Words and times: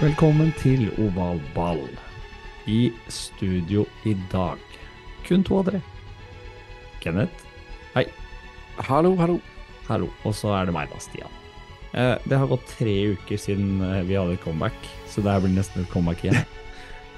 Velkommen 0.00 0.48
til 0.56 0.86
Oval 0.96 1.36
ball. 1.52 1.82
I 2.64 2.88
studio 3.12 3.82
i 4.08 4.14
dag. 4.32 4.60
Kun 5.26 5.42
to 5.44 5.58
av 5.58 5.66
dere. 5.68 5.80
Kenneth. 7.02 7.44
Hei. 7.92 8.06
Hallo, 8.88 9.12
hallo. 9.18 9.36
Hallo. 9.90 10.08
Og 10.24 10.32
så 10.36 10.54
er 10.56 10.70
det 10.70 10.74
meg, 10.76 10.88
da, 10.88 11.00
Stian. 11.04 11.34
Eh, 11.92 12.14
det 12.24 12.38
har 12.38 12.48
gått 12.48 12.64
tre 12.78 12.94
uker 13.12 13.40
siden 13.40 13.82
eh, 13.84 13.98
vi 14.08 14.16
hadde 14.16 14.38
comeback, 14.40 14.88
så 15.10 15.20
det 15.20 15.34
her 15.34 15.44
blir 15.44 15.52
nesten 15.58 15.84
et 15.84 15.92
comeback 15.92 16.24
igjen. 16.24 16.40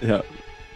Ja, 0.03 0.19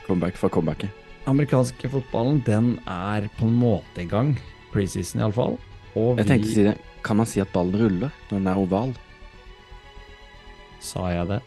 comeback 0.07 0.37
for 0.39 0.53
comebacket. 0.55 0.93
Amerikanske 1.27 1.89
fotballen, 1.91 2.39
den 2.47 2.77
er 2.87 3.27
på 3.41 3.49
en 3.49 3.57
måte 3.59 4.05
i 4.05 4.07
gang. 4.07 4.37
Preseason, 4.71 5.25
iallfall. 5.25 5.59
Og 5.99 6.23
Jeg 6.23 6.31
tenkte 6.31 6.53
å 6.53 6.55
si 6.55 6.69
det. 6.69 6.77
Kan 7.03 7.19
man 7.19 7.27
si 7.27 7.43
at 7.43 7.51
ballen 7.51 7.75
ruller 7.81 8.15
når 8.29 8.39
den 8.39 8.49
er 8.53 8.63
oval? 8.63 8.95
Sa 10.79 11.09
jeg 11.11 11.27
det? 11.33 11.43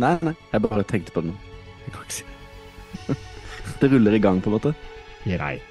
Nei, 0.00 0.14
nei, 0.24 0.34
jeg 0.52 0.64
bare 0.66 0.86
tenkte 0.88 1.14
på 1.14 1.24
det 1.24 1.32
nå. 1.32 1.56
Jeg 1.84 1.94
kan 1.94 2.06
ikke 2.06 2.18
si 2.18 2.24
det. 3.80 3.90
Ruller 3.90 4.16
i 4.16 4.22
gang, 4.22 4.40
på 4.42 4.50
en 4.50 4.56
måte. 4.58 4.72
Greit. 5.24 5.66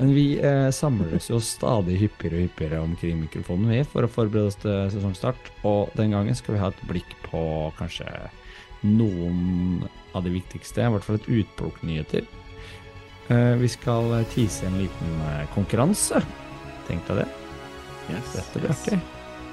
Men 0.00 0.14
vi 0.16 0.24
eh, 0.40 0.70
samler 0.72 1.12
oss 1.18 1.28
jo 1.28 1.36
stadig 1.44 1.98
hyppigere 2.00 2.38
og 2.38 2.46
hyppigere 2.46 2.78
omkring 2.80 3.18
mikrofonen 3.20 3.68
vi 3.68 3.80
for 3.84 4.06
å 4.06 4.08
forberede 4.08 4.48
oss 4.48 4.56
til 4.62 4.88
sesongstart. 4.94 5.50
Og 5.68 5.92
den 5.98 6.14
gangen 6.14 6.38
skal 6.38 6.56
vi 6.56 6.62
ha 6.62 6.70
et 6.72 6.84
blikk 6.88 7.10
på 7.26 7.42
kanskje 7.76 8.08
noen 8.86 9.82
av 10.16 10.24
de 10.24 10.32
viktigste, 10.32 10.80
i 10.80 10.94
hvert 10.94 11.04
fall 11.04 11.20
et 11.20 11.28
utplukk 11.42 11.82
nyheter. 11.84 12.24
Eh, 13.28 13.54
vi 13.60 13.68
skal 13.68 14.14
tease 14.32 14.66
en 14.66 14.80
liten 14.80 15.20
eh, 15.28 15.44
konkurranse. 15.52 16.22
Tenk 16.88 17.04
deg 17.10 17.20
det. 17.22 17.28
Yes, 18.10 18.32
Dette 18.38 18.62
blir 18.62 18.72
artig. 18.72 19.00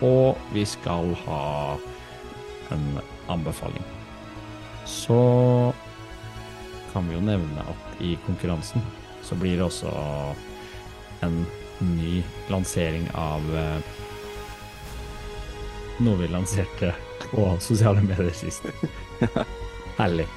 Og 0.07 0.47
vi 0.55 0.63
skal 0.69 1.11
ha 1.25 1.43
en 2.71 2.87
anbefaling. 3.27 3.83
Så 4.85 5.73
kan 6.93 7.07
vi 7.07 7.15
jo 7.15 7.21
nevne 7.21 7.61
at 7.61 8.01
i 8.01 8.15
konkurransen 8.25 8.81
så 9.23 9.35
blir 9.35 9.57
det 9.57 9.65
også 9.67 9.91
en 11.25 11.45
ny 11.79 12.23
lansering 12.49 13.09
av 13.13 13.43
eh, 13.57 13.79
noe 15.97 16.17
vi 16.21 16.29
lanserte 16.31 16.93
på 17.29 17.49
sosiale 17.59 18.01
medier 18.01 18.33
sist. 18.33 18.65
Herlig. 19.97 20.27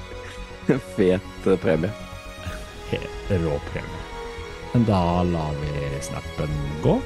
Fet 0.67 1.47
eh, 1.47 1.57
premie. 1.57 1.91
Helt 2.91 3.31
rå 3.45 3.59
premie. 3.71 4.03
Men 4.73 4.85
da 4.85 5.23
lar 5.23 5.55
vi 5.63 6.01
snappen 6.01 6.59
gå. 6.83 6.99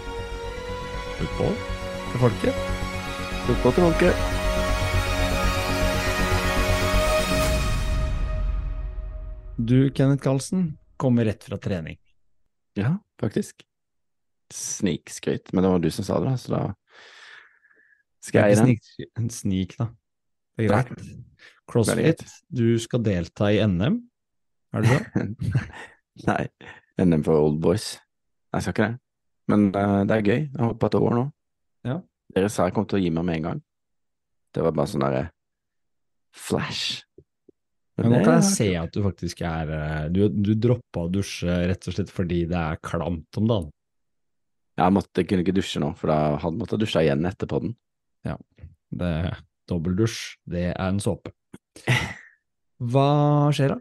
Football 1.17 1.53
til 2.11 2.25
folket. 2.25 2.65
Football 3.45 3.73
til 3.73 3.87
folket. 3.89 4.44
Du, 9.65 9.89
Kenneth 9.89 10.23
Karlsen, 10.23 10.77
kommer 10.97 11.25
rett 11.25 11.43
fra 11.43 11.57
trening. 11.57 11.97
Ja, 12.73 12.97
faktisk. 13.19 13.63
Snikskryt. 14.53 15.53
Men 15.53 15.63
det 15.63 15.69
var 15.69 15.79
du 15.79 15.91
som 15.91 16.05
sa 16.05 16.19
det, 16.19 16.29
da, 16.29 16.37
så 16.37 16.51
da 16.51 16.59
skal 18.21 18.45
jeg 18.45 18.53
i 18.53 18.59
den. 18.59 19.07
En 19.17 19.29
snik, 19.33 19.73
da. 19.79 19.87
Det 20.53 20.67
er 20.67 20.69
greit. 20.69 21.07
CrossFit, 21.71 22.21
du 22.45 22.75
skal 22.77 23.01
delta 23.07 23.49
i 23.55 23.63
NM, 23.65 23.97
er 24.75 24.85
det 24.85 24.99
det? 24.99 25.55
Nei, 26.27 26.43
NM 27.01 27.25
for 27.25 27.47
old 27.47 27.57
boys. 27.63 27.95
Jeg 28.53 28.67
skal 28.67 28.75
ikke 28.75 28.89
det. 28.91 28.99
Men 29.49 29.65
uh, 29.73 30.03
det 30.05 30.19
er 30.19 30.29
gøy. 30.29 30.41
Jeg 30.43 30.61
har 30.61 30.75
at 30.75 30.81
på 30.83 30.91
et 30.91 30.99
år 30.99 31.17
nå. 31.17 31.25
Ja. 31.89 31.97
Dere 32.37 32.53
sa 32.53 32.69
jeg 32.69 32.77
kom 32.77 32.85
til 32.85 32.99
å 32.99 33.01
gi 33.01 33.09
meg 33.17 33.25
med 33.25 33.39
en 33.39 33.49
gang. 33.49 33.65
Det 34.53 34.61
var 34.61 34.77
bare 34.77 34.93
sånn 34.93 35.07
derre 35.07 35.25
flash. 36.35 37.01
Men 37.95 38.11
nå 38.11 38.19
kan 38.25 38.41
jeg 38.41 38.47
se 38.49 38.67
at 38.75 38.91
du 38.91 38.99
faktisk 39.05 39.39
er 39.47 39.69
eh, 39.71 40.07
Du, 40.11 40.25
du 40.27 40.51
droppa 40.59 41.05
å 41.05 41.11
dusje 41.11 41.53
rett 41.69 41.87
og 41.87 41.95
slett 41.95 42.11
fordi 42.11 42.41
det 42.49 42.59
er 42.59 42.81
klamt 42.83 43.39
om 43.39 43.47
dagen. 43.47 43.71
Jeg 44.75 44.91
måtte, 44.91 45.23
kunne 45.23 45.45
ikke 45.45 45.55
dusje 45.55 45.79
nå, 45.79 45.93
for 45.95 46.11
da 46.11 46.19
hadde 46.41 46.59
måttet 46.59 46.81
dusje 46.83 47.05
igjen 47.05 47.23
etterpå 47.27 47.61
den. 47.63 47.75
Ja, 48.27 48.35
Det 48.91 49.11
Dobbeldusj, 49.65 50.35
det 50.51 50.67
er 50.75 50.89
en 50.91 50.99
såpe. 51.01 51.31
Hva 52.91 53.07
skjer 53.55 53.73
da? 53.73 53.77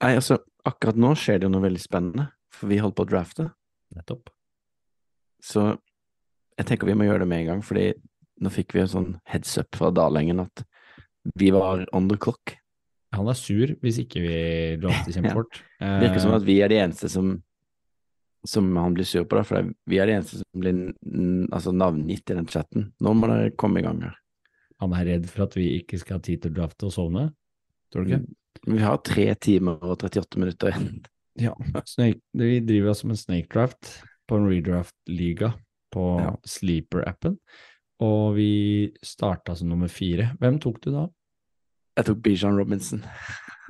Nei, 0.00 0.14
altså, 0.16 0.40
akkurat 0.66 0.98
nå 0.98 1.12
skjer 1.18 1.38
det 1.38 1.46
jo 1.46 1.52
noe 1.54 1.64
veldig 1.64 1.82
spennende, 1.82 2.26
for 2.52 2.70
vi 2.70 2.80
holder 2.80 2.96
på 2.98 3.06
å 3.06 3.10
drafte. 3.12 3.46
Nettopp. 3.94 4.32
Så 5.44 5.68
jeg 6.58 6.68
tenker 6.68 6.90
vi 6.90 6.96
må 6.98 7.06
gjøre 7.06 7.24
det 7.24 7.30
med 7.30 7.44
en 7.44 7.52
gang, 7.52 7.62
fordi 7.64 7.92
nå 8.40 8.52
fikk 8.52 8.74
vi 8.74 8.82
en 8.82 8.90
sånn 8.90 9.10
heads 9.28 9.54
up 9.60 9.76
fra 9.76 9.92
Dalengen 9.94 10.42
at 10.42 10.64
vi 11.38 11.50
var 11.54 11.84
on 11.96 12.08
the 12.10 12.18
clock. 12.20 12.56
Han 13.16 13.28
er 13.30 13.38
sur 13.38 13.72
hvis 13.82 14.00
ikke 14.04 14.22
vi 14.22 14.34
drafter 14.82 15.16
kjempefort. 15.16 15.62
Det 15.80 16.02
virker 16.06 16.22
som 16.22 16.34
at 16.36 16.44
vi 16.46 16.60
er 16.62 16.72
de 16.72 16.82
eneste 16.82 17.10
som 17.12 17.38
som 18.48 18.76
han 18.76 18.94
blir 18.96 19.04
sur 19.04 19.26
på, 19.28 19.36
da, 19.36 19.44
for 19.44 19.66
vi 19.90 19.98
er 20.00 20.08
de 20.08 20.16
eneste 20.16 20.38
som 20.40 20.62
blir 20.62 20.72
mm, 20.72 21.50
altså, 21.52 21.74
navngitt 21.76 22.30
i 22.32 22.36
den 22.38 22.48
chatten. 22.48 22.86
Nå 23.04 23.12
må 23.12 23.28
dere 23.28 23.52
komme 23.52 23.82
i 23.82 23.84
gang 23.84 24.00
her. 24.06 24.14
Han 24.80 24.94
er 24.96 25.10
redd 25.10 25.26
for 25.28 25.44
at 25.44 25.56
vi 25.58 25.66
ikke 25.76 26.00
skal 26.00 26.16
ha 26.16 26.24
tid 26.24 26.40
til 26.42 26.54
å 26.54 26.58
drafte 26.62 26.88
og 26.88 26.94
sovne. 26.94 27.26
Tror 27.92 28.06
du 28.06 28.14
ikke? 28.14 28.22
Vi 28.64 28.80
har 28.82 29.00
tre 29.04 29.26
timer 29.40 29.82
og 29.84 29.98
38 29.98 30.44
minutter 30.44 30.74
igjen. 30.74 31.00
Ja. 31.40 31.54
Snake, 31.86 32.18
vi 32.36 32.58
driver 32.66 32.90
oss 32.90 33.04
med 33.06 33.16
snake 33.16 33.48
draft 33.54 33.92
på 34.28 34.36
en 34.36 34.48
redraft-liga 34.50 35.52
på 35.94 36.02
Ja. 36.20 36.32
Sleeper-appen. 36.44 37.36
Og 38.02 38.34
vi 38.36 38.50
starta 39.00 39.54
som 39.56 39.70
nummer 39.70 39.88
fire. 39.88 40.34
Hvem 40.42 40.58
tok 40.60 40.82
du 40.84 40.90
da? 40.92 41.06
Jeg 42.00 42.08
tok 42.08 42.22
Bijan 42.24 42.56
Robinson. 42.56 43.02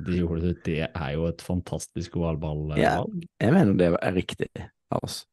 Det 0.06 0.20
gjorde 0.20 0.40
du. 0.44 0.60
Det 0.64 0.78
er 0.86 1.10
jo 1.16 1.26
et 1.28 1.42
fantastisk 1.42 2.14
ovalballvalg. 2.20 2.78
Ja. 2.80 3.02
Jeg 3.42 3.52
mener 3.56 3.74
det 3.76 3.90
er 3.98 4.14
riktig 4.14 4.48
av 4.94 5.02
oss. 5.04 5.24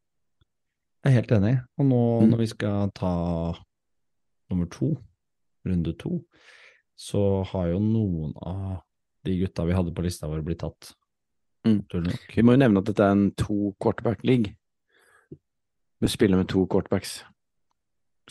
Jeg 1.05 1.13
er 1.13 1.19
helt 1.21 1.31
enig. 1.37 1.53
Og 1.77 1.85
nå 1.85 2.01
Mm. 2.21 2.29
når 2.31 2.37
vi 2.41 2.47
skal 2.47 2.91
ta 2.91 3.11
nummer 4.49 4.65
to, 4.71 4.97
runde 5.65 5.93
to, 5.99 6.23
så 6.97 7.45
har 7.45 7.67
jo 7.69 7.79
noen 7.79 8.33
av 8.41 8.81
de 9.23 9.37
gutta 9.39 9.65
vi 9.67 9.73
hadde 9.77 9.93
på 9.93 10.03
lista 10.03 10.27
vår, 10.27 10.41
blitt 10.41 10.59
tatt. 10.59 10.93
Mm. 11.67 11.83
Vi 12.33 12.41
må 12.41 12.55
jo 12.55 12.63
nevne 12.63 12.79
at 12.79 12.85
dette 12.89 13.03
er 13.03 13.11
en 13.11 13.31
to 13.31 13.75
quarterback-league. 13.79 14.55
Vi 16.01 16.07
spiller 16.07 16.37
med 16.37 16.47
to 16.49 16.65
quarterbacks. 16.65 17.23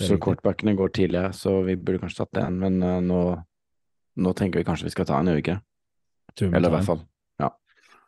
Er 0.00 0.06
Så 0.10 0.18
quarterbackene 0.18 0.76
går 0.76 0.88
tidligere, 0.92 1.32
så 1.32 1.62
vi 1.64 1.76
burde 1.76 2.00
kanskje 2.02 2.24
tatt 2.26 2.42
en, 2.44 2.58
men 2.58 2.82
uh, 2.82 3.00
nå, 3.00 3.20
nå 4.16 4.32
tenker 4.36 4.60
vi 4.62 4.66
kanskje 4.68 4.88
vi 4.88 4.94
skal 4.94 5.06
ta 5.08 5.18
en, 5.20 5.28
i 5.32 5.36
vi 5.36 6.56
Eller 6.56 6.68
i 6.68 6.72
hvert 6.76 6.84
fall. 6.88 6.98
fall. 7.02 7.06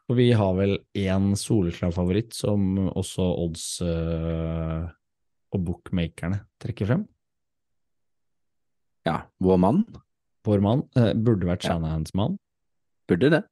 Og 0.09 0.17
vi 0.17 0.31
har 0.33 0.55
vel 0.57 0.79
én 0.97 1.35
soleklar 1.37 1.93
favoritt 1.93 2.33
som 2.33 2.79
også 2.97 3.25
odds 3.45 3.65
øh, 3.85 4.87
og 5.53 5.65
bookmakerne 5.67 6.39
trekker 6.65 6.89
frem. 6.89 7.03
Ja, 9.05 9.19
vår 9.41 9.59
mann 9.61 9.83
Vår 10.49 10.63
mann 10.65 10.87
øh, 10.97 11.13
burde 11.13 11.45
vært 11.51 11.65
Ja. 11.67 11.75
Shanahans 11.75 12.15
mann. 12.17 12.39
burde 13.09 13.29
det. 13.31 13.43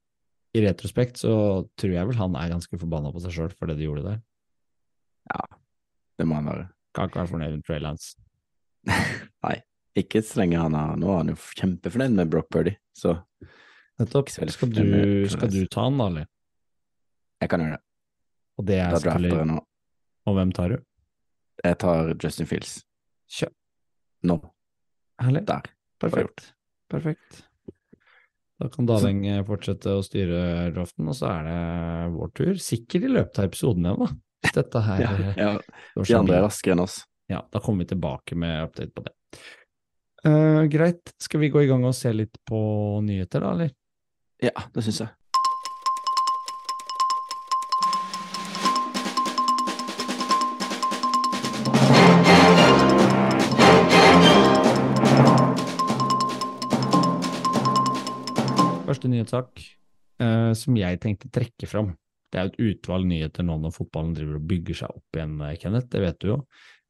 I 0.56 0.62
retrospekt 0.64 1.18
så 1.20 1.68
tror 1.76 1.92
jeg 1.92 2.08
vel 2.08 2.16
han 2.16 2.34
er 2.40 2.48
ganske 2.54 2.78
forbanna 2.80 3.12
på 3.12 3.20
seg 3.20 3.32
sjøl 3.36 3.52
for 3.52 3.66
det 3.68 3.76
de 3.76 3.84
gjorde 3.84 4.04
der. 4.06 4.22
Ja, 5.34 5.44
Det 6.16 6.24
må 6.26 6.34
han 6.40 6.46
være. 6.48 6.68
Kan 6.94 7.08
ikke 7.10 7.20
være 7.20 7.28
fornøyd 7.34 7.52
med 7.58 7.64
Trey 7.66 7.80
Lance. 7.84 8.16
Nei, 9.44 9.58
ikke 9.96 10.22
så 10.24 10.42
lenge 10.42 10.60
han 10.60 10.74
har 10.76 10.96
Nå 11.00 11.08
er 11.12 11.20
han 11.22 11.30
jo 11.32 11.36
kjempefornøyd 11.58 12.16
med 12.18 12.32
Brock 12.32 12.50
Purdy, 12.52 12.76
så 12.96 13.18
Nettopp. 13.96 14.28
Skal 14.28 14.72
du, 14.76 15.24
skal 15.32 15.48
du 15.48 15.62
ta 15.72 15.86
han, 15.86 15.96
da, 15.96 16.10
eller? 16.10 16.26
jeg 17.40 17.52
kan 17.52 17.62
gjøre 17.62 17.76
det. 17.76 17.82
Og 18.56 18.68
det 18.68 18.76
er 18.80 18.94
selvfølgelig 18.96 19.48
nå. 19.50 19.56
Og 20.26 20.36
hvem 20.38 20.52
tar 20.56 20.72
du? 20.72 20.76
Jeg 21.64 21.78
tar 21.82 22.12
Justin 22.22 22.48
Fields. 22.48 22.78
Kjør. 23.32 23.52
Nå. 24.28 24.38
Herlig. 25.22 25.44
Der. 25.48 25.68
Perfekt. 26.00 26.52
Perfekt. 26.92 27.42
Da 28.56 28.70
kan 28.72 28.88
Daleng 28.88 29.26
eh, 29.28 29.42
fortsette 29.44 29.92
å 29.98 30.04
styre 30.04 30.70
draften, 30.72 31.08
og 31.12 31.16
så 31.18 31.28
er 31.34 31.48
det 31.48 31.58
vår 32.14 32.30
tur. 32.36 32.54
Sikkert 32.62 33.04
i 33.04 33.12
løpet 33.12 33.40
av 33.42 33.50
episoden 33.50 33.84
igjen, 33.84 34.06
da. 34.06 34.50
Dette 34.56 34.82
her 34.86 35.02
Ja, 35.04 35.12
ja. 35.36 35.50
De 35.98 36.16
andre 36.16 36.38
er 36.38 36.46
raskere 36.46 36.76
enn 36.76 36.84
oss. 36.86 37.02
Ja, 37.28 37.42
da 37.52 37.60
kommer 37.60 37.84
vi 37.84 37.90
tilbake 37.92 38.38
med 38.38 38.70
update 38.70 38.94
på 38.96 39.04
det. 39.04 39.12
Eh, 40.26 40.64
greit, 40.66 41.12
skal 41.22 41.38
vi 41.40 41.52
gå 41.54 41.60
i 41.62 41.68
gang 41.70 41.84
og 41.86 41.94
se 41.94 42.10
litt 42.10 42.34
på 42.48 42.58
nyheter, 43.06 43.44
da, 43.44 43.52
eller? 43.54 43.70
Ja, 44.42 44.50
det 44.74 44.82
syns 44.82 45.04
jeg. 45.04 45.12
Første 58.86 59.12
nyhetssak 59.12 59.62
uh, 59.62 60.50
som 60.58 60.74
jeg 60.80 60.98
tenkte 61.06 61.30
trekke 61.30 61.70
fram. 61.70 61.94
Det 62.32 62.40
er 62.40 62.48
jo 62.48 62.54
et 62.56 62.62
utvalg 62.72 63.06
nyheter 63.06 63.46
nå 63.46 63.60
når 63.62 63.78
fotballen 63.78 64.14
driver 64.16 64.40
og 64.40 64.50
bygger 64.50 64.82
seg 64.82 64.98
opp 64.98 65.18
igjen, 65.20 65.38
eh, 65.46 65.58
Kenneth, 65.62 65.92
det 65.94 66.02
vet 66.02 66.22
du 66.24 66.32
jo. 66.32 66.42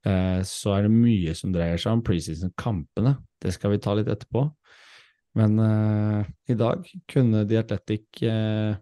Uh, 0.09 0.41
så 0.41 0.79
er 0.79 0.87
det 0.87 0.97
mye 0.97 1.37
som 1.37 1.53
dreier 1.53 1.77
seg 1.77 1.99
om 1.99 2.07
preseason-kampene. 2.07 3.19
Det 3.43 3.53
skal 3.55 3.75
vi 3.75 3.83
ta 3.83 3.95
litt 3.97 4.09
etterpå. 4.11 4.47
Men 5.37 5.59
eh, 5.59 6.27
i 6.49 6.55
dag 6.57 6.87
kunne 7.13 7.45
The 7.49 7.59
Athletic 7.61 8.23
eh, 8.23 8.77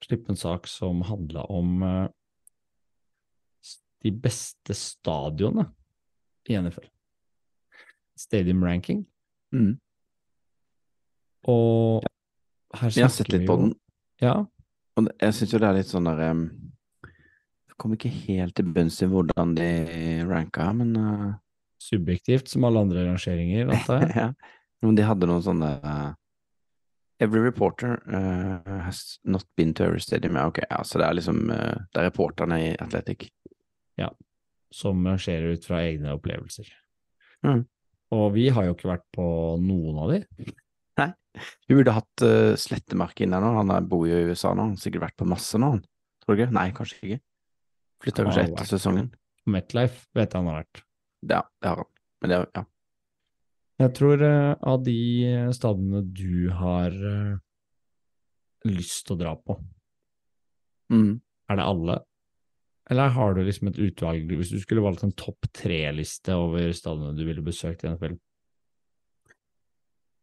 slippe 0.00 0.32
en 0.32 0.36
sak 0.40 0.66
som 0.66 1.02
handla 1.04 1.42
om 1.52 1.82
eh, 1.82 2.06
de 4.00 4.12
beste 4.16 4.74
stadionene 4.74 5.66
i 6.48 6.56
NFL. 6.56 6.88
Stadium 8.16 8.64
ranking. 8.64 9.04
Mm. 9.52 9.76
Og 11.48 12.06
her 12.76 12.90
snakker 12.90 12.96
vi 12.96 12.96
jo 12.96 13.00
Jeg 13.00 13.04
har 13.04 13.14
sett 13.16 13.32
litt 13.32 13.46
på 13.48 13.56
den, 13.60 13.74
Ja, 14.20 14.34
og 14.96 15.08
jeg 15.20 15.36
syns 15.36 15.52
jo 15.54 15.60
det 15.60 15.68
er 15.68 15.78
litt 15.78 15.88
sånn 15.90 16.08
der 16.08 16.20
um, 16.30 16.42
Jeg 17.68 17.76
kom 17.80 17.94
ikke 17.96 18.12
helt 18.12 18.54
til 18.56 18.68
bunns 18.74 19.00
i 19.00 19.08
hvordan 19.08 19.54
de 19.56 19.70
ranka, 20.28 20.68
men 20.76 20.92
uh, 20.96 21.30
subjektivt 21.80 22.48
som 22.48 22.64
alle 22.68 22.82
andre 22.84 23.04
rangeringer, 23.08 23.70
antar 23.72 24.04
jeg. 24.04 24.16
ja. 24.24 24.56
Men 24.84 24.96
de 24.96 25.04
hadde 25.04 25.28
noen 25.28 25.44
sånne 25.44 25.74
uh, 25.84 26.08
Every 27.20 27.42
reporter 27.44 27.98
uh, 28.08 28.78
has 28.86 29.18
not 29.28 29.44
been 29.56 29.74
to 29.76 29.84
every 29.84 30.00
stadium. 30.00 30.38
Ja, 30.40 30.46
ok, 30.48 30.62
ja, 30.64 30.78
så 30.88 31.00
det 31.00 31.08
er 31.08 31.18
liksom 31.18 31.42
uh, 31.52 31.82
Det 31.92 32.00
er 32.00 32.08
reporterne 32.08 32.60
i 32.62 32.70
Athletic. 32.80 33.28
som 34.72 35.06
rangerer 35.06 35.56
ut 35.58 35.64
fra 35.66 35.82
egne 35.82 36.14
opplevelser. 36.14 36.68
Mm. 37.42 37.64
Og 38.14 38.26
vi 38.34 38.48
har 38.54 38.64
jo 38.68 38.74
ikke 38.76 38.88
vært 38.92 39.06
på 39.12 39.24
noen 39.60 39.98
av 39.98 40.12
de. 40.14 40.20
Vi 41.68 41.76
burde 41.76 41.94
hatt 41.94 42.24
uh, 42.26 42.56
Slettemark 42.58 43.20
inn 43.22 43.34
der 43.34 43.42
nå. 43.42 43.50
Han 43.58 43.88
bor 43.90 44.06
jo 44.08 44.16
i 44.16 44.30
USA 44.30 44.54
nå. 44.54 44.68
Han 44.68 44.76
har 44.76 44.82
sikkert 44.82 45.08
vært 45.08 45.18
på 45.20 45.28
masse 45.28 45.60
nå. 45.60 45.74
Tror 46.24 46.36
du 46.36 46.42
ikke? 46.42 46.54
Nei, 46.56 46.68
kanskje 46.76 47.00
ikke. 47.00 47.20
Flytta 48.04 48.26
kanskje 48.26 48.46
etter 48.48 48.70
sesongen. 48.70 49.10
Metlife 49.50 50.08
vet 50.16 50.32
jeg 50.32 50.40
han 50.40 50.50
har 50.50 50.62
vært. 50.62 50.82
Ja, 51.26 51.42
det 51.60 51.68
har 51.68 51.82
han. 51.82 51.90
Men 52.20 52.32
det, 52.32 52.38
ja. 52.56 52.64
Jeg 53.80 53.94
tror 53.96 54.22
uh, 54.22 54.54
av 54.60 54.82
de 54.84 55.00
stadene 55.56 56.02
du 56.04 56.50
har 56.52 56.92
uh, 56.92 57.38
lyst 58.68 59.06
til 59.06 59.16
å 59.16 59.22
dra 59.24 59.34
på, 59.36 59.58
Mm. 60.90 61.20
er 61.46 61.56
det 61.56 61.64
alle? 61.64 61.94
Eller 62.90 63.12
har 63.14 63.34
du 63.34 63.44
liksom 63.46 63.68
et 63.70 63.78
utvalg, 63.78 64.32
hvis 64.34 64.50
du 64.50 64.58
skulle 64.58 64.82
valgt 64.82 65.04
en 65.06 65.14
topp 65.14 65.46
tre-liste 65.54 66.34
over 66.34 66.72
stadene 66.74 67.14
du 67.14 67.22
ville 67.28 67.44
besøkt 67.46 67.84
i 67.84 67.92
NFL? 67.92 68.16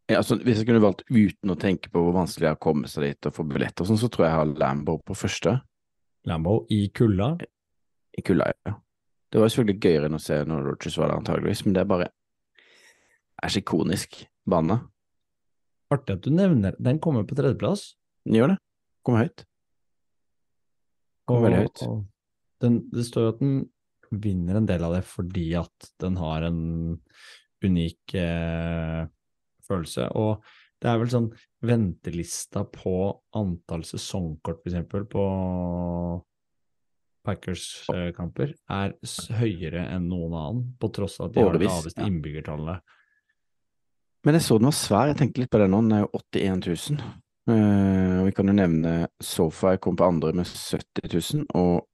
Ja, 0.08 0.18
altså, 0.18 0.36
hvis 0.40 0.60
jeg 0.60 0.68
kunne 0.68 0.84
valgt 0.84 1.06
uten 1.08 1.52
å 1.52 1.56
tenke 1.60 1.88
på 1.92 2.00
hvor 2.00 2.14
vanskelig 2.16 2.46
det 2.46 2.50
er 2.50 2.58
å 2.58 2.64
komme 2.64 2.88
seg 2.88 3.06
dit 3.06 3.28
og 3.28 3.34
få 3.36 3.46
billetter 3.48 3.84
og 3.84 3.90
sånn, 3.90 4.00
så 4.00 4.10
tror 4.12 4.26
jeg 4.26 4.32
jeg 4.34 4.40
har 4.40 4.52
Lambo 4.60 4.98
på 5.04 5.16
første. 5.16 5.54
Lambo 6.28 6.58
i 6.72 6.82
kulda? 6.92 7.30
I 8.16 8.24
kulda, 8.24 8.52
ja. 8.68 8.76
Det 9.28 9.40
var 9.40 9.50
selvfølgelig 9.52 9.80
gøyere 9.84 10.08
enn 10.08 10.16
å 10.16 10.22
se 10.22 10.38
når 10.48 10.70
Rogers 10.70 10.96
var 11.00 11.10
der, 11.10 11.20
antageligvis, 11.20 11.64
men 11.66 11.76
det 11.76 11.82
er 11.82 11.90
bare 11.90 12.08
er 13.38 13.52
så 13.52 13.60
ikonisk 13.62 14.22
bane. 14.48 14.80
Artig 15.92 16.18
at 16.18 16.24
du 16.24 16.32
nevner 16.34 16.76
Den 16.82 16.98
kommer 17.00 17.24
på 17.24 17.36
tredjeplass. 17.38 17.92
Den 18.26 18.38
gjør 18.38 18.52
det. 18.54 18.58
Kommer 19.06 19.24
høyt. 19.24 19.44
Kommer 21.28 21.48
veldig 21.48 21.66
høyt. 21.66 22.06
den, 22.64 22.78
det 22.92 23.04
står 23.06 23.26
jo 23.26 23.34
at 23.34 23.42
den 23.42 23.58
vinner 24.08 24.58
en 24.58 24.68
del 24.68 24.84
av 24.86 24.94
det 24.96 25.02
fordi 25.04 25.50
at 25.60 25.90
den 26.00 26.16
har 26.20 26.46
en 26.48 26.62
unik 27.64 28.14
eh, 28.16 29.02
følelse. 29.68 30.08
Og 30.16 30.42
det 30.80 30.90
er 30.90 31.00
vel 31.00 31.12
sånn 31.12 31.28
ventelista 31.66 32.64
på 32.70 32.94
antall 33.36 33.84
sesongkort, 33.86 34.62
for 34.62 34.70
eksempel, 34.70 35.06
på 35.10 35.24
Packers-kamper, 37.28 38.54
er 38.72 38.94
høyere 39.38 39.84
enn 39.92 40.08
noen 40.08 40.32
annen, 40.34 40.62
på 40.80 40.88
tross 40.96 41.18
av 41.20 41.28
at 41.28 41.36
de 41.36 41.44
har 41.44 41.58
det 41.58 41.68
laveste 41.68 42.00
ja. 42.00 42.08
innbyggertallet. 42.08 42.94
Men 44.26 44.34
jeg 44.38 44.44
så 44.48 44.58
den 44.58 44.68
var 44.68 44.76
svær, 44.76 45.10
jeg 45.12 45.18
tenkte 45.20 45.42
litt 45.44 45.52
på 45.52 45.60
det 45.62 45.68
nå, 45.70 45.82
den 45.84 45.94
er 45.98 46.04
jo 46.06 46.10
81 46.18 46.64
000. 46.96 47.04
Uh, 47.48 48.24
vi 48.26 48.32
kan 48.36 48.50
jo 48.50 48.56
nevne 48.58 48.94
Sofa 49.24 49.76
kom 49.80 49.96
på 49.96 50.08
andre 50.08 50.34
med 50.36 50.48
70 50.48 51.06
000, 51.38 51.46
og 51.56 51.86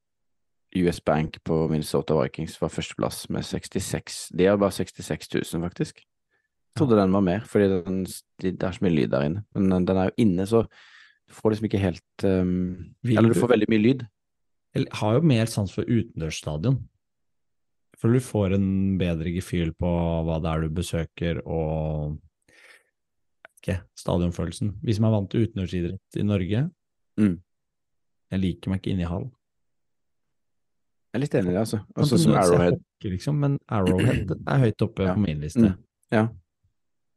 US 0.74 0.98
Bank 1.06 1.36
på 1.46 1.60
Minnesota 1.70 2.16
Vikings 2.18 2.56
var 2.58 2.72
førsteplass 2.74 3.28
med 3.30 3.46
66 3.46 4.16
De 4.34 4.48
har 4.48 4.58
bare 4.58 4.74
66 4.74 5.28
000, 5.36 5.62
faktisk. 5.62 6.00
Jeg 6.02 6.80
trodde 6.80 6.98
den 6.98 7.14
var 7.14 7.22
mer, 7.22 7.44
fordi 7.46 7.68
den, 7.70 8.00
det 8.42 8.56
er 8.58 8.74
så 8.74 8.82
mye 8.82 8.96
lyd 8.96 9.12
der 9.12 9.28
inne. 9.28 9.44
Men 9.54 9.70
den- 9.70 9.86
den 9.86 9.96
er 10.00 10.10
jo 10.10 10.16
inne, 10.24 10.46
så 10.50 10.64
du 10.66 11.32
får 11.36 11.54
liksom 11.54 11.68
ikke 11.68 11.84
helt 11.84 12.24
um, 12.24 12.94
Eller 13.04 13.30
du 13.30 13.34
du- 13.34 13.40
får 13.40 13.52
veldig 13.54 13.68
mye 13.70 13.84
lyd. 13.84 14.02
Jeg 14.74 14.86
har 14.98 15.14
jo 15.14 15.20
mer 15.30 15.46
sans 15.46 15.70
for 15.72 15.86
utendørsstadion. 15.86 16.80
For 18.00 18.12
du 18.12 18.18
får 18.20 18.54
en 18.56 18.98
bedre 18.98 19.30
gefühl 19.32 19.70
på 19.80 19.88
hva 20.26 20.40
det 20.42 20.50
er 20.50 20.64
du 20.66 20.74
besøker, 20.76 21.38
og 21.46 22.18
ikke, 23.62 23.78
stadionfølelsen. 23.96 24.74
Vi 24.84 24.92
som 24.96 25.06
er 25.08 25.14
vant 25.14 25.30
til 25.32 25.46
utendørsidrett 25.46 26.18
i 26.20 26.26
Norge, 26.26 26.64
Mm. 27.16 27.36
jeg 28.32 28.40
liker 28.40 28.68
meg 28.70 28.80
ikke 28.82 28.90
inne 28.92 29.02
i 29.06 29.08
hall. 29.08 29.30
Jeg 31.14 31.20
er 31.20 31.22
litt 31.22 31.34
enig 31.38 31.50
i 31.52 31.54
det, 31.54 31.60
altså. 31.62 31.78
Også 31.94 32.18
som 32.18 32.32
tendens 32.32 32.48
til 32.50 32.54
Arrowhead. 32.56 32.72
hockey, 32.80 33.10
liksom, 33.14 33.36
men 33.38 33.58
Arrowhead 33.68 34.30
er 34.48 34.58
høyt 34.64 34.82
oppe 34.82 35.04
Ja. 35.06 35.14
på 35.14 35.20
min 35.22 35.40
liste. 35.40 35.60
Mm. 35.70 35.78
Ja. 36.10 36.28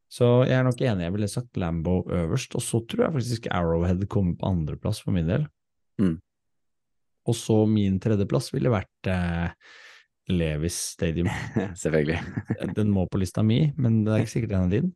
Så 0.09 0.45
jeg 0.47 0.53
er 0.59 0.63
nok 0.63 0.77
enig, 0.79 1.01
jeg 1.03 1.11
ville 1.13 1.27
sagt 1.27 1.57
Lambo 1.57 2.03
øverst, 2.07 2.53
og 2.55 2.61
så 2.61 2.79
tror 2.87 3.05
jeg 3.07 3.13
faktisk 3.17 3.47
Arrowhead 3.51 4.05
kommer 4.07 4.35
på 4.37 4.45
andreplass 4.47 5.01
for 5.01 5.11
min 5.11 5.27
del. 5.27 5.47
Mm. 5.99 6.21
Og 7.27 7.35
så 7.35 7.57
min 7.69 7.99
tredjeplass 8.03 8.51
ville 8.53 8.71
vært 8.71 9.09
eh, 9.11 9.51
Levis 10.31 10.77
Stadium. 10.93 11.29
Selvfølgelig. 11.81 12.21
Den 12.77 12.93
må 12.93 13.07
på 13.11 13.19
lista 13.21 13.43
mi, 13.43 13.65
men 13.77 14.03
det 14.05 14.13
er 14.13 14.23
ikke 14.23 14.35
sikkert 14.37 14.55
den 14.55 14.65
er 14.65 14.73
din. 14.73 14.89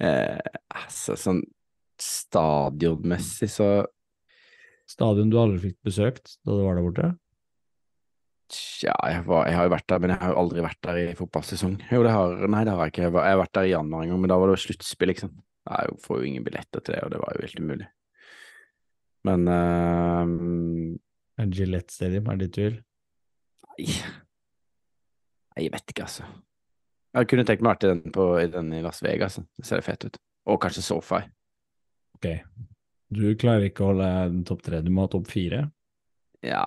Eh, 0.00 0.60
altså, 0.74 1.16
sånn 1.20 1.42
stadionmessig 2.00 3.50
så 3.52 3.70
Stadion 4.90 5.28
du 5.30 5.36
aldri 5.38 5.68
fikk 5.68 5.76
besøkt 5.86 6.32
da 6.42 6.54
du 6.56 6.64
var 6.64 6.78
der 6.78 6.82
borte? 6.86 7.10
Tja, 8.50 8.96
jeg, 9.06 9.20
var, 9.28 9.44
jeg 9.46 9.54
har 9.54 9.68
jo 9.68 9.72
vært 9.76 9.86
der, 9.92 10.00
men 10.02 10.10
jeg 10.10 10.18
har 10.18 10.32
jo 10.32 10.40
aldri 10.40 10.64
vært 10.64 10.80
der 10.82 10.98
i 10.98 11.12
fotballsesong. 11.14 11.76
Jo, 11.92 12.00
det 12.02 12.14
har 12.16 12.40
Nei, 12.50 12.64
det 12.66 12.74
har 12.74 12.88
jeg 12.88 12.94
ikke. 12.96 13.04
Jeg, 13.04 13.14
var, 13.14 13.28
jeg 13.28 13.36
har 13.36 13.42
vært 13.44 13.54
der 13.60 13.68
i 13.68 13.70
januar 13.70 14.02
en 14.02 14.10
gang, 14.10 14.22
men 14.24 14.32
da 14.32 14.38
var 14.40 14.50
det 14.50 14.56
jo 14.56 14.62
sluttspill, 14.64 15.12
liksom. 15.12 15.36
Jeg 15.70 15.94
får 16.02 16.18
jo 16.18 16.26
ingen 16.32 16.46
billetter 16.48 16.82
til 16.82 16.96
det, 16.96 17.04
og 17.06 17.12
det 17.14 17.20
var 17.22 17.36
jo 17.36 17.44
helt 17.44 17.62
umulig. 17.62 17.86
Men 19.28 19.48
uh, 19.50 21.46
Gillette 21.50 21.92
Stadium, 21.92 22.28
er 22.30 22.38
det 22.40 22.48
ditt 22.48 22.56
tvil? 22.58 22.78
nei. 23.70 23.86
Nei, 25.50 25.64
Jeg 25.64 25.72
vet 25.74 25.92
ikke, 25.92 26.06
altså. 26.06 26.24
Jeg 27.16 27.26
kunne 27.30 27.44
tenkt 27.48 27.62
meg 27.64 27.72
å 27.72 27.74
være 27.74 27.90
i 27.90 28.00
den, 28.04 28.12
på, 28.14 28.26
i 28.38 28.46
den 28.50 28.72
i 28.76 28.82
Las 28.84 29.02
Vegas. 29.02 29.38
altså. 29.38 29.46
Det 29.58 29.66
ser 29.66 29.82
fett 29.84 30.06
ut. 30.06 30.18
Og 30.48 30.60
kanskje 30.62 30.84
SoFi. 30.86 31.20
Ok. 32.16 32.28
Du 33.10 33.24
klarer 33.34 33.66
ikke 33.66 33.82
å 33.82 33.90
holde 33.90 34.08
den 34.30 34.44
topp 34.46 34.62
tre, 34.62 34.78
du 34.86 34.90
må 34.94 35.04
ha 35.08 35.10
topp 35.10 35.26
fire. 35.32 35.64
Ja 36.46 36.62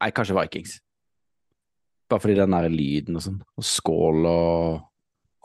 Nei, 0.00 0.10
kanskje 0.16 0.36
Vikings. 0.36 0.76
Bare 2.10 2.22
fordi 2.22 2.36
den 2.38 2.54
der 2.54 2.68
lyden 2.72 3.18
og 3.18 3.24
sånn, 3.24 3.40
og 3.56 3.66
skål 3.66 4.28
og 4.30 4.84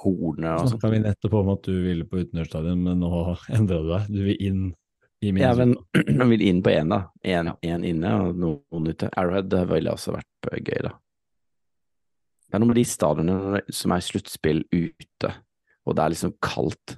hornet 0.03 0.49
og 0.51 0.65
sånn. 0.65 0.73
Snakka 0.75 0.91
vi 0.93 1.03
nettopp 1.03 1.37
om 1.39 1.53
at 1.53 1.67
du 1.67 1.75
ville 1.85 2.07
på 2.09 2.23
utendørsstadion, 2.23 2.81
men 2.83 2.99
nå 3.03 3.11
endra 3.57 3.79
du 3.81 3.89
deg. 3.93 4.09
Du 4.11 4.19
vil 4.27 4.41
inn 4.49 4.65
i 5.23 5.31
min 5.31 5.43
Ja, 5.45 5.53
men 5.57 5.75
jeg 5.95 6.17
man 6.19 6.31
vil 6.33 6.43
inn 6.45 6.61
på 6.65 6.73
én, 6.73 6.91
da. 6.91 7.01
Én 7.23 7.53
Ja. 7.53 7.77
inne 7.79 8.13
og 8.21 8.35
noen 8.41 8.91
ute. 8.91 9.09
Arrowhead 9.15 9.49
det 9.53 9.63
ville 9.71 9.93
også 9.95 10.15
vært 10.17 10.51
eh, 10.51 10.59
gøy, 10.61 10.81
da. 10.89 10.93
Det 12.45 12.57
er 12.57 12.61
noe 12.61 12.69
med 12.71 12.77
de 12.77 12.85
stadionene 12.87 13.61
som 13.73 13.91
er 13.95 14.03
sluttspill 14.05 14.61
ute, 14.71 15.31
og 15.85 15.95
det 15.97 16.03
er 16.03 16.13
liksom 16.13 16.35
kaldt. 16.45 16.97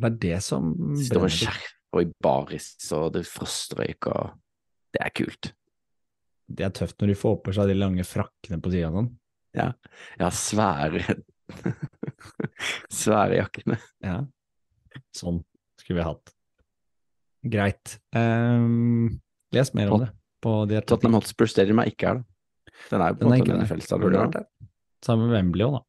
Det 0.00 0.06
er 0.08 0.16
det 0.22 0.38
som 0.46 0.70
Står 0.96 1.26
med 1.26 1.34
skjerf 1.34 1.68
og 1.90 2.04
i 2.04 2.10
baris, 2.22 2.68
og 2.94 3.10
det 3.16 3.24
frostrøyk 3.28 4.06
og 4.12 4.36
Det 4.94 5.02
er 5.04 5.12
kult. 5.14 5.50
Det 6.50 6.64
er 6.66 6.72
tøft 6.74 6.96
når 6.98 7.12
de 7.12 7.18
får 7.18 7.36
på 7.44 7.52
seg 7.54 7.68
de 7.70 7.76
lange 7.78 8.02
frakkene 8.06 8.58
på 8.62 8.72
sida 8.72 8.88
sånn. 8.90 9.10
Ja. 9.54 9.68
Jeg 10.16 10.24
har 10.24 10.34
svære 10.34 11.14
Svære 13.00 13.38
jakkene. 13.40 13.78
Ja. 14.04 14.18
Sånn 15.16 15.42
skulle 15.80 16.00
vi 16.00 16.06
hatt. 16.06 16.32
Greit. 17.50 17.94
Um, 18.14 19.20
les 19.56 19.70
mer 19.74 19.92
om 19.94 20.02
det 20.04 20.10
på 20.44 20.52
de 20.70 20.80
Tottenham 20.88 21.18
Hotspur 21.18 21.48
Stadium 21.50 21.80
er 21.82 21.90
ikke 21.90 22.08
her, 22.10 22.20
da. 22.20 22.74
Den 22.90 23.02
er 23.04 23.12
jo 23.12 23.18
på 23.20 23.26
en 23.26 23.32
måte 23.34 23.48
det. 23.50 23.56
NFL-stadion. 23.60 24.02
Burde 24.06 24.20
vært 24.22 24.36
der. 24.38 24.46
Sammen 25.04 25.28
med 25.28 25.36
Wembley 25.36 25.66
òg, 25.66 25.74
da. 25.78 25.82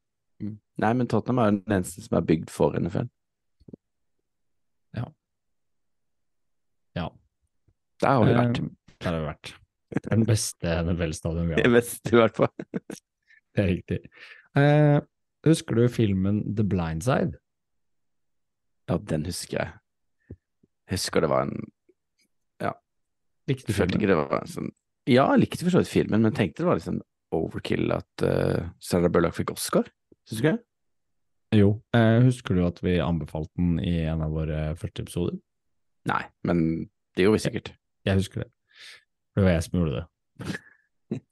Mm. 0.44 0.54
Nei, 0.84 0.90
men 0.98 1.08
Tottenham 1.12 1.40
er 1.40 1.50
jo 1.50 1.54
den 1.62 1.76
eneste 1.78 2.04
som 2.04 2.18
er 2.18 2.26
bygd 2.28 2.52
for 2.52 2.76
NFL. 2.80 3.08
Ja. 4.98 5.06
Ja. 6.98 7.06
Der 8.02 8.16
har 8.18 8.26
vi 8.28 8.36
vært. 8.36 8.60
Eh, 8.60 8.96
Der 9.02 9.08
har 9.16 9.20
vi 9.20 9.26
vært. 9.30 9.52
Det 9.92 10.02
er 10.08 10.16
den 10.16 10.26
beste 10.28 10.74
NFL-stadion 10.86 11.48
vi 11.52 11.56
Det 11.60 11.66
har. 11.66 11.74
beste, 11.78 12.12
i 12.12 12.16
hvert 12.20 12.36
fall. 12.40 12.52
Det 13.52 13.60
er 13.64 13.68
riktig. 13.68 13.98
Eh, 14.56 15.00
husker 15.50 15.74
du 15.78 15.88
filmen 15.90 16.42
The 16.56 16.64
Blind 16.64 17.02
Side? 17.06 17.38
Ja, 18.90 18.98
den 18.98 19.24
husker 19.26 19.58
jeg. 19.58 19.72
Jeg 20.90 20.98
husker 20.98 21.20
det 21.24 21.30
var 21.32 21.46
en 21.48 21.56
Ja. 22.60 22.72
Likte 23.48 23.70
Jeg 23.72 23.76
følte 23.76 23.98
filmen? 23.98 24.00
ikke 24.02 24.10
det 24.12 24.18
var 24.20 24.40
en 24.42 24.50
sånn 24.52 24.70
Ja, 25.08 25.24
jeg 25.32 25.40
likte 25.46 25.64
for 25.64 25.74
så 25.74 25.82
vidt 25.82 25.90
filmen, 25.90 26.22
men 26.22 26.34
tenkte 26.36 26.62
det 26.62 26.68
var 26.68 26.78
litt 26.78 26.86
sånn 26.86 27.00
overkill 27.32 27.90
at 27.96 28.22
uh, 28.26 28.68
Sandra 28.78 29.08
Bullock 29.08 29.34
fikk 29.34 29.50
Oscar. 29.54 29.86
Syns 30.28 30.42
du 30.42 30.44
ikke? 30.44 30.58
Jo. 31.56 31.70
Eh, 31.96 32.18
husker 32.26 32.54
du 32.56 32.62
at 32.66 32.78
vi 32.84 32.98
anbefalte 33.00 33.50
den 33.56 33.78
i 33.80 34.02
en 34.08 34.20
av 34.24 34.30
våre 34.36 34.74
første 34.78 35.02
episoder? 35.04 35.38
Nei, 36.08 36.20
men 36.44 36.60
det 37.16 37.24
gjorde 37.24 37.38
vi 37.38 37.42
sikkert. 37.46 37.72
Jeg 38.08 38.20
husker 38.20 38.44
det. 38.44 38.50
Det 39.36 39.44
var 39.46 39.54
jeg 39.56 39.64
som 39.66 39.78
gjorde 39.80 39.96
det. 40.02 40.06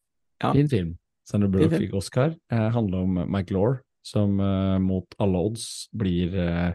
Ja. 0.40 0.54
Fin 0.56 0.68
film. 0.72 0.92
Sandra 1.28 1.50
Bullock 1.52 1.74
fikk 1.76 1.92
Oscar. 1.98 2.30
Eh, 2.48 2.68
handler 2.72 3.02
om 3.04 3.18
Mike 3.28 3.52
Law, 3.52 3.74
som 4.02 4.40
eh, 4.40 4.78
mot 4.82 5.14
alle 5.20 5.38
odds 5.38 5.88
blir 5.92 6.34
eh, 6.38 6.72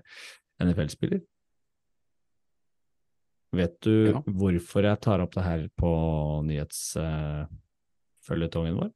NFL-spiller. 0.63 1.21
Vet 3.55 3.77
du 3.85 4.07
Ja. 4.11 4.19
hvorfor 4.25 4.83
jeg 4.83 4.99
tar 5.01 5.19
opp 5.23 5.33
det 5.35 5.43
her 5.45 5.67
på 5.79 5.89
nyhetsføljetongen 6.43 8.75
vår? 8.75 8.89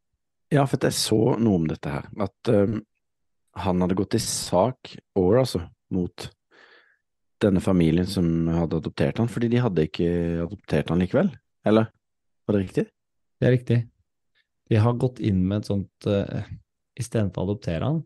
Ja, 0.52 0.66
for 0.66 0.78
jeg 0.82 0.94
så 0.98 1.20
noe 1.40 1.56
om 1.62 1.68
dette 1.70 1.90
her. 1.94 2.06
At 2.20 2.50
um, 2.50 2.82
han 3.56 3.82
hadde 3.84 3.96
gått 3.96 4.16
i 4.18 4.22
sak 4.24 4.96
over, 5.16 5.38
altså, 5.44 5.62
mot 5.94 6.30
denne 7.40 7.62
familien 7.64 8.08
som 8.10 8.26
hadde 8.52 8.78
adoptert 8.82 9.18
han, 9.22 9.30
fordi 9.32 9.48
de 9.54 9.62
hadde 9.64 9.86
ikke 9.88 10.10
adoptert 10.44 10.90
han 10.92 11.00
likevel. 11.00 11.30
Eller? 11.70 11.86
Var 12.48 12.54
det 12.58 12.64
riktig? 12.66 12.86
Det 13.40 13.46
er 13.48 13.54
riktig. 13.56 13.78
De 14.70 14.76
har 14.82 14.94
gått 15.00 15.20
inn 15.24 15.40
med 15.48 15.58
et 15.62 15.70
sånt 15.70 15.98
uh, 16.10 16.44
Istedenfor 17.00 17.42
å 17.46 17.48
adoptere 17.48 17.86
han, 17.86 18.02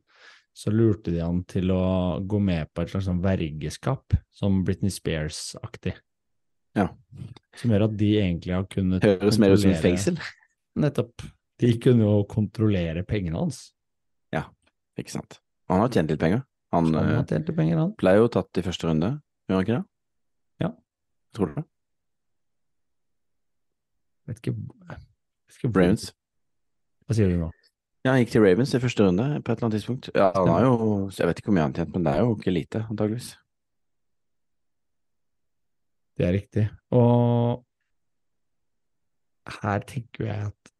så 0.53 0.71
lurte 0.73 1.11
de 1.11 1.21
han 1.23 1.41
til 1.49 1.71
å 1.73 2.19
gå 2.29 2.39
med 2.39 2.69
på 2.73 2.83
et 2.83 2.91
slags 2.91 3.07
sånn 3.09 3.21
vergeskap, 3.23 4.13
som 4.33 4.61
Britney 4.65 4.93
Spears-aktig. 4.93 5.95
Ja. 6.77 6.87
Som 7.57 7.73
gjør 7.73 7.87
at 7.87 7.95
de 7.97 8.09
egentlig 8.21 8.53
har 8.55 8.65
kunnet 8.69 9.05
Høres 9.05 9.39
mer 9.41 9.53
ut 9.53 9.61
som 9.61 9.73
et 9.73 9.81
fengsel. 9.81 10.17
Nettopp. 10.83 11.25
De 11.61 11.69
kunne 11.81 12.05
jo 12.05 12.23
kontrollere 12.29 13.05
pengene 13.05 13.37
hans. 13.37 13.67
Ja, 14.33 14.47
Ikke 14.97 15.13
sant. 15.13 15.39
Han 15.71 15.81
har 15.81 15.93
tjent 15.93 16.11
litt 16.11 16.21
penger. 16.21 16.43
Han 16.73 16.89
han 16.93 16.97
eh, 17.01 17.17
har 17.19 17.27
tjent 17.29 17.49
litt 17.49 17.57
penger, 17.57 17.77
han. 17.79 17.93
ble 17.97 18.15
jo 18.17 18.29
tatt 18.33 18.57
i 18.57 18.63
første 18.65 18.89
runde, 18.89 19.09
gjør 19.47 19.59
han 19.59 19.65
ikke 19.65 19.75
det? 19.77 19.85
Ja. 20.65 20.69
Tror 21.37 21.51
du 21.51 21.59
det? 21.59 21.65
Vet 24.29 24.39
ikke, 24.41 24.55
vet 24.89 25.57
ikke 25.59 25.71
Ravens. 25.73 26.09
Hva 27.05 27.17
sier 27.17 27.29
du 27.29 27.37
nå? 27.41 27.49
Ja, 28.03 28.11
han 28.11 28.19
gikk 28.19 28.33
til 28.33 28.43
Ravens 28.43 28.73
i 28.75 28.81
første 28.83 29.05
runde 29.05 29.25
på 29.39 29.53
et 29.53 29.55
eller 29.55 29.69
annet 29.69 29.77
tidspunkt. 29.77 30.09
Ja, 30.11 30.27
han 30.35 30.49
har 30.51 30.65
jo, 30.65 30.73
jeg 31.07 31.29
vet 31.29 31.39
ikke 31.39 31.51
hvor 31.51 31.55
mye 31.55 31.63
han 31.63 31.71
har 31.71 31.79
tjent, 31.79 31.93
men 31.95 32.03
det 32.03 32.11
er 32.11 32.25
jo 32.25 32.33
ikke 32.35 32.51
lite, 32.51 32.81
antageligvis. 32.91 33.29
Det 36.19 36.25
er 36.27 36.35
riktig. 36.35 36.65
Og 36.93 37.63
her 39.61 39.87
tenker 39.87 40.27
jeg 40.27 40.49
at 40.51 40.73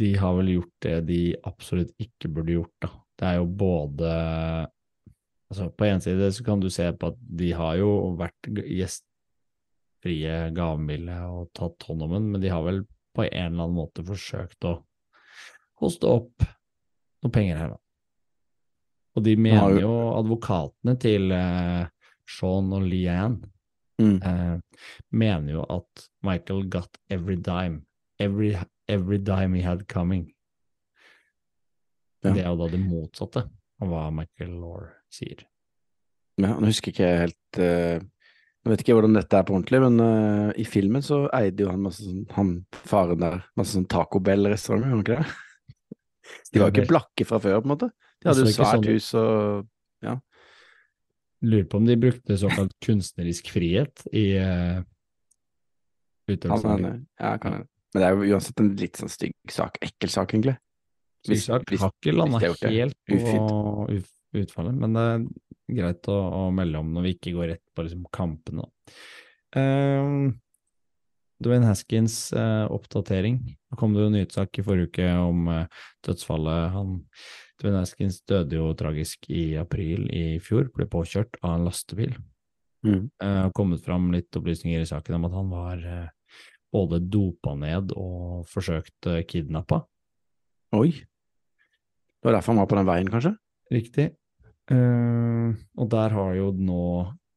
de 0.00 0.08
har 0.18 0.34
vel 0.40 0.50
gjort 0.56 0.72
det 0.84 0.96
de 1.08 1.20
absolutt 1.48 1.92
ikke 2.02 2.32
burde 2.32 2.56
gjort, 2.56 2.74
da. 2.82 2.90
Det 3.18 3.28
er 3.28 3.38
jo 3.40 3.46
både 3.60 4.10
Altså, 5.48 5.70
på 5.72 5.86
en 5.86 6.02
side 6.04 6.26
så 6.36 6.44
kan 6.44 6.60
du 6.60 6.68
se 6.68 6.84
på 6.92 7.08
at 7.08 7.20
de 7.40 7.54
har 7.56 7.78
jo 7.80 7.88
vært 8.20 8.50
gjestfrie, 8.52 10.34
gavmilde 10.52 11.14
og 11.24 11.48
tatt 11.56 11.86
hånd 11.88 12.04
om 12.04 12.12
den, 12.18 12.26
men 12.34 12.42
de 12.42 12.50
har 12.52 12.60
vel 12.66 12.82
på 13.16 13.24
en 13.24 13.30
eller 13.32 13.64
annen 13.64 13.78
måte 13.78 14.04
forsøkt 14.04 14.66
å 14.68 14.74
hoste 15.80 16.08
opp 16.10 16.44
noen 17.22 17.32
penger 17.34 17.56
her, 17.60 17.68
da. 17.74 17.78
Og 19.18 19.24
de 19.26 19.34
mener 19.36 19.80
jo- 19.80 20.14
advokatene 20.18 20.94
til 21.02 21.32
eh, 21.34 21.86
Sean 22.28 22.72
og 22.72 22.82
Leanne 22.86 23.52
Mm. 23.98 24.20
eh, 24.22 24.82
mener 25.10 25.52
jo 25.56 25.62
at 25.74 26.04
Michael 26.22 26.68
got 26.70 26.98
every 27.10 27.34
dime. 27.34 27.80
Every, 28.20 28.52
every 28.86 29.18
dime 29.18 29.54
he 29.56 29.62
had 29.62 29.88
coming. 29.88 30.28
Ja. 32.22 32.32
Det 32.32 32.44
er 32.44 32.48
jo 32.52 32.56
da 32.60 32.68
det 32.70 32.80
motsatte 32.82 33.42
av 33.82 33.90
hva 33.90 34.04
Michael 34.14 34.54
Law 34.60 34.84
sier. 35.10 35.42
Ja, 36.38 36.52
nå 36.54 36.66
husker 36.70 36.92
ikke 36.92 37.08
jeg 37.08 37.20
helt 37.24 37.58
eh, 37.58 37.98
Jeg 37.98 38.70
vet 38.72 38.82
ikke 38.84 38.94
hvordan 38.98 39.14
dette 39.18 39.34
er 39.38 39.42
på 39.48 39.54
ordentlig, 39.56 39.80
men 39.82 39.98
eh, 40.04 40.52
i 40.62 40.66
filmen 40.68 41.02
så 41.02 41.24
eide 41.34 41.64
jo 41.64 41.70
han 41.72 41.82
masse 41.82 42.04
sånn 42.06 42.24
Han 42.36 42.52
faren 42.86 43.18
der, 43.22 43.40
masse 43.58 43.74
sånn 43.74 43.88
Taco 43.90 44.20
Bell-restauranter, 44.22 44.92
gjorde 44.94 44.94
han 44.94 45.02
ikke 45.02 45.18
det? 45.24 45.47
De 46.52 46.62
var 46.62 46.72
ikke 46.72 46.88
blakke 46.90 47.26
fra 47.28 47.40
før, 47.42 47.60
på 47.62 47.68
en 47.68 47.74
måte. 47.74 47.90
De 48.18 48.30
hadde 48.30 48.44
jo 48.44 48.52
svært 48.54 48.76
sånn 48.76 48.88
hus 48.88 49.10
og 49.18 49.66
Lurer 51.38 51.66
på 51.70 51.78
om 51.78 51.84
de 51.86 51.94
brukte 52.00 52.34
såkalt 52.34 52.72
kunstnerisk 52.82 53.52
frihet 53.54 54.02
i 54.10 54.24
uh, 54.42 54.80
utøvelsen. 56.26 57.04
Ja, 57.20 57.36
kan 57.38 57.60
hende. 57.60 57.68
Men 57.94 58.02
det 58.02 58.08
er 58.08 58.16
jo 58.16 58.34
uansett 58.34 58.62
en 58.62 58.72
litt 58.80 58.98
sånn 59.00 59.12
stygg 59.12 59.54
sak. 59.54 59.78
Ekkel 59.84 60.10
sak, 60.12 60.34
egentlig. 60.34 60.56
Stygg 61.24 61.44
sak. 61.44 61.70
Har 61.80 61.94
ikke 61.94 62.16
landa 62.16 62.40
helt 62.42 62.98
på 63.06 63.20
utfallet, 64.38 64.74
men 64.76 64.96
det 64.98 65.04
er 65.12 65.22
greit 65.78 66.10
å, 66.10 66.18
å 66.18 66.42
melde 66.54 66.82
om 66.82 66.90
når 66.96 67.06
vi 67.06 67.14
ikke 67.16 67.36
går 67.38 67.50
rett 67.54 67.64
på 67.72 67.86
liksom, 67.86 68.04
kampene. 68.12 68.66
da. 68.66 68.98
Dwayne 71.42 71.68
Haskins 71.68 72.32
eh, 72.34 72.64
oppdatering. 72.74 73.38
Det 73.70 73.78
kom 73.78 73.94
det 73.94 74.02
jo 74.02 74.12
nyhetssak 74.14 74.58
i 74.58 74.64
forrige 74.66 74.90
uke 74.90 75.10
om 75.22 75.50
eh, 75.52 75.84
dødsfallet. 76.06 76.72
Han, 76.74 76.96
Dwayne 77.62 77.84
Haskins 77.84 78.20
døde 78.26 78.58
jo 78.58 78.72
tragisk 78.78 79.28
i 79.30 79.52
april 79.60 80.08
i 80.10 80.40
fjor, 80.42 80.70
ble 80.74 80.88
påkjørt 80.90 81.38
av 81.42 81.56
en 81.56 81.68
lastebil. 81.68 82.16
Mm. 82.86 83.08
Har 83.18 83.50
kommet 83.58 83.82
fram 83.82 84.12
litt 84.14 84.34
opplysninger 84.38 84.84
i 84.84 84.86
saken 84.86 85.16
om 85.16 85.26
at 85.26 85.34
han 85.34 85.48
var 85.50 85.82
eh, 85.82 86.42
både 86.74 87.00
dopa 87.00 87.54
ned 87.58 87.94
og 87.96 88.46
forsøkt 88.50 89.08
eh, 89.10 89.24
kidnappa. 89.28 89.82
Oi. 90.76 90.90
Det 92.18 92.26
var 92.26 92.38
derfor 92.38 92.52
han 92.52 92.62
var 92.62 92.70
på 92.70 92.78
den 92.78 92.88
veien, 92.88 93.10
kanskje? 93.12 93.34
Riktig. 93.72 94.08
Eh, 94.68 95.48
og 95.80 95.90
der 95.92 96.16
har 96.16 96.34
jo 96.36 96.50
nå 96.52 96.82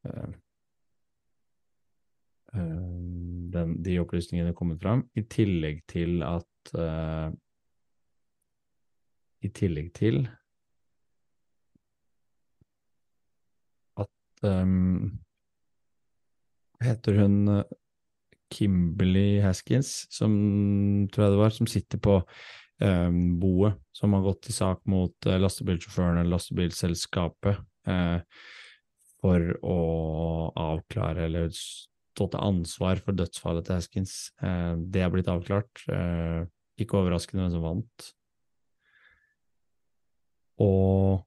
eh, 0.08 0.32
eh, 2.58 3.31
den, 3.54 3.76
de 3.84 3.98
opplysningene 4.02 4.56
kommet 4.58 4.82
fram, 4.82 5.06
i 5.18 5.24
tillegg 5.30 5.84
til 5.92 6.22
at 6.26 6.74
uh, 6.78 7.32
I 9.42 9.50
tillegg 9.58 9.90
til 9.98 10.24
at 13.98 14.46
um, 14.46 15.18
Heter 16.82 17.18
hun 17.22 17.64
Kimberley 18.52 19.40
Haskins, 19.42 20.08
som 20.12 20.34
tror 21.14 21.26
jeg 21.26 21.34
det 21.34 21.42
var, 21.42 21.54
som 21.56 21.70
sitter 21.70 22.02
på 22.02 22.16
um, 22.82 23.20
boet, 23.42 23.78
som 23.94 24.14
har 24.18 24.26
gått 24.26 24.42
til 24.48 24.58
sak 24.58 24.82
mot 24.90 25.30
uh, 25.30 25.38
lastebilsjåføren 25.42 26.22
eller 26.22 26.36
lastebilselskapet 26.38 27.62
Uh, 27.90 28.22
for 29.22 29.42
å 29.66 29.78
avklare 30.58 31.26
eller 31.28 31.50
stå 32.12 32.28
til 32.32 32.44
ansvar 32.44 33.02
for 33.04 33.16
dødsfallet 33.16 33.68
til 33.68 33.80
Haskins. 33.80 34.16
Eh, 34.44 34.76
det 34.92 35.04
er 35.04 35.12
blitt 35.14 35.32
avklart. 35.32 35.84
Eh, 35.92 36.44
ikke 36.82 37.00
overraskende 37.00 37.46
hvem 37.46 37.56
som 37.56 37.66
vant. 37.66 38.12
Og 40.62 41.24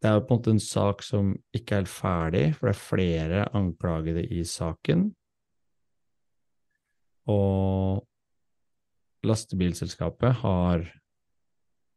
det 0.00 0.10
er 0.10 0.18
jo 0.18 0.24
på 0.28 0.34
en 0.34 0.40
måte 0.40 0.52
en 0.52 0.62
sak 0.62 1.02
som 1.04 1.34
ikke 1.56 1.74
er 1.74 1.82
helt 1.82 1.92
ferdig, 1.92 2.46
for 2.56 2.68
det 2.68 2.74
er 2.74 2.82
flere 2.82 3.44
anklagede 3.56 4.24
i 4.36 4.42
saken. 4.44 5.06
Og 7.32 8.04
lastebilselskapet 9.24 10.42
har 10.42 10.84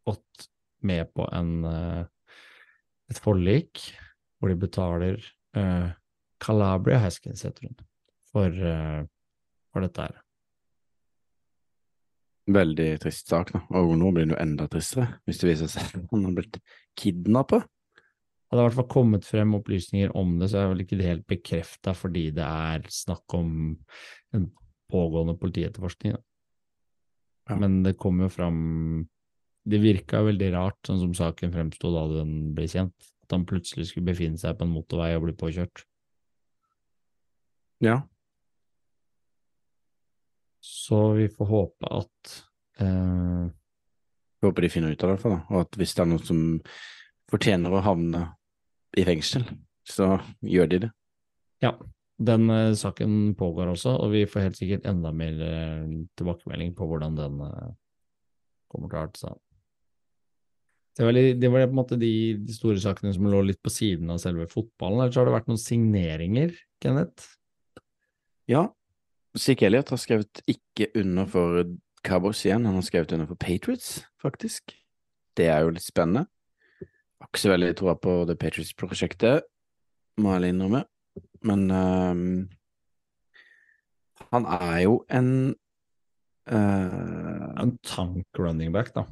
gått 0.08 0.48
med 0.88 1.12
på 1.12 1.28
en, 1.36 1.66
eh, 1.68 2.06
et 3.12 3.20
forlik 3.20 3.84
hvor 4.40 4.54
de 4.54 4.60
betaler 4.62 5.20
eh, 5.58 5.92
Calabria 6.44 7.02
Haskins, 7.02 7.44
heter 7.48 7.70
hun, 7.70 7.78
for, 8.32 8.54
eh, 8.72 9.04
for 9.74 9.86
dette 9.86 10.08
her. 10.08 10.20
Veldig 12.48 12.92
trist 13.04 13.28
sak, 13.28 13.52
da. 13.52 13.64
Og 13.76 13.98
nå 14.00 14.12
blir 14.16 14.28
det 14.28 14.38
jo 14.38 14.44
enda 14.44 14.70
tristere, 14.72 15.18
hvis 15.28 15.42
det 15.42 15.50
viser 15.50 15.72
seg 15.72 15.90
at 16.00 16.14
han 16.14 16.30
har 16.30 16.38
blitt 16.38 16.62
kidnappa. 17.00 17.64
Hadde 18.48 18.62
i 18.62 18.68
hvert 18.70 18.78
fall 18.78 18.92
kommet 18.92 19.28
frem 19.28 19.58
opplysninger 19.58 20.14
om 20.16 20.38
det, 20.40 20.48
så 20.54 20.62
er 20.62 20.72
vel 20.72 20.86
ikke 20.86 21.00
det 21.00 21.10
helt 21.10 21.28
bekrefta 21.28 21.92
fordi 21.98 22.30
det 22.38 22.46
er 22.48 22.88
snakk 22.94 23.36
om 23.36 23.50
en 24.38 24.48
pågående 24.88 25.36
politietterforskning. 25.42 26.16
da. 26.16 26.24
Ja. 27.52 27.58
Men 27.60 27.82
det 27.84 27.98
kom 28.00 28.20
jo 28.20 28.28
fram 28.32 29.08
Det 29.68 29.82
virka 29.84 30.22
veldig 30.24 30.48
rart, 30.54 30.78
sånn 30.88 31.02
som 31.02 31.14
saken 31.16 31.52
fremsto 31.52 31.90
da 31.92 32.06
den 32.08 32.54
ble 32.56 32.70
kjent. 32.72 32.96
At 33.26 33.34
han 33.36 33.44
plutselig 33.44 33.90
skulle 33.90 34.08
befinne 34.08 34.40
seg 34.40 34.56
på 34.56 34.64
en 34.64 34.72
motorvei 34.72 35.10
og 35.18 35.26
bli 35.26 35.34
påkjørt. 35.36 35.82
Ja. 37.84 38.02
Så 40.64 41.12
vi 41.18 41.28
får 41.30 41.46
håpe 41.46 41.90
at 41.92 42.34
eh, 42.82 43.46
Jeg 43.48 44.48
håper 44.48 44.66
de 44.66 44.70
finner 44.72 44.94
ut 44.94 45.04
av 45.04 45.14
det, 45.14 45.20
i 45.22 45.32
da. 45.34 45.40
Og 45.52 45.62
at 45.64 45.78
hvis 45.80 45.94
det 45.96 46.04
er 46.04 46.10
noen 46.12 46.26
som 46.26 46.42
fortjener 47.32 47.74
å 47.74 47.84
havne 47.84 48.24
i 48.98 49.06
fengsel, 49.08 49.46
så 49.88 50.18
gjør 50.46 50.70
de 50.72 50.82
det. 50.86 50.92
Ja, 51.64 51.74
den 52.18 52.50
eh, 52.54 52.76
saken 52.78 53.34
pågår 53.38 53.74
også, 53.74 53.96
og 54.02 54.14
vi 54.14 54.26
får 54.30 54.48
helt 54.48 54.60
sikkert 54.60 54.88
enda 54.90 55.12
mer 55.14 55.42
eh, 55.44 55.84
tilbakemelding 56.18 56.74
på 56.78 56.88
hvordan 56.90 57.18
den 57.18 57.44
eh, 57.46 57.76
kommer 58.72 58.90
til 58.92 59.00
å 59.00 59.04
arte 59.06 59.22
seg. 59.22 59.38
Det 60.98 61.06
var, 61.06 61.14
litt, 61.14 61.36
det 61.38 61.50
var 61.54 61.68
på 61.68 61.76
en 61.76 61.78
måte 61.78 61.98
de, 62.02 62.12
de 62.42 62.54
store 62.56 62.82
sakene 62.82 63.12
som 63.14 63.28
lå 63.30 63.44
litt 63.46 63.60
på 63.62 63.70
siden 63.70 64.10
av 64.10 64.18
selve 64.22 64.48
fotballen. 64.50 65.04
Eller 65.04 65.14
så 65.14 65.22
har 65.22 65.30
det 65.30 65.36
vært 65.36 65.52
noen 65.52 65.62
signeringer, 65.62 66.56
Kenneth? 66.82 67.37
Ja, 68.48 68.70
Sick 69.36 69.62
Elliot 69.62 69.90
har 69.92 70.00
skrevet 70.00 70.42
ikke 70.48 70.88
under 70.96 71.28
for 71.30 71.64
Cowboys 72.08 72.46
igjen, 72.46 72.66
han 72.66 72.78
har 72.78 72.86
skrevet 72.86 73.12
under 73.12 73.28
for 73.28 73.36
Patriots, 73.36 74.06
faktisk. 74.22 74.72
Det 75.38 75.50
er 75.52 75.66
jo 75.66 75.74
litt 75.76 75.86
spennende. 75.86 76.26
Har 77.20 77.28
ikke 77.28 77.42
så 77.42 77.52
veldig 77.52 77.74
troa 77.78 77.98
på 78.00 78.14
The 78.30 78.38
Patriots-prosjektet, 78.40 79.44
må 80.24 80.38
jeg 80.38 80.54
innrømme. 80.54 80.86
Men 81.46 81.66
um, 81.72 82.24
han 84.32 84.48
er 84.58 84.78
jo 84.86 85.00
en 85.14 85.32
uh, 86.50 87.48
En 87.58 87.74
tank 87.84 88.40
running 88.40 88.72
back, 88.74 88.94
da. 88.96 89.04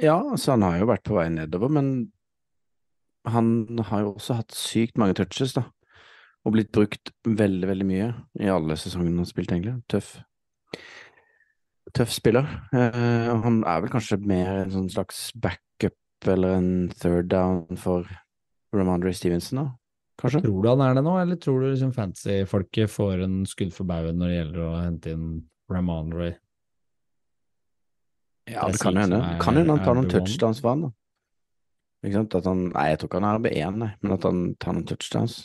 Ja, 0.00 0.16
altså 0.22 0.54
han 0.54 0.64
har 0.64 0.78
jo 0.80 0.88
vært 0.88 1.04
på 1.04 1.18
vei 1.18 1.28
nedover, 1.34 1.68
men 1.68 2.12
han 3.28 3.66
har 3.90 4.06
jo 4.06 4.14
også 4.14 4.38
hatt 4.40 4.56
sykt 4.56 4.96
mange 4.98 5.18
touches, 5.18 5.52
da. 5.58 5.66
Og 6.46 6.54
blitt 6.54 6.70
brukt 6.72 7.12
veldig, 7.26 7.68
veldig 7.68 7.86
mye 7.86 8.10
i 8.40 8.48
alle 8.48 8.76
sesongene 8.80 9.12
han 9.12 9.24
har 9.24 9.28
spilt, 9.28 9.52
egentlig. 9.52 9.76
Tøff. 9.92 10.14
Tøff 11.96 12.14
spiller. 12.14 12.46
Uh, 12.72 13.42
han 13.44 13.60
er 13.66 13.82
vel 13.82 13.92
kanskje 13.92 14.20
mer 14.22 14.62
en 14.62 14.72
sånn 14.72 14.88
slags 14.92 15.28
backup 15.36 16.30
eller 16.30 16.56
en 16.60 16.72
third 17.00 17.28
down 17.32 17.80
for 17.80 18.08
Ramondre 18.76 19.12
Stevenson, 19.16 19.64
da? 19.64 19.66
Kanskje? 20.20 20.42
Tror 20.44 20.62
du 20.62 20.68
han 20.68 20.84
er 20.84 20.96
det 20.96 21.04
nå, 21.04 21.16
eller 21.20 21.38
tror 21.40 21.62
du 21.62 21.70
liksom 21.70 21.92
fantasy-folket 21.96 22.92
får 22.92 23.24
en 23.24 23.40
skudd 23.48 23.72
for 23.74 23.88
baugen 23.88 24.20
når 24.20 24.30
det 24.30 24.38
gjelder 24.38 24.64
å 24.66 24.70
hente 24.78 25.14
inn 25.16 25.28
Ramondre? 25.72 26.34
Ja, 28.50 28.66
Det 28.66 28.76
det 28.76 28.82
kan 28.82 28.96
jo 28.96 29.04
hende. 29.04 29.20
Kan 29.40 29.56
hende 29.56 29.76
han 29.76 29.84
tar 29.84 29.96
noen 29.96 30.10
touchdowns 30.10 30.60
for 30.60 30.74
han, 30.74 30.88
da. 30.88 30.90
Ikke 32.04 32.16
sant? 32.16 32.36
At 32.38 32.48
han 32.48 32.66
Nei, 32.72 32.86
jeg 32.90 33.00
tror 33.00 33.10
ikke 33.10 33.20
han 33.20 33.28
er 33.28 33.40
RB1, 33.40 33.80
nei, 33.80 33.90
men 34.00 34.14
at 34.16 34.28
han 34.28 34.42
tar 34.60 34.76
noen 34.76 34.88
touchdowns. 34.88 35.40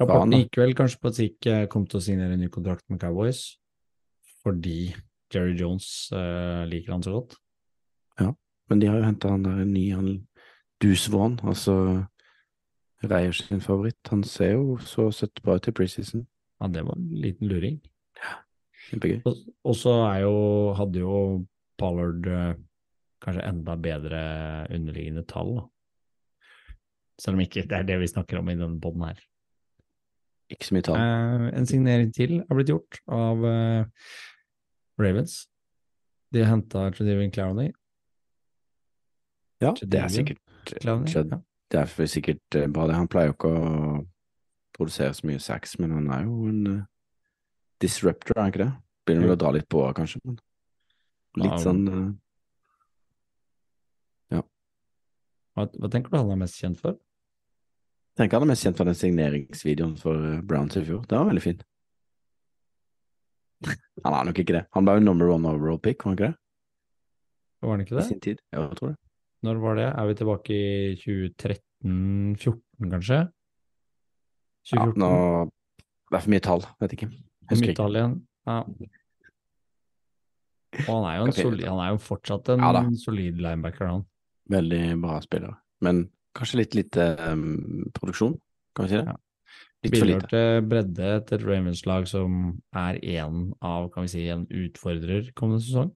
Rapporten 0.00 0.38
gikk 0.38 0.58
vel 0.62 0.74
kanskje 0.76 1.00
på 1.02 1.10
at 1.10 1.18
Zeke 1.18 1.56
kom 1.72 1.84
til 1.86 2.00
å 2.00 2.04
signere 2.04 2.36
en 2.36 2.42
ny 2.42 2.48
kontrakt 2.52 2.84
med 2.90 3.00
Cowboys, 3.02 3.42
fordi 4.42 4.94
Jerry 5.32 5.54
Jones 5.58 5.86
eh, 6.16 6.62
liker 6.68 6.94
han 6.96 7.04
så 7.04 7.14
godt. 7.18 7.36
Ja, 8.20 8.32
Men 8.70 8.82
de 8.82 8.88
har 8.90 9.00
jo 9.00 9.06
henta 9.06 9.32
han 9.32 9.46
der 9.46 9.62
en 9.64 9.72
ny, 9.74 9.86
han 9.94 10.12
Vaughn, 10.82 11.36
altså 11.46 11.74
Reier 13.06 13.34
sin 13.34 13.60
favoritt. 13.62 14.00
Han 14.10 14.24
ser 14.26 14.56
jo 14.56 14.76
så 14.82 15.08
søtt 15.14 15.42
bra 15.42 15.56
ut 15.58 15.68
i 15.68 15.74
preseason. 15.74 16.24
Ja, 16.58 16.68
det 16.70 16.84
var 16.86 16.98
en 16.98 17.08
liten 17.22 17.50
luring. 17.50 17.80
Kjempegøy. 18.88 19.22
Og, 19.26 19.74
så 19.78 19.94
hadde 20.78 21.02
jo 21.02 21.16
Pollard 21.78 22.26
eh, 22.26 22.54
kanskje 23.22 23.46
enda 23.46 23.76
bedre 23.78 24.22
underliggende 24.70 25.24
tall, 25.26 25.54
da. 25.60 25.66
Selv 27.22 27.38
om 27.38 27.44
ikke 27.44 27.66
det 27.70 27.78
er 27.78 27.86
det 27.86 28.00
vi 28.02 28.10
snakker 28.10 28.40
om 28.40 28.50
i 28.50 28.58
denne 28.58 28.80
poden 28.82 29.06
her. 29.06 29.18
Ikke 30.52 30.68
så 30.68 30.76
mye 30.76 30.84
tall. 30.86 31.00
Eh, 31.00 31.46
en 31.58 31.68
signering 31.68 32.12
til 32.14 32.40
er 32.42 32.58
blitt 32.58 32.72
gjort 32.72 33.00
av 33.08 33.46
eh, 33.48 34.10
Ravens. 35.00 35.38
De 36.32 36.42
har 36.42 36.52
henta 36.52 36.90
Tredevian 36.92 37.32
Clowney. 37.32 37.72
ja, 39.62 39.72
det 39.80 40.00
er 40.00 40.08
sikkert 40.08 40.72
Clowney 40.80 41.12
ja. 41.12 41.40
Det 41.72 41.80
er 41.80 42.06
sikkert 42.06 42.56
eh, 42.58 42.68
bra, 42.68 42.86
det. 42.86 42.96
Han 42.98 43.08
pleier 43.08 43.30
jo 43.30 43.36
ikke 43.36 43.52
å 43.52 44.00
produsere 44.76 45.14
så 45.16 45.28
mye 45.28 45.40
sex, 45.40 45.78
men 45.80 45.92
han 45.96 46.10
er 46.12 46.26
jo 46.26 46.48
en 46.48 46.66
uh, 46.68 46.80
disruptor, 47.80 48.36
er 48.36 48.42
han 48.42 48.52
ikke 48.52 48.64
det? 48.64 48.72
Begynner 49.06 49.28
vel 49.28 49.36
å 49.36 49.40
dra 49.40 49.52
litt 49.56 49.68
på 49.72 49.84
kanskje, 49.96 50.20
men 50.24 50.36
litt 51.40 51.52
Ja, 51.52 51.58
sånn 51.60 51.82
ja 54.32 54.42
Hva, 55.56 55.64
hva 55.64 55.90
tenker 55.92 56.12
du 56.12 56.18
han 56.18 56.32
er 56.32 56.40
mest 56.44 56.60
kjent 56.60 56.80
for? 56.80 56.98
Tenker 58.18 58.36
han 58.36 58.44
er 58.44 58.52
mest 58.52 58.66
kjent 58.66 58.76
for 58.76 58.88
den 58.88 58.96
signeringsvideoen 58.98 59.94
for 60.00 60.24
eh, 60.28 60.40
Browns 60.44 60.76
i 60.76 60.84
fjor. 60.84 61.04
Det 61.08 61.16
var 61.16 61.30
veldig 61.30 61.44
fin. 61.44 61.62
Han 64.04 64.16
er 64.18 64.28
nok 64.28 64.40
ikke 64.42 64.56
det. 64.56 64.64
Han 64.76 64.88
var 64.88 64.98
jo 64.98 65.04
number 65.06 65.30
one 65.30 65.48
overall 65.48 65.78
pick, 65.80 66.02
var 66.02 66.10
han 66.12 66.16
ikke 66.18 66.28
det? 66.32 66.36
Var 67.62 67.70
han 67.70 67.84
ikke 67.84 67.94
det? 67.94 68.02
I 68.02 68.08
sin 68.08 68.22
tid. 68.24 68.40
Ja, 68.50 68.64
jeg 68.66 68.78
tror 68.80 68.90
det. 68.90 68.96
Når 69.46 69.60
var 69.62 69.78
det? 69.78 69.84
Er 69.90 70.08
vi 70.08 70.16
tilbake 70.18 70.56
i 70.56 70.96
2013-14, 70.98 72.90
kanskje? 72.90 73.20
Ja, 74.72 74.86
nå 74.86 75.12
Det 76.10 76.18
er 76.18 76.24
for 76.24 76.32
mye 76.34 76.44
tall, 76.44 76.66
vet 76.82 76.96
ikke. 76.96 77.08
Husker 77.50 77.72
ikke. 77.72 77.86
igjen. 77.94 78.16
Ja. 78.46 78.58
Og 80.86 80.90
han 80.90 81.06
er 81.06 81.16
jo, 81.18 81.24
en 81.28 81.36
solid, 81.36 81.64
han 81.68 81.80
er 81.84 81.92
jo 81.94 82.00
fortsatt 82.02 82.50
en 82.54 82.62
Ja 82.64 82.82
solid 82.98 83.40
linebacker, 83.42 83.86
han. 83.88 84.04
Veldig 84.52 84.82
bra 85.02 85.20
spiller. 85.24 85.56
Men 85.84 86.04
kanskje 86.36 86.62
litt 86.62 86.76
lite 86.78 87.06
um, 87.28 87.90
produksjon, 87.96 88.36
kan 88.76 88.86
vi 88.86 88.92
si 88.92 89.00
det? 89.00 89.06
Ja. 89.10 89.18
Litt 89.82 89.96
for 89.96 90.06
Bidrar 90.06 90.20
lite. 90.20 90.28
til 90.30 90.68
bredde 90.70 91.08
til 91.26 91.38
et 91.38 91.44
Ravens-lag 91.48 92.04
som 92.06 92.36
er 92.78 93.00
en 93.16 93.40
av, 93.58 93.88
kan 93.90 94.06
vi 94.06 94.12
si, 94.12 94.28
en 94.30 94.44
utfordrer 94.46 95.32
kommende 95.38 95.64
sesong. 95.64 95.90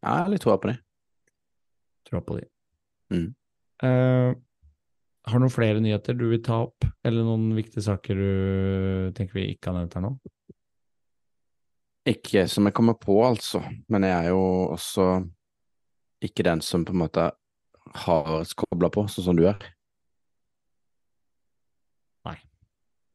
Ja, 0.00 0.16
jeg 0.16 0.24
har 0.24 0.32
litt 0.32 0.44
troa 0.46 0.56
på 0.62 0.70
det. 0.70 0.78
Troa 2.08 2.22
på 2.24 2.38
de. 2.38 2.46
Mm. 3.12 3.28
Uh, 3.84 4.32
har 5.28 5.38
du 5.38 5.44
noen 5.44 5.54
flere 5.54 5.82
nyheter 5.84 6.16
du 6.18 6.24
vil 6.32 6.40
ta 6.42 6.62
opp, 6.64 6.88
eller 7.04 7.26
noen 7.26 7.52
viktige 7.54 7.84
saker 7.84 8.18
du 8.18 9.12
tenker 9.14 9.38
vi 9.38 9.50
ikke 9.52 9.70
har 9.70 9.78
nevnt 9.78 9.98
her 9.98 10.06
nå? 10.06 10.16
Ikke 12.08 12.48
som 12.50 12.66
jeg 12.66 12.74
kommer 12.74 12.96
på, 12.98 13.20
altså. 13.22 13.60
Men 13.92 14.08
jeg 14.08 14.16
er 14.16 14.32
jo 14.32 14.42
også 14.72 15.06
ikke 16.26 16.48
den 16.48 16.64
som 16.64 16.86
på 16.86 16.94
en 16.96 17.02
måte 17.04 17.28
har 17.94 18.44
kobla 18.56 18.90
på, 18.92 19.06
sånn 19.10 19.26
som 19.28 19.38
du 19.38 19.46
er. 19.48 19.58
Nei. 22.28 22.38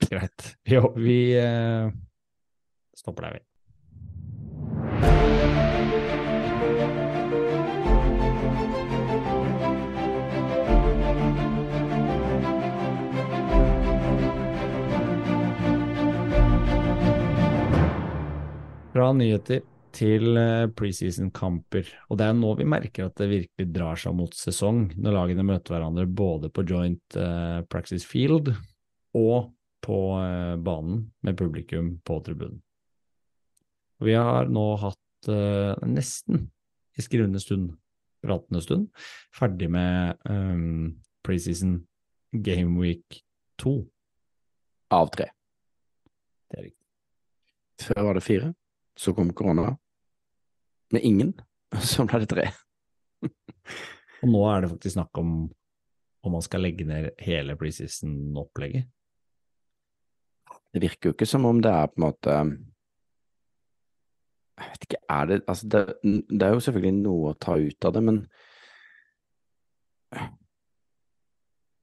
Greit. 0.08 0.54
Jo, 0.74 0.94
vi 0.96 1.20
eh, 1.40 1.92
stopper 2.98 3.28
der, 3.28 3.38
vi. 3.38 3.44
Fra 18.98 19.12
nyheter 19.14 19.62
til 19.98 20.38
eh, 20.38 20.70
preseason-kamper. 20.78 21.90
Og 22.12 22.20
det 22.20 22.28
er 22.28 22.38
nå 22.38 22.54
vi 22.60 22.68
merker 22.70 23.08
at 23.08 23.18
det 23.20 23.30
virkelig 23.32 23.70
drar 23.74 24.00
seg 24.00 24.16
mot 24.18 24.34
sesong, 24.38 24.88
når 24.96 25.16
lagene 25.16 25.46
møter 25.48 25.76
hverandre 25.76 26.06
både 26.08 26.52
på 26.54 26.66
joint 26.68 27.18
uh, 27.18 27.64
practice 27.72 28.06
field 28.08 28.52
og 29.18 29.50
på 29.86 30.00
uh, 30.20 30.56
banen 30.62 31.08
med 31.26 31.38
publikum 31.40 31.96
på 32.06 32.20
tribunen. 32.26 32.62
Vi 34.04 34.14
har 34.14 34.52
nå 34.54 34.66
hatt 34.84 35.30
uh, 35.32 35.74
nesten 35.90 36.46
i 36.98 37.06
skrivende 37.06 37.42
stund, 37.42 37.72
pratende 38.26 38.62
stund, 38.62 38.90
ferdig 39.34 39.70
med 39.74 40.18
um, 40.30 40.98
preseason 41.26 41.80
game 42.32 42.78
week 42.82 43.24
2. 43.64 43.80
Av 44.94 45.10
tre. 45.12 45.32
Det 46.48 46.62
er 46.62 46.70
riktig. 46.70 46.86
Før 47.90 48.08
var 48.08 48.18
det 48.18 48.26
fire, 48.26 48.54
så 48.98 49.14
kom 49.18 49.34
korona. 49.36 49.74
Med 50.94 51.04
ingen, 51.04 51.34
så 51.84 52.06
ble 52.08 52.20
det 52.24 52.30
tre. 52.32 52.46
Og 54.24 54.30
nå 54.32 54.42
er 54.50 54.62
det 54.64 54.72
faktisk 54.76 54.96
snakk 54.98 55.18
om 55.22 55.32
om 56.28 56.34
man 56.34 56.42
skal 56.44 56.60
legge 56.66 56.84
ned 56.84 57.12
hele 57.24 57.54
preseason-opplegget. 57.56 58.88
Det 60.74 60.82
virker 60.84 61.10
jo 61.10 61.14
ikke 61.16 61.28
som 61.30 61.46
om 61.48 61.62
det 61.64 61.72
er 61.72 61.88
på 61.88 61.96
en 62.02 62.04
måte 62.04 62.34
Jeg 64.58 64.72
vet 64.74 64.84
ikke, 64.88 65.00
er 65.14 65.30
det 65.30 65.38
Altså, 65.48 65.70
det, 65.72 65.84
det 66.28 66.44
er 66.44 66.52
jo 66.58 66.64
selvfølgelig 66.66 66.98
noe 66.98 67.32
å 67.32 67.38
ta 67.40 67.56
ut 67.62 67.88
av 67.88 67.94
det, 67.96 68.04
men 68.10 68.18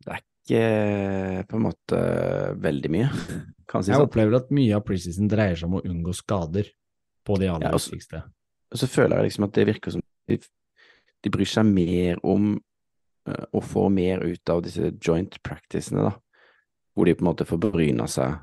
Det 0.05 0.13
er 0.13 0.21
ikke 0.21 1.49
på 1.49 1.57
en 1.59 1.65
måte 1.71 2.01
veldig 2.67 2.91
mye, 2.93 3.09
kan 3.71 3.85
si 3.85 3.93
Jeg 3.95 4.01
sånn. 4.01 4.09
opplever 4.11 4.37
at 4.43 4.53
mye 4.55 4.77
av 4.77 4.85
preseason 4.87 5.31
dreier 5.33 5.57
seg 5.57 5.71
om 5.71 5.79
å 5.81 5.85
unngå 5.89 6.13
skader 6.21 6.69
på 7.25 7.39
de 7.41 7.49
aller 7.55 7.71
Ja, 7.71 7.79
altså- 7.79 7.97
viktigste. 8.75 8.87
så 8.87 8.87
føler 8.87 9.17
jeg 9.17 9.25
liksom 9.25 9.45
at 9.45 9.55
det 9.55 9.67
virker 9.67 9.91
som 9.91 10.03
de, 10.29 10.39
de 11.25 11.31
bryr 11.31 11.47
seg 11.47 11.67
mer 11.67 12.19
om 12.23 12.55
uh, 13.29 13.47
å 13.53 13.61
få 13.61 13.89
mer 13.89 14.25
ut 14.25 14.51
av 14.51 14.63
disse 14.63 14.93
joint 15.01 15.43
practicene, 15.43 16.03
da. 16.03 16.15
Hvor 16.95 17.07
de 17.07 17.15
på 17.15 17.25
en 17.25 17.31
måte 17.31 17.45
får 17.45 17.59
bryna 17.59 18.07
seg 18.07 18.35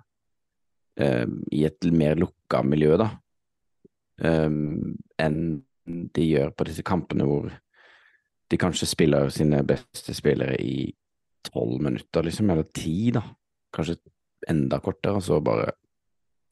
uh, 1.02 1.28
i 1.52 1.66
et 1.66 1.92
mer 1.92 2.16
lukka 2.16 2.64
miljø, 2.64 2.98
da. 2.98 3.12
Um, 4.22 4.98
enn 5.18 5.64
de 5.86 6.24
gjør 6.24 6.52
på 6.54 6.66
disse 6.68 6.84
kampene 6.86 7.26
hvor 7.26 7.48
de 8.52 8.58
kanskje 8.60 8.86
spiller 8.86 9.32
sine 9.34 9.64
beste 9.66 10.14
spillere 10.14 10.60
i 10.62 10.92
tolv 11.48 11.82
minutter, 11.82 12.24
liksom, 12.24 12.50
eller 12.50 12.68
ti, 12.74 13.12
da. 13.16 13.24
Kanskje 13.74 13.98
enda 14.50 14.80
kortere, 14.82 15.18
og 15.18 15.24
så 15.24 15.40
bare 15.44 15.72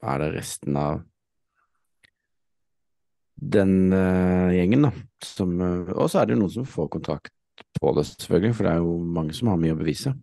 er 0.00 0.22
det 0.22 0.30
resten 0.34 0.76
av 0.80 1.02
den 3.40 3.92
uh, 3.92 4.50
gjengen, 4.54 4.88
da. 4.88 4.92
Som, 5.24 5.54
uh, 5.60 5.92
og 5.96 6.10
så 6.12 6.20
er 6.20 6.28
det 6.28 6.36
jo 6.36 6.42
noen 6.42 6.54
som 6.60 6.66
får 6.68 6.90
kontrakt 6.92 7.32
på 7.80 7.92
det, 7.96 8.06
selvfølgelig, 8.08 8.56
for 8.56 8.66
det 8.66 8.72
er 8.74 8.82
jo 8.84 8.96
mange 9.18 9.36
som 9.36 9.50
har 9.52 9.60
mye 9.60 9.76
å 9.76 9.80
bevise. 9.80 10.14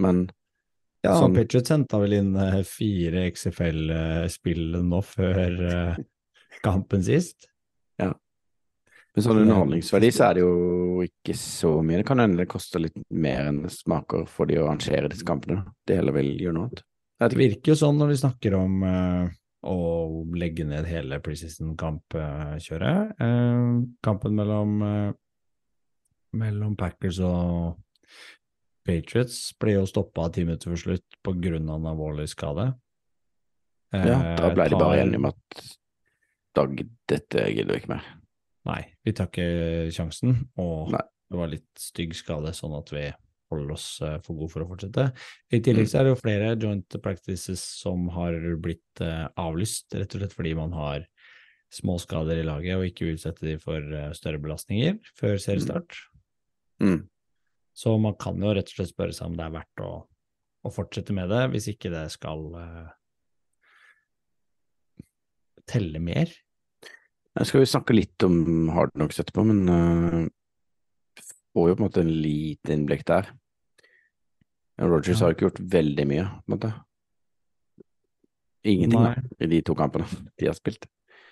Men 0.00 0.26
Ja, 1.04 1.18
Sånn- 1.20 1.34
Patriots 1.36 1.68
henta 1.68 1.98
vel 2.00 2.14
inn 2.16 2.30
uh, 2.34 2.62
fire 2.64 3.26
XFL-spill 3.28 4.78
nå 4.80 5.02
før 5.04 5.98
kampen 6.64 7.04
sist. 7.04 7.50
Ja. 8.00 8.14
med 9.14 9.22
sånn 9.22 9.42
underholdningsverdi 9.44 10.08
så 10.10 10.30
er 10.30 10.34
det 10.34 10.42
jo 10.42 11.04
ikke 11.04 11.36
så 11.38 11.76
mye. 11.84 12.00
Det 12.00 12.08
kan 12.08 12.22
hende 12.22 12.40
det 12.40 12.48
koster 12.50 12.82
litt 12.82 12.96
mer 13.10 13.50
enn 13.50 13.60
det 13.62 13.70
smaker 13.74 14.24
for 14.26 14.50
de 14.50 14.58
å 14.58 14.64
arrangere 14.66 15.10
disse 15.12 15.26
kampene. 15.28 15.60
Det 15.86 15.98
hele 15.98 16.08
heller 16.10 16.16
vil 16.18 16.32
gjøre 16.40 16.56
noe 16.56 16.70
annet. 16.70 16.82
Det 17.24 17.38
virker 17.38 17.72
jo 17.72 17.78
sånn 17.78 18.00
når 18.00 18.10
de 18.10 18.16
snakker 18.20 18.56
om 18.58 18.82
eh, 18.88 19.28
å 19.64 20.24
legge 20.36 20.66
ned 20.68 20.86
hele 20.88 21.18
preseason-kampkjøret. 21.24 23.14
Eh, 23.20 23.68
kampen 24.04 24.36
mellom, 24.36 24.74
eh, 24.82 25.12
mellom 26.36 26.76
Packers 26.76 27.20
og 27.24 27.80
Patriots 28.84 29.54
ble 29.60 29.78
jo 29.78 29.86
stoppa 29.88 30.28
ti 30.32 30.44
minutter 30.44 30.72
før 30.72 30.82
slutt 30.82 31.20
av 31.24 31.44
en 31.46 31.88
alvorlig 31.88 32.28
skade. 32.28 32.74
Ja, 33.94 34.36
da 34.36 34.48
Eh, 34.50 34.54
ble 34.54 34.68
de 34.68 34.76
bare 34.76 35.00
enige 35.04 35.22
om 35.22 35.30
at 35.30 35.64
Dag, 36.54 36.70
dette 37.08 37.48
gidder 37.50 37.74
vi 37.74 37.80
ikke 37.80 37.96
mer. 37.96 38.04
Nei, 38.68 38.82
vi 39.04 39.12
tar 39.12 39.26
ikke 39.26 39.90
sjansen, 39.90 40.36
og 40.56 40.92
Nei. 40.94 41.00
det 41.30 41.38
var 41.40 41.48
litt 41.50 41.80
stygg 41.82 42.14
skade, 42.14 42.52
sånn 42.54 42.76
at 42.78 42.92
vi 42.94 43.08
holder 43.54 43.74
oss 43.76 43.88
eh, 44.04 44.18
for 44.24 44.38
gode 44.38 44.52
for 44.52 44.64
å 44.64 44.68
fortsette. 44.70 45.08
I 45.54 45.62
tillegg 45.64 45.88
så 45.90 46.00
er 46.00 46.06
det 46.06 46.14
jo 46.14 46.20
flere 46.20 46.52
joint 46.60 46.98
practices 47.04 47.62
som 47.80 48.08
har 48.14 48.36
blitt 48.62 49.02
eh, 49.04 49.24
avlyst, 49.40 49.88
rett 49.96 50.14
og 50.14 50.22
slett 50.22 50.36
fordi 50.36 50.54
man 50.58 50.74
har 50.76 51.06
små 51.74 51.96
skader 51.98 52.38
i 52.38 52.46
laget 52.46 52.78
og 52.78 52.86
ikke 52.86 53.12
utsette 53.14 53.46
de 53.46 53.56
for 53.62 53.80
eh, 53.82 54.12
større 54.16 54.42
belastninger 54.42 54.98
før 55.18 55.38
seriestart. 55.42 55.96
Mm. 56.82 57.06
Så 57.74 57.96
man 57.98 58.14
kan 58.20 58.38
jo 58.38 58.52
rett 58.54 58.70
og 58.70 58.78
slett 58.78 58.92
spørre 58.92 59.16
seg 59.16 59.30
om 59.30 59.38
det 59.38 59.48
er 59.48 59.56
verdt 59.56 59.82
å, 59.82 59.92
å 60.64 60.72
fortsette 60.72 61.14
med 61.16 61.32
det, 61.32 61.42
hvis 61.50 61.66
ikke 61.72 61.90
det 61.90 62.04
skal 62.14 62.44
uh, 62.54 62.92
telle 65.66 65.98
mer. 65.98 66.30
Jeg 67.34 67.50
skal 67.50 67.64
jo 67.64 67.70
snakke 67.72 67.96
litt 67.96 68.26
om 68.26 68.70
Hard 68.70 68.94
Knocks 68.94 69.18
etterpå, 69.18 69.42
men 69.48 69.64
uh, 69.66 70.20
får 71.54 71.70
jo 71.70 71.74
på 71.74 71.82
en 71.82 71.86
måte 71.88 72.04
en 72.04 72.14
lite 72.22 72.76
innblikk 72.76 73.02
der. 73.10 73.32
Rogers 74.80 75.20
har 75.22 75.30
jo 75.30 75.36
ikke 75.36 75.46
gjort 75.48 75.60
veldig 75.74 76.04
mye, 76.10 76.24
på 76.24 76.48
en 76.50 76.54
måte. 76.56 76.70
Ingenting 78.64 79.04
da, 79.04 79.12
i 79.44 79.46
de 79.50 79.60
to 79.62 79.74
kampene 79.76 80.06
de 80.40 80.48
har 80.48 80.56
spilt. 80.56 80.86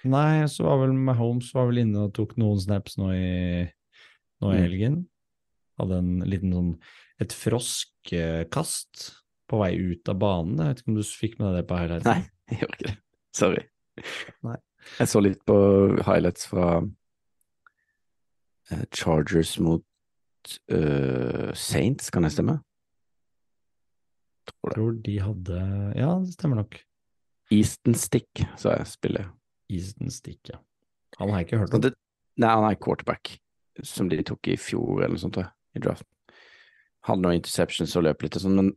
Nei, 0.04 0.42
så 0.50 0.66
var 0.66 0.80
vel 0.82 0.92
Mahomes 0.98 1.52
var 1.54 1.68
vel 1.70 1.78
inne 1.84 2.06
og 2.08 2.12
tok 2.16 2.34
noen 2.40 2.58
snaps 2.60 2.98
nå 2.98 3.12
i, 3.14 3.64
nå 4.42 4.50
i 4.52 4.58
Mm. 4.58 4.62
helgen. 4.66 4.96
Hadde 5.80 5.98
en 6.02 6.14
liten 6.28 6.52
sånn 6.52 6.72
et 7.22 7.32
froskkast 7.32 9.04
på 9.48 9.60
vei 9.62 9.72
ut 9.78 10.08
av 10.10 10.18
banen. 10.20 10.58
Jeg 10.58 10.66
vet 10.72 10.82
ikke 10.82 10.90
om 10.92 10.98
du 10.98 11.02
fikk 11.06 11.38
med 11.38 11.46
deg 11.48 11.56
det 11.62 11.68
på 11.70 11.78
highlights? 11.78 12.08
Nei, 12.10 12.20
jeg 12.50 12.60
gjorde 12.62 12.76
ikke 12.78 12.88
det. 12.90 12.96
Sorry. 13.38 13.62
Nei. 14.48 14.58
Jeg 14.98 15.08
så 15.12 15.22
litt 15.22 15.40
på 15.48 15.56
highlights 16.02 16.48
fra 16.50 16.66
eh, 18.70 18.84
Chargers 18.92 19.54
mot 19.62 19.84
uh, 20.74 21.52
Saints, 21.54 22.10
kan 22.10 22.26
jeg 22.26 22.34
stemme? 22.36 22.58
Tror 24.60 24.74
tror 24.74 24.98
de 25.04 25.18
hadde 25.18 25.60
Ja, 25.98 26.10
det 26.22 26.34
stemmer 26.36 26.62
nok. 26.62 26.78
Easton 27.52 27.96
Stick, 27.98 28.44
sa 28.56 28.76
jeg 28.78 28.88
spiller. 28.88 29.30
Easton 29.72 30.10
Stick, 30.10 30.40
ja. 30.48 30.60
Han 31.18 31.30
har 31.30 31.42
jeg 31.42 31.50
ikke 31.50 31.62
hørt 31.64 31.74
om. 31.74 31.82
det, 31.84 31.92
nei, 32.40 32.48
han 32.48 32.66
er 32.68 32.78
quarterback, 32.80 33.34
som 33.84 34.08
de 34.08 34.22
tok 34.24 34.48
i 34.48 34.56
fjor 34.60 35.02
eller 35.02 35.16
noe 35.16 35.20
sånt, 35.22 35.40
i 35.42 35.82
draft. 35.82 36.06
Hadde 37.08 37.24
noen 37.24 37.40
interceptions 37.40 37.96
og 37.98 38.06
løp 38.06 38.22
litt 38.22 38.38
og 38.38 38.44
sånn, 38.44 38.58
men 38.60 38.70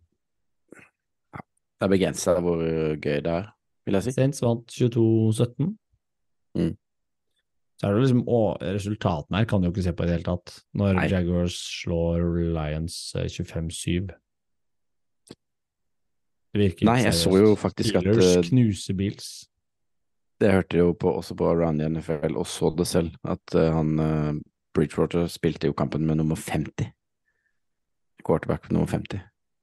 ja, 0.75 1.43
det 1.43 1.87
er 1.87 1.93
begrensa 1.93 2.35
hvor 2.41 2.63
gøy 2.65 3.21
det 3.23 3.31
er, 3.31 3.51
vil 3.85 3.99
jeg 3.99 4.07
si. 4.07 4.15
Saints 4.17 4.43
vant 4.43 4.65
22-17. 4.73 5.75
Mm. 6.57 6.73
Så 7.75 7.87
er 7.87 7.95
det 7.95 8.03
liksom 8.05 8.21
Å, 8.31 8.41
resultatene 8.63 9.41
her 9.41 9.47
kan 9.51 9.61
du 9.61 9.67
jo 9.67 9.73
ikke 9.73 9.83
se 9.83 9.93
på 9.95 10.05
i 10.05 10.09
det 10.09 10.17
hele 10.17 10.27
tatt. 10.27 10.53
Når 10.79 10.99
Nei. 10.99 11.07
Jaguars 11.11 11.57
slår 11.83 12.23
Lions 12.55 12.97
eh, 13.19 13.27
25-7. 13.27 14.13
Nei, 16.55 17.01
jeg 17.03 17.17
så 17.17 17.33
jo 17.37 17.53
faktisk 17.59 17.99
at, 17.99 18.05
Steelers 18.05 18.31
eh, 18.37 18.47
knuser 18.49 18.97
Bills. 18.97 19.29
Det 20.41 20.51
hørte 20.51 20.77
jeg 20.77 20.83
jo 20.83 20.95
på, 20.99 21.11
også 21.19 21.35
på 21.39 21.47
Around 21.47 21.79
the 21.79 21.89
NFL, 21.89 22.35
og 22.35 22.47
så 22.47 22.71
det 22.75 22.87
selv, 22.89 23.13
at 23.23 23.55
uh, 23.55 23.69
han 23.75 23.99
uh, 23.99 24.31
Bridgewater 24.75 25.29
spilte 25.31 25.69
jo 25.69 25.75
kampen 25.77 26.03
med 26.07 26.19
nummer 26.19 26.35
50. 26.35 26.89
Quarterback 28.25 28.67
nummer 28.71 28.89
50. 28.91 29.21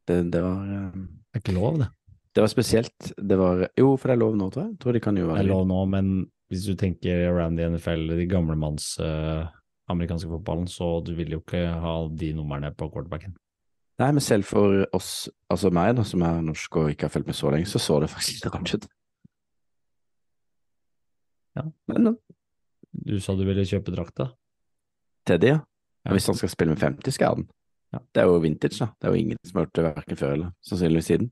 Det, 0.08 0.20
det 0.32 0.40
var 0.44 0.62
uh, 0.64 0.94
Det 0.96 1.40
er 1.40 1.44
ikke 1.44 1.58
lov, 1.58 1.82
det. 1.82 1.90
Det 2.32 2.44
var 2.44 2.48
spesielt. 2.48 3.12
Det 3.18 3.36
var 3.36 3.66
Jo, 3.76 3.96
for 3.96 4.08
det 4.08 4.16
er 4.16 4.22
lov 4.24 4.38
nå, 4.40 4.48
tror 4.52 4.68
jeg. 4.68 4.78
Tror 4.80 4.96
de 4.96 5.04
kan 5.04 5.18
jo 5.20 5.28
Det 5.28 5.42
er 5.42 5.50
lov 5.50 5.66
nå, 5.68 5.82
men 5.92 6.14
hvis 6.52 6.64
du 6.68 6.76
tenker 6.76 7.28
around 7.28 7.60
the 7.60 7.68
NFL, 7.68 8.08
de 8.16 8.28
gamlemanns 8.28 8.94
uh, 9.00 9.48
amerikanske 9.92 10.28
fotballen, 10.28 10.68
så 10.68 11.00
du 11.04 11.14
vil 11.16 11.32
jo 11.36 11.40
ikke 11.40 11.64
ha 11.84 11.94
de 12.08 12.32
numrene 12.36 12.72
på 12.76 12.88
quarterbacken. 12.92 13.36
Nei, 14.00 14.08
men 14.08 14.24
selv 14.24 14.48
for 14.48 14.86
oss, 14.96 15.28
altså 15.52 15.70
meg 15.74 15.94
da, 15.98 16.04
som 16.08 16.22
er 16.24 16.40
norsk 16.44 16.78
og 16.80 16.92
ikke 16.92 17.06
har 17.06 17.12
fulgt 17.12 17.28
med 17.28 17.36
så 17.38 17.50
lenge, 17.52 17.68
så 17.68 17.80
så 17.82 17.98
det 18.02 18.10
faktisk 18.10 18.40
litt 18.40 18.54
rart 18.54 18.74
ut. 18.74 18.86
Ja. 21.58 21.66
Men 21.90 22.08
da. 22.08 22.14
Du 22.92 23.18
sa 23.20 23.34
du 23.36 23.44
ville 23.44 23.64
kjøpe 23.68 23.92
drakta? 23.94 24.30
Teddy, 25.28 25.52
ja. 25.52 25.60
Ja. 26.02 26.14
Hvis 26.16 26.26
han 26.26 26.38
skal 26.38 26.50
spille 26.50 26.74
med 26.74 26.82
50, 26.82 27.14
skal 27.14 27.24
jeg 27.24 27.30
ha 27.30 27.38
den. 27.42 27.50
Ja. 27.92 28.00
Det 28.00 28.22
er 28.22 28.30
jo 28.30 28.40
vintage, 28.42 28.78
da. 28.80 28.88
Det 28.96 29.08
er 29.08 29.14
jo 29.14 29.22
ingen 29.22 29.40
som 29.46 29.60
har 29.60 29.66
gjort 29.66 29.78
det 29.78 29.86
verken 29.86 30.18
før 30.18 30.34
eller 30.38 30.50
sannsynligvis 30.66 31.10
siden. 31.12 31.30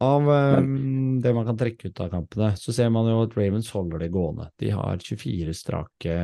Av 0.00 0.24
um, 0.24 1.20
det 1.20 1.32
man 1.36 1.44
kan 1.44 1.58
trekke 1.60 1.90
ut 1.90 2.00
av 2.00 2.08
kampene, 2.14 2.54
så 2.56 2.72
ser 2.72 2.88
man 2.92 3.08
jo 3.10 3.20
at 3.26 3.36
Ravens 3.36 3.68
holder 3.74 4.00
det 4.00 4.12
gående. 4.14 4.48
De 4.58 4.72
har 4.72 5.02
24 5.04 5.54
strake 5.58 6.14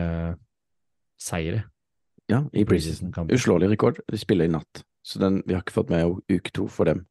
seire. 1.20 1.66
Ja, 2.30 2.42
i 2.52 2.64
preseason. 2.66 3.14
Uslåelig 3.30 3.70
rekord. 3.70 4.00
De 4.10 4.18
spiller 4.18 4.48
i 4.48 4.52
natt, 4.52 4.82
så 5.06 5.20
den, 5.22 5.40
vi 5.46 5.54
har 5.54 5.62
ikke 5.62 5.76
fått 5.76 5.92
med 5.94 6.18
uke 6.32 6.52
to 6.54 6.66
for 6.70 6.90
dem. 6.90 7.04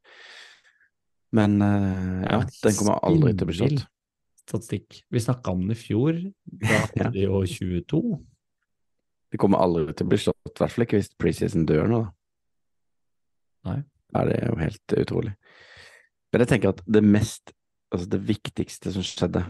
Men 1.36 1.60
uh, 1.63 2.23
ja, 2.23 2.41
den 2.63 2.78
kommer 2.78 2.99
aldri 3.04 3.34
til 3.34 3.47
å 3.47 3.49
bli 3.49 3.58
slått. 3.60 3.86
Statistikk. 4.45 5.01
Vi 5.12 5.23
snakka 5.23 5.56
om 5.56 5.63
den 5.63 5.75
i 5.75 5.80
fjor. 5.80 6.19
Da 6.45 6.82
hadde 6.84 7.10
de 7.15 7.25
jo 7.25 7.41
22. 7.47 8.04
Det 9.34 9.41
kommer 9.41 9.63
aldri 9.63 9.95
til 9.95 10.08
å 10.08 10.12
bli 10.12 10.21
slått, 10.21 10.54
i 10.54 10.62
hvert 10.62 10.75
fall 10.75 10.86
ikke 10.86 10.99
hvis 10.99 11.12
preseason 11.19 11.65
dør 11.67 11.89
nå, 11.91 12.04
da. 12.06 12.13
Nei. 13.65 13.80
Da 14.13 14.21
er 14.21 14.30
det 14.30 14.39
jo 14.43 14.58
helt 14.62 14.93
utrolig. 15.01 15.34
Men 16.32 16.43
jeg 16.43 16.51
tenker 16.51 16.71
at 16.75 16.82
det 16.88 17.01
mest, 17.04 17.51
altså 17.91 18.08
det 18.13 18.21
viktigste 18.28 18.93
som 18.95 19.04
skjedde 19.04 19.41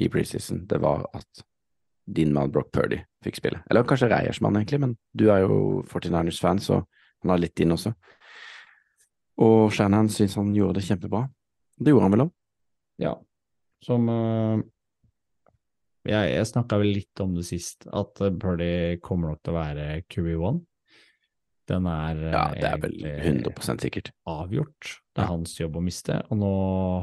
i 0.00 0.08
preseason, 0.10 0.64
det 0.70 0.80
var 0.82 1.04
at 1.14 1.44
din 2.06 2.32
mann 2.34 2.50
Brock 2.52 2.72
Purdy 2.74 2.98
fikk 3.24 3.36
spille. 3.38 3.62
Eller 3.70 3.84
kanskje 3.86 4.08
Reiers 4.10 4.40
mann, 4.42 4.56
egentlig, 4.58 4.80
men 4.82 4.96
du 5.14 5.28
er 5.30 5.44
jo 5.44 5.82
49ers-fan, 5.90 6.58
så 6.60 6.80
han 7.22 7.30
har 7.30 7.38
litt 7.38 7.54
din 7.56 7.70
også. 7.74 7.92
Og 9.42 9.72
Shanahan 9.72 10.10
syns 10.12 10.34
han 10.38 10.50
gjorde 10.54 10.80
det 10.80 10.86
kjempebra. 10.88 11.24
Det 11.78 11.92
gjorde 11.94 12.08
han 12.08 12.14
vel 12.16 12.24
òg? 12.26 12.32
Ja, 13.02 13.14
som 13.82 14.08
uh, 14.10 14.60
Jeg, 16.06 16.32
jeg 16.34 16.46
snakka 16.50 16.78
vel 16.82 16.92
litt 16.98 17.22
om 17.22 17.34
det 17.38 17.46
sist, 17.46 17.86
at 17.94 18.20
eh, 18.20 18.32
Purdy 18.34 18.98
kommer 19.02 19.32
nok 19.32 19.42
til 19.42 19.54
å 19.54 19.58
være 19.60 19.86
QB1. 20.10 20.60
Den 21.70 21.86
er 21.86 22.22
eh, 22.26 22.32
Ja, 22.34 22.44
det 22.58 22.66
er 22.72 22.80
vel 22.82 22.96
100 23.06 23.78
sikkert. 23.80 24.10
avgjort. 24.26 24.96
Det 25.14 25.22
er 25.22 25.28
Ja. 25.28 25.30
hans 25.30 25.54
jobb 25.60 25.78
å 25.78 25.82
miste, 25.86 26.18
og 26.28 26.40
nå 26.42 26.50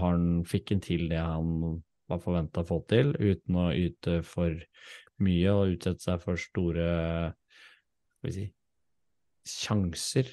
har 0.02 0.18
han, 0.18 0.44
fikk 0.44 0.74
han 0.76 0.82
til 0.84 1.08
det 1.10 1.22
han 1.24 1.80
var 2.10 2.22
forventa 2.24 2.64
å 2.64 2.68
få 2.68 2.80
til, 2.90 3.14
uten 3.18 3.60
å 3.60 3.70
yte 3.76 4.20
for 4.28 4.56
mye 5.24 5.56
og 5.56 5.76
utsette 5.76 6.06
seg 6.06 6.24
for 6.24 6.40
store 6.40 6.88
skal 8.20 8.30
vi 8.30 8.36
si, 8.36 8.48
sjanser. 9.50 10.32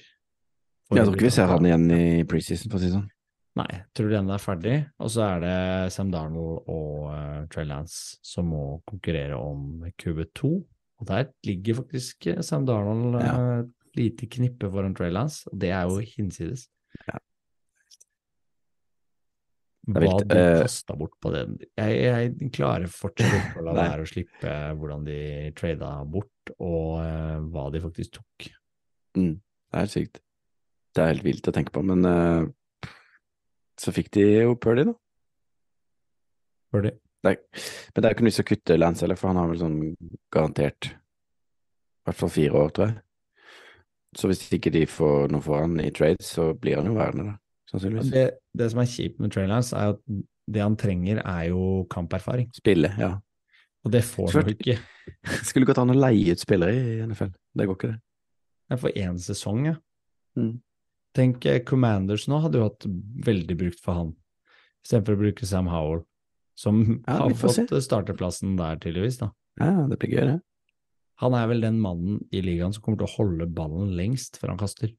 Jeg 0.94 1.02
tror 1.02 1.16
ikke 1.16 1.28
vi 1.28 1.34
ser 1.34 1.50
han 1.50 1.66
igjen 1.66 1.86
i 1.94 2.24
preseason, 2.28 2.70
for 2.70 2.78
å 2.78 2.82
si 2.82 2.90
det 2.90 2.96
sånn. 2.96 3.08
Nei, 3.56 3.68
jeg 3.72 3.84
tror 3.96 4.10
den 4.12 4.32
er 4.34 4.42
ferdig. 4.42 4.74
Og 5.00 5.10
så 5.14 5.22
er 5.24 5.42
det 5.42 5.58
Sam 5.94 6.10
Darnold 6.12 6.66
og 6.68 7.06
uh, 7.08 7.44
Trey 7.52 7.64
Lance 7.68 8.18
som 8.26 8.50
må 8.52 8.64
konkurrere 8.88 9.38
om 9.38 9.86
QB2. 9.96 10.50
Og 10.96 11.08
der 11.08 11.30
ligger 11.44 11.80
faktisk 11.80 12.28
eh, 12.32 12.42
Sam 12.44 12.66
Darnold 12.68 13.16
Ja. 13.22 13.32
uh, 13.62 13.64
lite 13.96 14.28
knippe 14.28 14.68
foran 14.72 14.94
Trey 14.96 15.08
Lance, 15.08 15.48
og 15.48 15.60
det 15.60 15.70
er 15.72 15.88
jo 15.88 16.02
hinsides. 16.04 16.66
Ja. 17.08 17.16
Hva 19.86 20.02
de 20.02 20.34
Eh, 20.34 20.60
kasta 20.64 20.96
bort 20.98 21.14
på 21.22 21.30
det 21.30 21.44
Jeg, 21.78 21.98
jeg 22.02 22.50
klarer 22.56 22.90
fortsatt 22.90 23.36
ikke 23.38 23.62
å 23.62 23.66
la 23.68 23.74
være 23.84 24.02
å 24.02 24.10
slippe 24.10 24.54
hvordan 24.80 25.06
de 25.06 25.18
trada 25.58 25.90
bort, 26.10 26.54
og 26.58 26.98
uh, 26.98 27.38
hva 27.52 27.68
de 27.70 27.82
faktisk 27.84 28.16
tok. 28.18 28.48
Mm, 29.18 29.36
det 29.38 29.82
er 29.82 29.92
sykt. 29.92 30.22
Det 30.96 31.04
er 31.04 31.12
helt 31.12 31.26
vilt 31.26 31.46
å 31.46 31.54
tenke 31.54 31.74
på, 31.74 31.84
men 31.86 32.02
uh, 32.02 32.90
så 33.78 33.94
fikk 33.94 34.10
de 34.16 34.26
jo 34.26 34.58
Purdy, 34.58 34.88
da. 34.88 34.96
Purdy. 36.74 36.92
men 37.22 37.38
det 37.46 38.02
er 38.02 38.10
jo 38.10 38.16
ikke 38.16 38.24
noe 38.24 38.32
vits 38.32 38.42
å 38.42 38.48
kutte 38.50 38.78
Lance 38.78 39.04
heller, 39.04 39.18
for 39.20 39.30
han 39.30 39.38
har 39.40 39.50
vel 39.52 39.62
sånn 39.62 39.80
garantert 40.34 40.90
i 40.90 42.10
hvert 42.10 42.18
fall 42.18 42.32
fire 42.32 42.62
år, 42.62 42.74
tror 42.74 42.90
jeg. 42.90 42.98
Så 44.16 44.30
hvis 44.30 44.46
ikke 44.56 44.72
de 44.72 44.86
får 44.88 45.30
noe 45.30 45.44
for 45.44 45.62
han 45.62 45.78
i 45.82 45.92
trade, 45.94 46.24
så 46.24 46.52
blir 46.56 46.80
han 46.80 46.88
jo 46.88 46.96
værende 46.96 47.28
der, 47.28 47.38
sannsynligvis. 47.70 48.10
det, 48.14 48.24
det 48.56 48.70
som 48.72 48.80
er 48.82 48.90
kjipt 48.90 49.20
med 49.22 49.32
Trey 49.34 49.46
Lance, 49.50 49.76
er 49.76 49.94
at 49.96 50.02
det 50.46 50.62
han 50.62 50.76
trenger, 50.78 51.18
er 51.26 51.48
jo 51.50 51.84
kamperfaring. 51.90 52.50
Spille, 52.54 52.92
ja. 53.00 53.16
Og 53.86 53.92
det 53.94 54.02
får 54.06 54.32
han 54.34 54.48
jo 54.50 54.54
ikke. 54.56 54.76
Skulle 55.48 55.66
gått 55.68 55.78
an 55.82 55.90
å 55.94 55.96
leie 55.98 56.34
ut 56.34 56.42
spillere 56.42 56.74
i 56.74 57.00
NFL. 57.06 57.32
Det 57.58 57.66
går 57.66 57.78
ikke, 57.78 57.90
det. 57.94 58.00
Det 58.66 58.74
er 58.76 58.82
for 58.82 58.98
én 58.98 59.18
sesong, 59.22 59.66
ja. 59.70 59.76
Mm. 60.38 60.56
Tenk 61.16 61.46
eh, 61.48 61.60
Commanders 61.64 62.26
nå 62.28 62.38
hadde 62.42 62.58
jo 62.60 62.66
hatt 62.66 62.86
veldig 63.26 63.56
brukt 63.56 63.78
for 63.80 63.96
han, 64.02 64.10
istedenfor 64.84 65.16
å 65.16 65.20
bruke 65.22 65.46
Sam 65.48 65.70
Howell, 65.72 66.02
som 66.58 66.82
Ja, 67.06 67.20
har 67.22 67.34
fått 67.38 67.56
se. 67.70 67.80
starterplassen 67.86 68.56
der, 68.58 68.76
tydeligvis. 68.82 69.18
da. 69.22 69.30
Ja, 69.60 69.86
det 69.88 69.98
blir 70.02 70.12
gøy, 70.12 70.24
det. 70.34 70.36
Han 71.22 71.32
er 71.38 71.46
vel 71.48 71.62
den 71.64 71.78
mannen 71.80 72.18
i 72.34 72.42
ligaen 72.44 72.74
som 72.76 72.82
kommer 72.84 73.00
til 73.00 73.08
å 73.08 73.14
holde 73.16 73.46
ballen 73.56 73.94
lengst 73.96 74.36
før 74.36 74.52
han 74.52 74.60
kaster. 74.60 74.90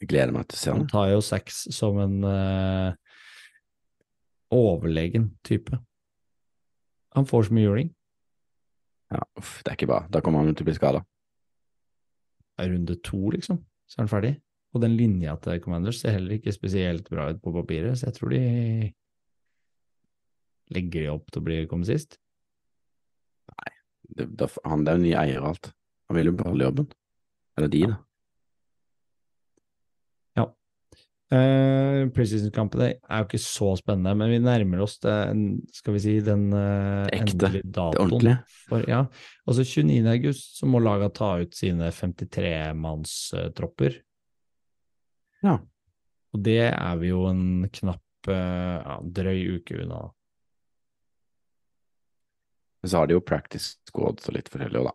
Jeg 0.00 0.10
gleder 0.10 0.34
meg 0.34 0.46
til 0.48 0.58
å 0.58 0.60
se 0.60 0.72
Han 0.72 0.82
han. 0.82 0.88
tar 0.92 1.10
jo 1.14 1.20
seks 1.24 1.60
som 1.72 1.98
en 2.02 2.16
uh, 2.26 2.96
overlegen 4.52 5.30
type. 5.46 5.78
Han 7.16 7.28
får 7.28 7.48
så 7.48 7.56
mye 7.56 7.64
juling. 7.68 7.92
Ja, 9.14 9.22
uff, 9.38 9.62
det 9.64 9.72
er 9.72 9.78
ikke 9.78 9.88
bra. 9.88 10.02
Da 10.12 10.20
kommer 10.20 10.42
han 10.42 10.56
til 10.56 10.66
å 10.66 10.68
bli 10.68 10.76
skada. 10.76 11.00
Runde 12.60 12.96
to, 13.04 13.20
liksom, 13.32 13.62
så 13.88 13.98
er 13.98 14.04
han 14.04 14.12
ferdig. 14.12 14.34
Og 14.76 14.82
den 14.82 14.96
linja 14.98 15.36
til 15.40 15.60
Commanders 15.64 16.02
ser 16.02 16.16
heller 16.16 16.36
ikke 16.36 16.52
spesielt 16.52 17.08
bra 17.08 17.30
ut 17.32 17.40
på 17.40 17.52
papiret, 17.54 17.96
så 17.96 18.10
jeg 18.10 18.18
tror 18.18 18.34
de 18.34 18.42
legger 20.74 21.06
de 21.06 21.12
opp 21.12 21.30
til 21.30 21.40
å 21.40 21.46
bli 21.46 21.58
komme 21.70 21.86
sist. 21.88 22.18
Det, 24.06 24.26
det, 24.38 24.48
han 24.64 24.84
det 24.84 24.92
er 24.92 24.98
jo 24.98 25.04
ny 25.06 25.14
eier 25.18 25.40
og 25.40 25.54
alt. 25.54 25.70
Han 26.10 26.18
vil 26.18 26.30
jo 26.30 26.36
beholde 26.38 26.68
jobben. 26.68 26.90
Eller 27.56 27.72
de, 27.72 27.82
da. 27.90 27.96
Uh, 31.26 32.06
Preseason-kampene 32.14 32.92
er 33.02 33.18
jo 33.18 33.26
ikke 33.26 33.40
så 33.42 33.72
spennende, 33.80 34.12
men 34.14 34.28
vi 34.30 34.36
nærmer 34.38 34.84
oss 34.84 35.00
det, 35.02 35.10
skal 35.74 35.96
vi 35.96 36.02
si, 36.04 36.12
den 36.22 36.52
uh, 36.54 37.02
ekte, 37.10 37.34
endelige 37.34 37.66
datoen. 37.74 38.36
For, 38.68 38.84
ja, 38.86 39.00
altså 39.42 39.64
29. 39.66 40.06
august 40.12 40.60
så 40.60 40.68
må 40.70 40.78
laga 40.84 41.08
ta 41.10 41.32
ut 41.42 41.56
sine 41.58 41.90
53-mannstropper. 41.90 43.98
Ja. 45.42 45.56
Og 46.30 46.44
det 46.46 46.62
er 46.68 46.94
vi 47.00 47.10
jo 47.10 47.24
en 47.26 47.66
knapp 47.74 48.30
uh, 48.30 48.78
ja, 48.78 49.00
drøy 49.18 49.58
uke 49.58 49.82
unna. 49.82 50.04
Men 52.82 52.92
så 52.92 53.02
har 53.02 53.10
de 53.10 53.18
jo 53.18 53.26
practice 53.26 53.82
squad 53.90 54.22
og 54.22 54.38
litt 54.38 54.52
forskjellig 54.52 54.84
òg, 54.84 54.92
da. 54.92 54.94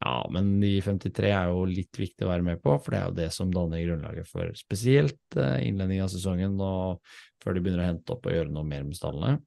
Ja, 0.00 0.14
men 0.32 0.54
de 0.62 0.78
53 0.80 1.28
er 1.28 1.50
jo 1.50 1.66
litt 1.68 1.98
viktig 2.00 2.24
å 2.24 2.30
være 2.30 2.44
med 2.46 2.62
på, 2.64 2.72
for 2.80 2.94
det 2.94 3.00
er 3.00 3.10
jo 3.10 3.16
det 3.18 3.26
som 3.36 3.50
danner 3.52 3.82
grunnlaget 3.84 4.28
for 4.30 4.48
spesielt 4.56 5.36
innledningen 5.36 6.06
av 6.06 6.12
sesongen 6.12 6.54
og 6.64 7.02
før 7.42 7.56
de 7.56 7.62
begynner 7.64 7.84
å 7.84 7.90
hente 7.90 8.14
opp 8.14 8.24
og 8.24 8.32
gjøre 8.32 8.54
noe 8.54 8.64
mer 8.64 8.86
med 8.86 8.96
stallene. 8.96 9.42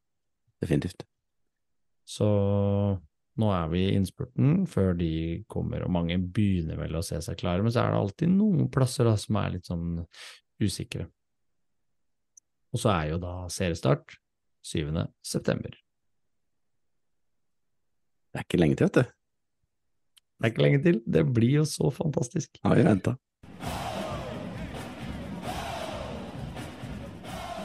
Definitivt. 0.62 1.02
Så 2.06 2.28
nå 3.42 3.50
er 3.50 3.72
vi 3.72 3.82
i 3.88 3.96
innspurten 3.98 4.68
før 4.70 4.94
de 5.00 5.42
kommer, 5.50 5.82
og 5.82 5.96
mange 5.96 6.20
begynner 6.22 6.78
vel 6.78 7.00
å 7.00 7.04
se 7.06 7.18
seg 7.26 7.40
klare, 7.42 7.66
men 7.66 7.74
så 7.74 7.82
er 7.82 7.90
det 7.90 8.04
alltid 8.04 8.36
noen 8.36 8.70
plasser 8.74 9.10
da 9.10 9.16
som 9.18 9.42
er 9.42 9.56
litt 9.56 9.70
sånn 9.72 10.04
usikre. 10.62 11.08
Og 12.74 12.82
så 12.82 12.94
er 12.94 13.10
jo 13.16 13.20
da 13.26 13.34
seriestart 13.54 14.20
7. 14.70 14.94
september. 15.26 15.74
Det 18.30 18.42
er 18.42 18.46
ikke 18.48 18.62
lenge 18.62 18.78
til, 18.78 18.90
vet 18.90 19.02
du. 19.02 19.23
Det 20.44 20.50
er 20.50 20.52
ikke 20.58 20.64
lenge 20.66 20.80
til. 20.84 20.98
Det 21.08 21.22
blir 21.32 21.54
jo 21.62 21.64
så 21.64 21.88
fantastisk. 21.96 22.58
Har 22.68 22.76
vi 22.76 22.84
venta. 22.84 23.14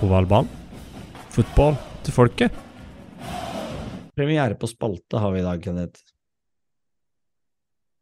Ovalball. 0.07 0.47
Fotball 1.35 1.75
til 2.07 2.15
folket. 2.15 2.55
Premiere 4.15 4.55
på 4.59 4.71
spalte 4.71 5.19
har 5.19 5.35
vi 5.35 5.43
i 5.43 5.47
dag, 5.49 5.59
Kenneth. 5.67 6.07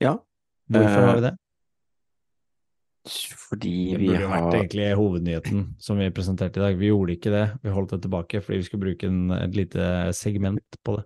Ja, 0.04 0.18
Hvorfor 0.68 1.00
Eh, 1.00 1.06
har 1.06 1.14
vi 1.16 1.24
det? 1.30 1.34
fordi 3.48 3.94
vi 3.96 4.08
har 4.08 4.18
Det 4.18 4.18
burde 4.18 4.20
jo 4.20 4.28
vært 4.28 4.54
egentlig 4.58 4.86
hovednyheten 4.98 5.74
som 5.78 5.96
vi 5.96 6.10
presenterte 6.10 6.58
i 6.58 6.62
dag. 6.64 6.76
Vi 6.76 6.88
gjorde 6.90 7.14
ikke 7.16 7.30
det, 7.30 7.58
vi 7.62 7.70
holdt 7.70 7.90
det 7.94 8.02
tilbake 8.02 8.42
fordi 8.42 8.58
vi 8.58 8.62
skulle 8.66 8.84
bruke 8.84 9.06
en, 9.06 9.30
et 9.30 9.54
lite 9.54 10.12
segment 10.12 10.58
på 10.84 10.96
det. 10.98 11.04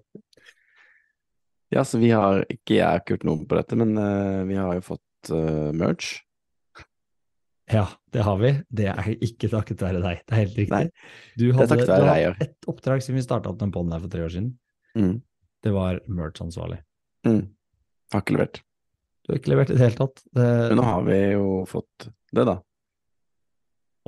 Ja, 1.71 1.85
så 1.87 2.01
vi 2.03 2.11
har 2.11 2.43
ikke 2.51 2.75
Jeg 2.75 2.87
har 2.87 3.03
ikke 3.03 3.15
gjort 3.15 3.29
noe 3.29 3.47
på 3.47 3.59
dette, 3.59 3.79
men 3.79 3.95
uh, 3.95 4.43
vi 4.49 4.59
har 4.59 4.75
jo 4.79 4.83
fått 4.91 5.33
uh, 5.35 5.71
merch. 5.77 6.19
Ja, 7.71 7.85
det 8.11 8.25
har 8.27 8.39
vi. 8.41 8.51
Det 8.69 8.89
er 8.91 9.11
ikke 9.23 9.51
takket 9.53 9.83
være 9.85 10.01
deg, 10.03 10.23
det 10.27 10.35
er 10.35 10.41
helt 10.43 10.57
riktig. 10.59 10.73
Nei, 10.75 11.37
du 11.39 11.53
hadde, 11.55 11.85
Reier. 12.03 12.35
ett 12.43 12.67
oppdrag 12.71 13.05
siden 13.05 13.21
vi 13.21 13.23
starta 13.23 13.53
opp 13.53 13.61
den 13.61 13.71
poden 13.75 13.95
her 13.95 14.03
for 14.03 14.11
tre 14.11 14.25
år 14.27 14.33
siden. 14.35 14.49
Mm. 14.99 15.21
Det 15.63 15.75
var 15.75 16.01
merch-ansvarlig. 16.11 16.81
Mm. 17.29 17.45
Har 18.11 18.25
ikke 18.25 18.35
levert. 18.35 18.63
Du 19.23 19.31
har 19.31 19.39
ikke 19.39 19.53
levert 19.53 19.71
i 19.71 19.77
det 19.77 19.85
hele 19.85 19.99
tatt. 20.01 20.25
Det, 20.35 20.49
Men 20.73 20.81
nå 20.81 20.89
har 20.89 21.07
vi 21.07 21.21
jo 21.37 21.47
fått 21.71 22.09
det, 22.09 22.47
da. 22.49 22.57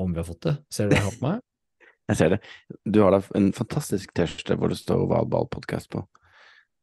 om 0.02 0.10
vi 0.10 0.18
har 0.18 0.26
fått 0.26 0.42
det. 0.48 0.56
Ser 0.72 0.88
du 0.88 0.96
hva 0.96 0.98
jeg 0.98 1.06
har 1.06 1.18
på 1.20 1.26
meg? 1.28 1.46
Jeg 2.10 2.18
ser 2.18 2.32
det. 2.34 2.40
Du 2.82 2.98
har 3.00 3.14
da 3.14 3.20
en 3.38 3.52
fantastisk 3.54 4.10
T-skjorte 4.18 4.56
hvor 4.58 4.72
det 4.72 4.76
står 4.80 5.04
Ovalball 5.04 5.46
podcast 5.48 5.86
på. 5.92 6.02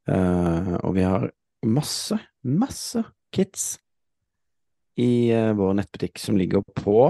Eh, 0.10 0.74
og 0.82 0.96
vi 0.98 1.06
har 1.06 1.30
masse, 1.70 2.18
masse 2.42 3.04
kits 3.36 3.72
i 5.00 5.30
eh, 5.36 5.52
vår 5.58 5.76
nettbutikk 5.80 6.22
som 6.22 6.40
ligger 6.40 6.66
på 6.78 7.02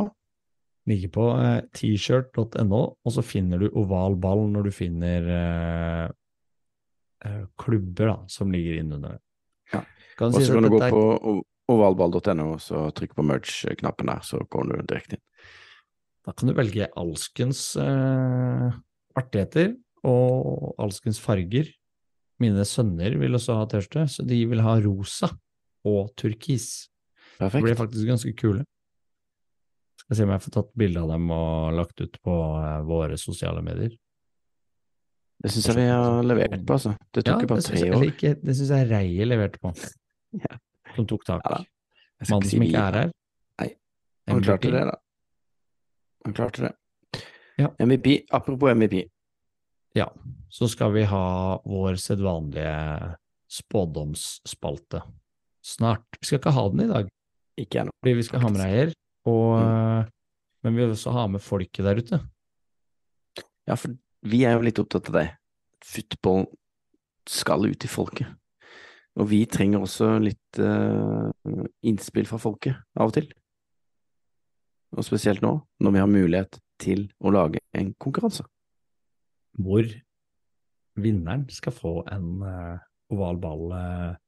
Ligger 0.90 1.12
på 1.14 1.24
eh, 1.38 1.60
t-shirt.no, 1.76 2.78
og 2.98 3.14
så 3.14 3.22
finner 3.22 3.62
du 3.62 3.68
oval 3.78 4.16
ball 4.18 4.48
når 4.50 4.70
du 4.70 4.72
finner 4.74 5.28
klubber 7.60 8.08
da, 8.10 8.16
som 8.32 8.50
ligger 8.50 8.80
innunder 8.80 9.18
det. 9.18 9.22
Ja. 9.76 9.82
Kan 10.18 10.32
Og 10.34 10.40
si 10.40 10.48
så 10.48 10.56
kan 10.56 10.66
du 10.66 10.72
gå 10.74 10.80
på 10.80 11.36
ovalball.no 11.70 12.48
og 12.56 12.62
så 12.64 12.88
trykke 12.96 13.20
på 13.20 13.26
merge-knappen 13.28 14.10
der, 14.10 14.24
så 14.26 14.42
kommer 14.50 14.80
du 14.80 14.88
direkte 14.90 15.20
inn. 15.20 15.26
Da 16.26 16.34
kan 16.34 16.50
du 16.50 16.56
velge 16.58 16.90
alskens 17.00 17.62
eh, 17.80 18.80
artigheter 19.20 19.76
og 20.08 20.74
alskens 20.82 21.20
farger. 21.22 21.70
Mine 22.40 22.64
sønner 22.68 23.16
vil 23.20 23.36
også 23.36 23.56
ha 23.60 23.66
T-skjorte, 23.68 24.06
så 24.14 24.24
de 24.28 24.38
vil 24.48 24.62
ha 24.64 24.78
rosa 24.80 25.28
og 25.88 26.12
turkis. 26.20 26.88
De 27.40 27.48
blir 27.50 27.52
Perfekt. 27.52 27.78
faktisk 27.82 28.08
ganske 28.08 28.34
kule. 28.40 28.64
Skal 30.00 30.16
se 30.18 30.24
om 30.28 30.32
jeg 30.34 30.44
får 30.46 30.54
tatt 30.56 30.70
bilde 30.80 31.02
av 31.04 31.12
dem 31.14 31.28
og 31.36 31.74
lagt 31.78 32.00
ut 32.02 32.16
på 32.24 32.36
eh, 32.60 32.78
våre 32.88 33.18
sosiale 33.20 33.62
medier. 33.66 33.92
Det 35.40 35.52
syns 35.54 35.70
jeg 35.70 35.78
vi 35.80 35.86
har 35.88 36.24
levert 36.28 36.64
på, 36.68 36.76
altså. 36.76 36.96
Det 37.16 37.24
tok 37.28 37.44
jo 37.46 37.50
bare 37.52 37.64
tre 37.64 37.92
år. 37.96 38.08
ikke, 38.10 38.32
det 38.44 38.56
syns 38.60 38.72
jeg 38.76 38.90
Reie 38.90 39.28
leverte 39.28 39.60
på, 39.64 39.72
Ja. 40.46 40.58
som 40.96 41.08
tok 41.08 41.24
tak. 41.28 41.46
Ja 41.48 41.60
Mannen 42.30 42.50
som 42.52 42.64
ikke 42.66 42.82
er 42.84 42.98
her. 43.00 43.12
Nei, 43.62 43.70
Han 44.28 44.42
klarte 44.44 44.72
det, 44.74 44.82
da. 44.90 44.96
Han 46.28 46.34
klarte 46.36 46.66
det. 46.66 46.74
Ja. 47.60 47.70
MVP. 47.80 48.10
Apropos 48.36 48.72
MVP. 48.76 49.06
Ja, 49.98 50.08
så 50.54 50.68
skal 50.70 50.92
vi 50.94 51.04
ha 51.10 51.60
vår 51.66 51.98
sedvanlige 52.02 53.16
spådomsspalte 53.50 55.02
snart. 55.66 56.06
Vi 56.20 56.26
skal 56.30 56.40
ikke 56.40 56.54
ha 56.56 56.66
den 56.70 56.84
i 56.86 56.90
dag, 56.92 57.10
Ikke 57.60 57.82
ennå. 57.82 57.92
fordi 58.00 58.14
vi 58.16 58.24
skal 58.24 58.40
ha 58.44 58.50
med 58.50 58.62
Reier, 58.62 58.94
og, 59.26 59.60
Mm. 59.60 60.12
men 60.64 60.76
vi 60.76 60.82
vil 60.86 60.94
også 60.96 61.12
ha 61.12 61.28
med 61.28 61.42
folket 61.42 61.84
der 61.84 61.98
ute. 61.98 62.20
Ja, 63.68 63.76
for 63.76 63.96
vi 64.24 64.44
er 64.46 64.54
jo 64.54 64.62
litt 64.62 64.80
opptatt 64.80 65.10
av 65.10 65.14
det. 65.14 65.38
Football 65.84 66.46
skal 67.28 67.66
ut 67.66 67.80
til 67.80 67.90
folket. 67.90 68.28
Og 69.18 69.28
vi 69.30 69.46
trenger 69.46 69.80
også 69.82 70.20
litt 70.24 70.60
uh, 70.60 71.32
innspill 71.84 72.26
fra 72.26 72.38
folket 72.38 72.76
av 72.96 73.08
og 73.08 73.14
til. 73.14 73.28
og 74.96 75.04
spesielt 75.04 75.42
nå, 75.42 75.62
når 75.82 75.92
vi 75.92 76.00
har 76.00 76.08
mulighet 76.08 76.60
til 76.80 77.12
å 77.22 77.30
lage 77.32 77.60
en 77.76 77.94
konkurranse. 78.02 78.44
Hvor 79.60 79.84
vinneren 81.00 81.50
skal 81.52 81.74
få 81.76 82.04
en 82.12 82.42
uh, 82.44 82.78
oval 83.14 83.38
ball-premie. 83.42 84.20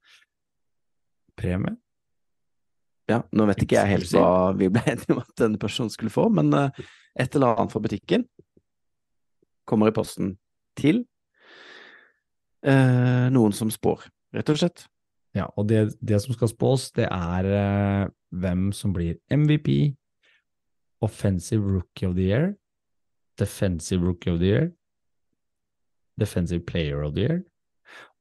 Ja, 3.10 3.18
nå 3.34 3.46
vet 3.50 3.62
ikke 3.64 3.76
jeg 3.80 3.90
helt 3.96 4.12
hva 4.14 4.52
vi 4.56 4.68
ble 4.72 4.82
enige 4.86 5.12
om 5.14 5.20
at 5.22 5.32
denne 5.40 5.58
personen 5.60 5.90
skulle 5.92 6.12
få, 6.12 6.28
men 6.32 6.46
uh, 6.54 6.70
et 7.18 7.34
eller 7.34 7.48
annet 7.56 7.72
fra 7.74 7.80
butikken 7.82 8.22
kommer 9.68 9.86
i 9.90 9.96
posten 9.96 10.28
til 10.78 10.96
uh, 12.66 13.26
noen 13.34 13.52
som 13.56 13.70
spår, 13.72 14.00
rett 14.36 14.50
og 14.52 14.58
slett. 14.62 14.78
Ja, 15.36 15.46
og 15.56 15.64
det, 15.70 15.96
det 16.04 16.18
som 16.20 16.34
skal 16.36 16.48
spås, 16.52 16.82
det 16.92 17.06
er 17.08 17.44
hvem 18.36 18.72
som 18.76 18.92
blir 18.92 19.14
MVP, 19.32 19.96
Offensive 21.02 21.64
Rookie 21.64 22.06
of 22.08 22.14
the 22.14 22.22
Year, 22.28 22.54
Defensive 23.40 24.04
Rookie 24.04 24.30
of 24.32 24.38
the 24.40 24.46
Year, 24.46 24.72
Defensive 26.18 26.66
Player 26.66 27.02
of 27.02 27.14
the 27.14 27.20
Year, 27.22 27.44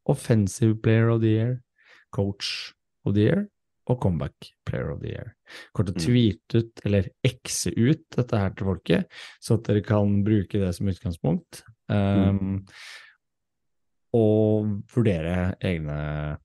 Offensive 0.07 0.81
Player 0.81 1.09
of 1.09 1.21
the 1.21 1.27
Year, 1.29 1.63
Coach 2.11 2.73
of 3.05 3.15
the 3.15 3.21
Year 3.21 3.49
og 3.89 3.99
Comeback 4.01 4.51
Player 4.65 4.91
of 4.91 5.01
the 5.01 5.09
Year. 5.09 5.35
Kort 5.75 5.89
å 5.89 5.93
Mm. 5.93 6.01
tweete 6.05 6.61
ut, 6.61 6.85
eller 6.85 7.09
ekse 7.25 7.73
ut, 7.75 8.03
dette 8.15 8.37
her 8.37 8.49
til 8.51 8.65
folket, 8.67 9.05
så 9.41 9.55
at 9.55 9.63
dere 9.63 9.81
kan 9.81 10.23
bruke 10.23 10.59
det 10.59 10.73
som 10.75 10.87
utgangspunkt. 10.87 11.63
Um, 11.89 12.65
Og 14.13 14.83
vurdere 14.91 15.55
egne 15.63 16.37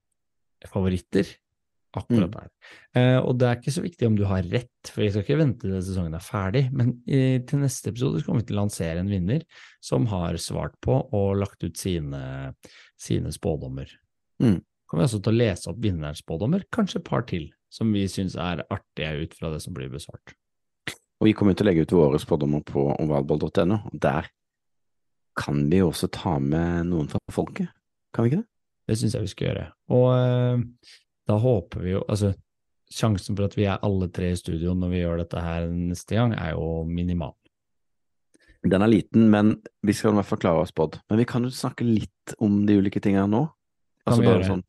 favoritter 0.71 1.27
akkurat 1.97 2.31
Mm. 2.31 2.35
der. 2.37 2.49
Eh, 2.95 3.19
og 3.19 3.39
det 3.39 3.49
er 3.49 3.57
ikke 3.59 3.75
så 3.75 3.83
viktig 3.85 4.07
om 4.07 4.17
du 4.17 4.25
har 4.29 4.43
rett, 4.43 4.91
for 4.91 5.03
vi 5.03 5.11
skal 5.11 5.25
ikke 5.25 5.39
vente 5.41 5.67
til 5.67 5.83
sesongen 5.83 6.15
er 6.15 6.25
ferdig, 6.25 6.65
men 6.73 6.95
i, 7.07 7.39
til 7.47 7.61
neste 7.63 7.91
episode 7.93 8.23
kommer 8.25 8.43
vi 8.43 8.47
til 8.51 8.57
å 8.57 8.63
lansere 8.63 9.01
en 9.03 9.11
vinner 9.11 9.43
som 9.81 10.07
har 10.13 10.39
svart 10.43 10.77
på 10.85 10.99
og 11.13 11.37
lagt 11.41 11.63
ut 11.65 11.77
sine, 11.77 12.55
sine 12.97 13.33
spådommer. 13.35 13.91
Mm. 14.43 14.61
Kommer 14.87 15.03
vi 15.03 15.09
også 15.11 15.23
til 15.23 15.35
å 15.35 15.41
lese 15.41 15.71
opp 15.73 15.79
vinnerens 15.83 16.23
spådommer, 16.23 16.65
kanskje 16.71 17.01
et 17.01 17.09
par 17.09 17.23
til, 17.27 17.49
som 17.73 17.91
vi 17.93 18.05
syns 18.09 18.37
er 18.39 18.63
artige 18.71 19.25
ut 19.25 19.35
fra 19.35 19.51
det 19.53 19.63
som 19.65 19.75
blir 19.75 19.91
besvart. 19.91 20.37
Og 21.21 21.27
vi 21.27 21.33
kommer 21.33 21.57
til 21.57 21.65
å 21.67 21.71
legge 21.71 21.83
ut 21.87 21.95
våre 21.97 22.21
spådommer 22.21 22.61
på 22.69 22.91
ovalball.no, 23.01 23.81
der 23.97 24.29
kan 25.37 25.67
vi 25.71 25.83
også 25.85 26.09
ta 26.13 26.39
med 26.41 26.87
noen 26.89 27.09
fra 27.09 27.19
folket, 27.33 27.69
kan 28.15 28.25
vi 28.25 28.31
ikke 28.31 28.43
det? 28.43 28.49
Det 28.87 28.97
syns 29.01 29.17
jeg 29.17 29.25
vi 29.27 29.31
skal 29.33 29.49
gjøre. 29.49 29.65
Og 29.97 30.05
eh, 30.15 30.61
da 31.27 31.39
håper 31.43 31.83
vi 31.83 31.91
jo 31.97 32.03
Altså, 32.09 32.35
sjansen 32.93 33.35
for 33.37 33.49
at 33.49 33.57
vi 33.59 33.65
er 33.67 33.83
alle 33.83 34.09
tre 34.15 34.31
i 34.31 34.39
studio 34.39 34.75
når 34.79 34.93
vi 34.93 35.01
gjør 35.03 35.19
dette 35.25 35.43
her 35.43 35.67
neste 35.75 36.15
gang, 36.15 36.35
er 36.39 36.53
jo 36.55 36.85
minimal. 36.87 37.35
Den 38.67 38.83
er 38.83 38.91
liten, 38.91 39.29
men 39.31 39.57
vi 39.87 39.93
skal 39.95 40.11
i 40.13 40.19
hvert 40.19 40.27
fall 40.31 40.39
klare 40.43 40.63
oss 40.65 40.73
spådd. 40.73 41.01
Men 41.11 41.19
vi 41.21 41.27
kan 41.29 41.45
jo 41.47 41.51
snakke 41.55 41.87
litt 41.87 42.35
om 42.43 42.65
de 42.67 42.79
ulike 42.81 43.03
tingene 43.03 43.29
nå. 43.31 43.45
Altså 44.07 44.23
bare 44.23 44.41
gjøre. 44.41 44.49
sånn 44.53 44.65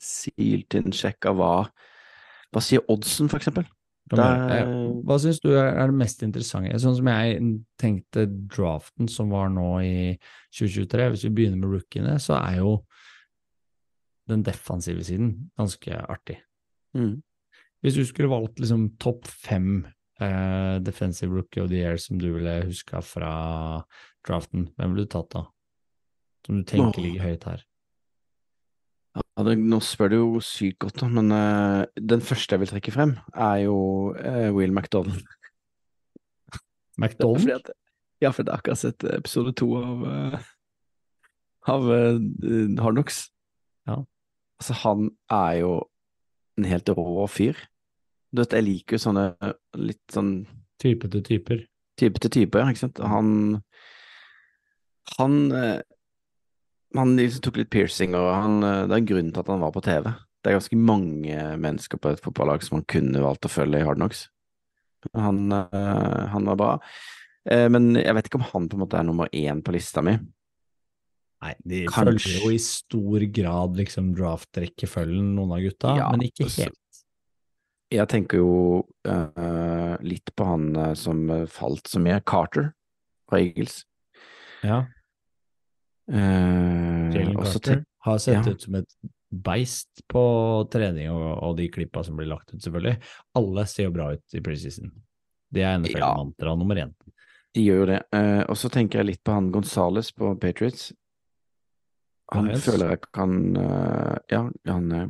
silt 0.00 0.74
inn, 0.78 0.92
sjekka 0.96 1.34
hva 1.36 1.68
Hva 2.50 2.58
sier 2.66 2.82
oddsen, 2.90 3.28
for 3.30 3.38
eksempel? 3.38 3.66
Der- 4.10 4.66
Hva 5.06 5.18
syns 5.22 5.38
du 5.40 5.52
er 5.54 5.86
det 5.86 5.94
mest 5.94 6.22
interessante? 6.26 6.74
Sånn 6.82 6.96
som 6.96 7.06
jeg 7.06 7.60
tenkte 7.78 8.24
draften 8.26 9.08
som 9.08 9.30
var 9.30 9.48
nå 9.48 9.78
i 9.84 10.18
2023, 10.50 11.10
hvis 11.12 11.22
vi 11.28 11.30
begynner 11.30 11.60
med 11.60 11.70
rookiene, 11.70 12.16
så 12.18 12.34
er 12.42 12.56
jo 12.58 12.72
den 14.30 14.44
defensive 14.46 15.04
siden 15.06 15.50
ganske 15.58 15.96
artig. 16.10 16.40
Mm. 16.96 17.20
Hvis 17.80 17.96
du 17.96 18.04
skulle 18.04 18.30
valgt 18.30 18.60
liksom 18.60 18.90
topp 19.00 19.26
fem 19.26 19.86
eh, 20.20 20.76
defensive 20.84 21.32
rookie 21.32 21.62
of 21.62 21.70
the 21.70 21.80
year 21.80 21.96
som 21.96 22.20
du 22.20 22.32
ville 22.34 22.60
huska 22.66 23.00
fra 23.04 23.32
draften, 24.26 24.68
hvem 24.76 24.94
ville 24.94 25.08
du 25.08 25.12
tatt 25.14 25.30
da? 25.32 25.46
Som 26.46 26.60
du 26.60 26.68
tenker 26.68 27.02
ligger 27.02 27.28
høyt 27.30 27.48
her? 27.48 27.64
Ja, 29.16 29.42
det, 29.46 29.56
nå 29.58 29.80
spør 29.82 30.12
du 30.12 30.16
jo 30.16 30.42
sykt 30.44 30.78
godt, 30.84 31.00
da, 31.02 31.08
men 31.10 31.32
uh, 31.34 31.82
den 31.98 32.22
første 32.22 32.54
jeg 32.54 32.62
vil 32.62 32.70
trekke 32.70 32.94
frem, 32.94 33.16
er 33.34 33.64
jo 33.64 33.76
uh, 34.14 34.50
Will 34.54 34.72
McDonald. 34.72 35.24
McDonald? 37.00 37.72
ja, 38.20 38.30
for 38.30 38.44
jeg 38.44 38.52
har 38.52 38.60
akkurat 38.60 38.78
sett 38.78 39.04
episode 39.08 39.54
to 39.58 39.72
av, 39.80 40.04
uh, 40.04 40.48
av 41.74 41.88
uh, 41.90 42.20
Hard 42.84 43.00
Knocks. 43.00 43.24
Ja. 43.88 44.02
Altså, 44.60 44.76
han 44.84 45.10
er 45.32 45.52
jo 45.62 45.74
en 46.60 46.66
helt 46.68 46.90
rå 46.92 47.26
fyr. 47.32 47.58
Du 48.30 48.42
vet, 48.42 48.54
jeg 48.54 48.66
liker 48.66 48.96
jo 48.98 49.04
sånne 49.08 49.54
litt 49.80 50.04
sånn 50.12 50.34
Type 50.80 51.10
til 51.12 51.20
typer. 51.20 51.64
type 52.00 52.20
til 52.22 52.32
type, 52.32 52.60
ikke 52.62 52.80
sant. 52.86 53.00
Han 53.04 53.62
Han 55.18 55.52
eh, 55.52 55.80
Han 56.96 57.16
liksom 57.18 57.42
tok 57.44 57.58
litt 57.60 57.70
piercing, 57.70 58.14
og 58.18 58.28
han, 58.34 58.62
eh, 58.64 58.86
det 58.88 58.94
er 58.94 59.02
en 59.02 59.10
grunn 59.10 59.32
til 59.32 59.42
at 59.42 59.50
han 59.52 59.60
var 59.62 59.72
på 59.74 59.82
TV. 59.84 60.08
Det 60.40 60.50
er 60.50 60.56
ganske 60.56 60.76
mange 60.76 61.40
mennesker 61.60 62.00
på 62.00 62.10
et 62.10 62.22
fotballag 62.24 62.64
som 62.64 62.78
han 62.78 62.86
kunne 62.88 63.20
valgt 63.22 63.46
å 63.46 63.52
følge 63.52 63.80
i 63.80 63.84
Hard 63.86 64.00
Knocks. 64.00 64.28
Han, 65.14 65.52
eh, 65.52 66.26
han 66.32 66.48
var 66.48 66.56
bra. 66.56 66.72
Men 67.50 67.94
jeg 67.96 68.12
vet 68.14 68.26
ikke 68.28 68.36
om 68.36 68.48
han 68.50 68.66
på 68.68 68.76
en 68.76 68.82
måte 68.82 68.98
er 68.98 69.04
nummer 69.08 69.30
én 69.32 69.62
på 69.64 69.72
lista 69.72 70.02
mi. 70.04 70.12
Nei, 71.40 71.54
de 71.64 71.86
Kanskje. 71.88 72.04
følger 72.12 72.44
jo 72.44 72.52
i 72.52 72.60
stor 72.60 73.24
grad 73.32 73.78
liksom 73.80 74.10
draft-rekkefølgen, 74.18 75.34
noen 75.38 75.54
av 75.56 75.62
gutta, 75.64 75.96
Ja, 75.96 76.10
men 76.12 76.26
ikke 76.28 76.50
så- 76.50 76.66
helt. 76.66 76.76
Jeg 77.90 78.06
tenker 78.06 78.38
jo 78.38 78.86
uh, 79.08 79.96
litt 79.98 80.30
på 80.36 80.44
han 80.46 80.76
eh, 80.76 80.92
som 80.94 81.24
falt 81.50 81.88
så 81.90 81.98
mye, 81.98 82.20
Carter 82.22 82.68
fra 83.26 83.40
Eagles. 83.40 83.80
Ja, 84.62 84.84
Uh, 86.10 87.10
Jalen 87.14 87.36
Carter 87.36 87.84
har 87.98 88.18
sett 88.18 88.46
ja. 88.46 88.52
ut 88.52 88.62
som 88.62 88.74
et 88.74 88.94
beist 89.30 90.02
på 90.10 90.22
trening 90.72 91.10
og, 91.12 91.26
og 91.38 91.52
de 91.60 91.68
klippa 91.70 92.02
som 92.02 92.16
blir 92.18 92.26
lagt 92.32 92.50
ut, 92.50 92.58
selvfølgelig. 92.58 92.96
Alle 93.38 93.66
ser 93.70 93.86
jo 93.86 93.92
bra 93.94 94.08
ut 94.16 94.34
i 94.34 94.42
preseason. 94.42 94.90
Det 95.50 95.62
er 95.62 95.78
NFL-mantra 95.78 96.56
nummer 96.58 96.80
én. 96.82 96.90
De 97.54 97.62
gjør 97.62 97.84
jo 97.84 97.86
det. 97.92 98.00
Uh, 98.14 98.42
og 98.50 98.58
så 98.58 98.70
tenker 98.74 99.00
jeg 99.00 99.12
litt 99.12 99.22
på 99.26 99.34
han 99.34 99.52
Gonzales 99.54 100.10
på 100.14 100.32
Patriots. 100.42 100.90
Han 102.32 102.46
Lions. 102.46 102.64
føler 102.64 102.92
jeg 102.94 103.00
kan 103.14 103.56
eh, 103.56 104.16
Ja, 104.30 104.44
han 104.70 104.92
er 104.92 105.08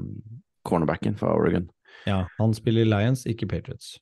cornerbacken 0.65 1.17
fra 1.21 1.35
Oregon. 1.37 1.69
Ja, 2.07 2.23
han 2.39 2.55
spiller 2.55 2.83
i 2.87 2.89
Lions, 2.89 3.27
ikke 3.29 3.47
Patriots. 3.49 3.99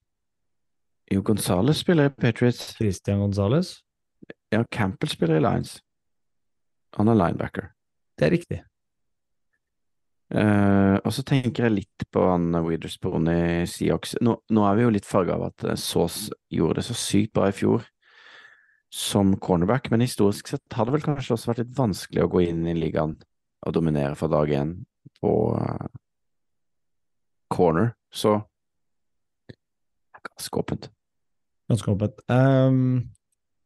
Jo, 1.10 1.22
Gonzales 1.24 1.80
spiller 1.82 2.10
i 2.10 2.14
Patriots. 2.14 2.74
Christian 2.76 3.18
Gonzales, 3.18 3.82
Ja, 4.52 4.62
Campbell 4.72 5.10
spiller 5.10 5.36
i 5.36 5.40
Lions. 5.44 5.80
Han 6.96 7.08
er 7.08 7.14
linebacker. 7.18 7.70
det 8.18 8.26
er 8.26 8.30
riktig. 8.30 8.62
Uh, 10.34 10.98
og 11.08 11.12
så 11.16 11.22
tenker 11.24 11.64
jeg 11.68 11.72
litt 11.78 12.04
på 12.12 12.20
han 12.28 12.52
Witherspoon 12.66 13.28
i 13.32 13.64
Seahawks. 13.70 14.16
Nå, 14.20 14.34
nå 14.52 14.64
er 14.68 14.74
vi 14.76 14.82
jo 14.84 14.90
litt 14.92 15.08
farga 15.08 15.38
av 15.38 15.46
at 15.48 15.64
Saas 15.80 16.26
gjorde 16.52 16.82
det 16.82 16.84
så 16.90 16.96
sykt 17.00 17.32
bra 17.38 17.46
i 17.48 17.54
fjor 17.56 17.86
som 18.94 19.34
cornerback, 19.36 19.90
men 19.92 20.00
historisk 20.04 20.48
sett 20.48 20.76
har 20.76 20.88
det 20.88 20.96
vel 20.96 21.04
kanskje 21.04 21.34
også 21.34 21.50
vært 21.50 21.64
litt 21.64 21.74
vanskelig 21.76 22.24
å 22.24 22.30
gå 22.32 22.44
inn 22.46 22.62
i 22.70 22.76
ligaen 22.76 23.18
og 23.66 23.74
dominere 23.76 24.16
fra 24.16 24.30
dag 24.32 24.50
én 24.54 24.74
på 25.20 25.32
eh, 25.58 25.88
corner, 27.52 27.92
så 28.14 28.38
ganske 30.28 30.62
åpent. 30.62 30.90
Ganske 31.68 31.92
åpent. 31.92 32.22
Um, 32.30 33.10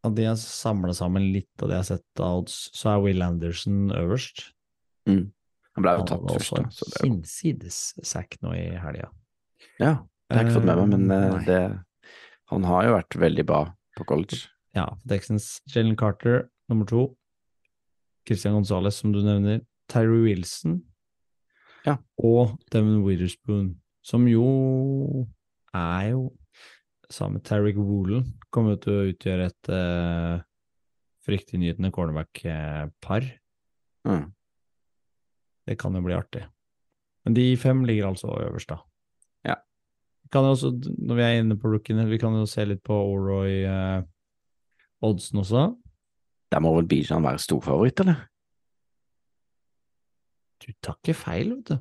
av 0.03 0.17
det 0.17 0.27
jeg 0.27 0.41
samla 0.43 0.95
sammen 0.97 1.29
litt 1.35 1.63
av 1.63 1.71
det 1.71 1.77
jeg 1.77 1.85
har 1.85 1.91
sett 1.93 2.23
av 2.23 2.43
odds, 2.43 2.57
så 2.75 2.95
er 2.95 3.05
Will 3.05 3.23
Anderson 3.23 3.93
øverst. 3.95 4.49
Mm. 5.09 5.31
Han 5.77 5.87
ble 5.87 5.95
jo 5.97 6.07
tatt 6.09 6.25
først, 6.27 6.53
også 6.53 6.59
da. 6.59 6.73
Så 6.75 6.89
det 6.89 6.99
er 6.99 7.09
hinsides 7.09 7.79
sack 8.07 8.37
nå 8.45 8.57
i 8.59 8.65
helga. 8.83 9.13
Ja, 9.79 9.95
det 10.03 10.37
har 10.37 10.43
jeg 10.43 10.51
ikke 10.51 10.59
fått 10.59 10.69
med 10.69 10.83
meg, 10.83 10.97
men 10.97 11.13
uh, 11.13 11.47
det 11.47 11.63
Han 12.53 12.67
har 12.69 12.85
jo 12.85 12.97
vært 12.99 13.17
veldig 13.17 13.45
bra 13.49 13.63
på 13.97 14.05
college. 14.09 14.43
Ja, 14.77 14.87
Texans 15.09 15.61
Jalen 15.69 15.97
Carter 15.97 16.49
nummer 16.69 16.87
to. 16.89 17.17
Christian 18.27 18.55
Gonzales, 18.55 18.97
som 18.97 19.13
du 19.13 19.21
nevner. 19.23 19.61
Terry 19.89 20.23
Wilson. 20.25 20.83
Ja. 21.87 21.99
Og 22.23 22.55
Devon 22.73 23.03
Witherspoon, 23.05 23.75
som 24.03 24.29
jo 24.31 25.27
er 25.75 26.13
jo 26.13 26.31
sammen 27.13 27.41
med 27.41 27.45
Tariq 27.45 27.77
Woolen 27.77 28.25
kommer 28.53 28.79
til 28.81 28.95
å 28.95 29.09
utgjøre 29.11 29.49
et 29.51 29.71
uh, 29.73 30.45
fryktinngytende 31.27 31.93
cornerback-par. 31.95 33.27
Mm. 34.09 34.31
Det 35.69 35.77
kan 35.79 35.95
jo 35.95 36.03
bli 36.05 36.17
artig. 36.17 36.47
Men 37.27 37.37
de 37.37 37.45
fem 37.61 37.85
ligger 37.87 38.11
altså 38.11 38.33
øverst, 38.43 38.73
da. 38.73 38.81
Ja. 39.53 39.59
Vi 40.25 40.33
Kan 40.33 40.49
jo 40.49 40.57
også, 40.57 40.73
når 40.99 41.19
vi 41.19 41.27
er 41.27 41.43
inne 41.43 41.59
på 41.61 41.71
rookiene, 41.71 42.09
vi 42.11 42.19
kan 42.19 42.35
jo 42.35 42.49
se 42.51 42.65
litt 42.67 42.83
på 42.83 42.97
Oroy 42.97 43.61
eh, 43.69 44.01
oddsen 45.03 45.41
også. 45.43 45.65
Der 46.53 46.61
må 46.61 46.75
vel 46.77 46.87
Bijan 46.91 47.25
være 47.25 47.41
storfavoritt, 47.43 48.01
eller? 48.05 48.21
Du 50.63 50.69
tar 50.85 50.99
ikke 51.01 51.17
feil, 51.19 51.55
vet 51.57 51.73
du. 51.73 51.79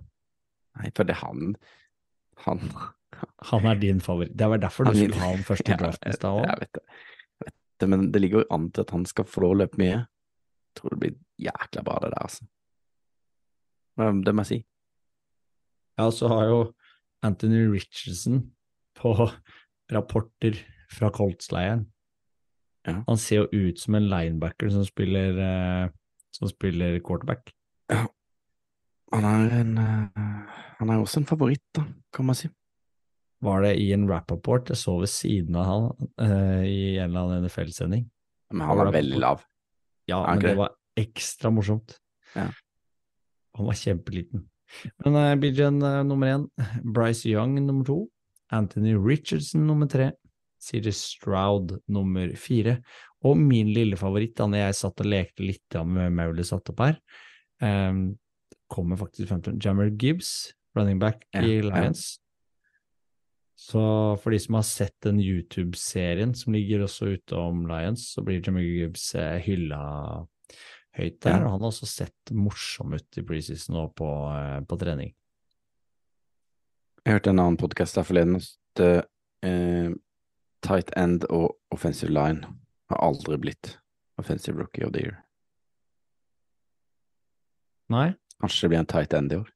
Nei, 0.80 0.90
for 0.96 1.04
det 1.06 1.18
han 1.20 1.56
Han, 2.46 2.62
Han 3.52 3.66
er 3.70 3.76
din 3.82 4.00
favoritt. 4.02 4.32
Det 4.40 4.48
var 4.50 4.58
derfor 4.64 4.88
du 4.88 4.92
Han 4.92 4.98
er 4.98 5.04
skulle 5.12 5.22
ha 5.22 5.32
den 5.36 5.44
første 5.46 5.74
i 5.74 5.78
draften 5.78 6.10
i 6.10 6.16
stad 6.16 6.40
jeg 6.40 6.48
òg. 6.56 6.60
vet 6.64 6.74
det. 6.74 6.84
Jeg 7.42 7.46
vet 7.50 7.58
det. 7.84 7.90
Men 7.92 8.08
det 8.12 8.22
ligger 8.24 8.42
jo 8.42 8.48
an 8.56 8.70
til 8.72 8.82
at 8.82 8.94
han 8.96 9.06
skal 9.06 9.28
få 9.30 9.44
lov 9.44 9.54
å 9.56 9.60
løpe 9.62 9.78
mye. 9.82 10.00
Jeg 10.00 10.80
tror 10.80 10.94
det 10.96 11.00
blir 11.04 11.16
jækla 11.44 11.84
bra, 11.86 12.00
det 12.02 12.12
der, 12.16 12.24
altså. 12.24 12.48
Men 14.00 14.24
Det 14.24 14.34
må 14.34 14.42
jeg 14.46 14.52
si. 14.54 14.60
Ja, 16.00 16.10
så 16.10 16.30
har 16.32 16.46
jo 16.48 16.60
Anthony 17.22 17.66
Richardson 17.70 18.40
på 18.98 19.12
rapporter 19.92 20.56
fra 20.90 21.12
Colts-leiren. 21.14 21.86
Ja. 22.88 23.04
Han 23.08 23.20
ser 23.22 23.44
jo 23.44 23.68
ut 23.68 23.80
som 23.80 23.96
en 23.96 24.08
linebacker 24.10 24.72
som 24.74 24.86
spiller, 24.86 25.38
eh, 25.38 25.90
som 26.34 26.50
spiller 26.50 27.00
quarterback. 27.06 27.52
Han 29.12 29.28
er 29.28 29.54
en 29.60 29.78
eh, 29.78 30.58
Han 30.80 30.90
er 30.90 31.02
også 31.02 31.22
en 31.22 31.30
favoritt, 31.30 31.64
da, 31.78 31.86
kan 32.14 32.26
man 32.26 32.38
si. 32.38 32.50
Var 33.42 33.64
det 33.66 33.76
i 33.82 33.92
en 33.94 34.08
Rappaport 34.10 34.70
jeg 34.70 34.78
så 34.78 34.96
ved 35.02 35.10
siden 35.10 35.58
av 35.58 35.66
han 35.66 36.10
uh, 36.22 36.62
i 36.66 36.98
en 37.02 37.10
eller 37.10 37.24
annen 37.26 37.48
NFL-sending? 37.48 38.04
Men 38.54 38.68
han 38.68 38.78
var 38.78 38.92
veldig 38.94 39.22
lav. 39.22 39.42
Ja, 40.10 40.22
men 40.28 40.42
det 40.42 40.52
det? 40.52 40.58
var 40.60 40.76
ekstra 41.00 41.50
morsomt. 41.54 41.96
Ja. 42.36 42.48
Han 43.58 43.70
var 43.70 43.78
kjempeliten. 43.78 44.46
Men 45.02 45.18
uh, 45.18 45.34
Bijan 45.42 45.82
uh, 45.82 46.04
nummer 46.06 46.36
én, 46.36 46.46
Bryce 46.86 47.30
Young 47.30 47.58
nummer 47.66 47.86
to, 47.86 48.04
Anthony 48.54 48.94
Richardson 48.94 49.66
nummer 49.68 49.90
tre, 49.90 50.12
CJ 50.62 50.94
Stroud 50.94 51.76
nummer 51.92 52.32
fire, 52.38 52.78
og 53.26 53.38
min 53.38 53.70
lille 53.74 53.98
favoritt 54.00 54.36
da 54.38 54.48
når 54.50 54.66
jeg 54.68 54.80
satt 54.80 55.04
og 55.04 55.10
lekte 55.10 55.46
litt 55.46 55.78
med 55.86 56.14
Mauli 56.18 56.46
satt 56.48 56.70
opp 56.74 56.84
her, 56.86 56.98
um, 57.62 58.04
kommer 58.72 59.00
faktisk 59.02 59.30
frem 59.30 59.42
til 59.46 59.58
Jammer 59.62 59.90
Gibbs, 60.00 60.52
running 60.78 61.00
back 61.02 61.26
Ja, 61.36 61.42
i 61.44 61.58
ja. 61.60 61.66
Lions. 61.68 62.20
Så 63.62 63.82
for 64.24 64.34
de 64.34 64.40
som 64.42 64.56
har 64.58 64.66
sett 64.66 64.96
den 65.06 65.20
YouTube-serien 65.22 66.32
som 66.38 66.56
ligger 66.56 66.86
også 66.88 67.12
ute 67.14 67.38
om 67.38 67.66
Lions, 67.70 68.08
så 68.16 68.24
blir 68.26 68.42
Jammer 68.42 68.64
Gibbs 68.66 69.12
eh, 69.20 69.38
hylla 69.44 69.82
høyt 70.98 71.20
der, 71.22 71.36
Ja. 71.38 71.46
og 71.46 71.52
han 71.52 71.62
har 71.62 71.70
også 71.70 71.88
sett 71.88 72.32
morsom 72.34 72.96
ut 72.98 73.20
i 73.20 73.24
preseason 73.28 73.78
og 73.84 73.94
på, 73.96 74.08
eh, 74.34 74.62
på 74.66 74.80
trening. 74.82 75.14
Jeg 77.06 77.14
hørte 77.18 77.30
en 77.34 77.40
annen 77.44 77.58
podkast 77.58 77.98
der 77.98 78.06
forleden 78.06 78.40
at 78.42 78.82
eh, 79.46 79.94
tight 80.66 80.92
end 80.98 81.26
og 81.30 81.56
offensive 81.74 82.12
line 82.14 82.46
har 82.92 83.02
aldri 83.02 83.38
blitt 83.42 83.78
offensive 84.22 84.58
rookie 84.60 84.86
of 84.86 84.94
the 84.94 85.06
year. 85.06 85.22
Nei, 87.92 88.14
Kanskje 88.42 88.66
det 88.66 88.70
blir 88.72 88.80
en 88.82 88.90
tight 88.90 89.14
end 89.14 89.34
i 89.34 89.38
år? 89.38 89.50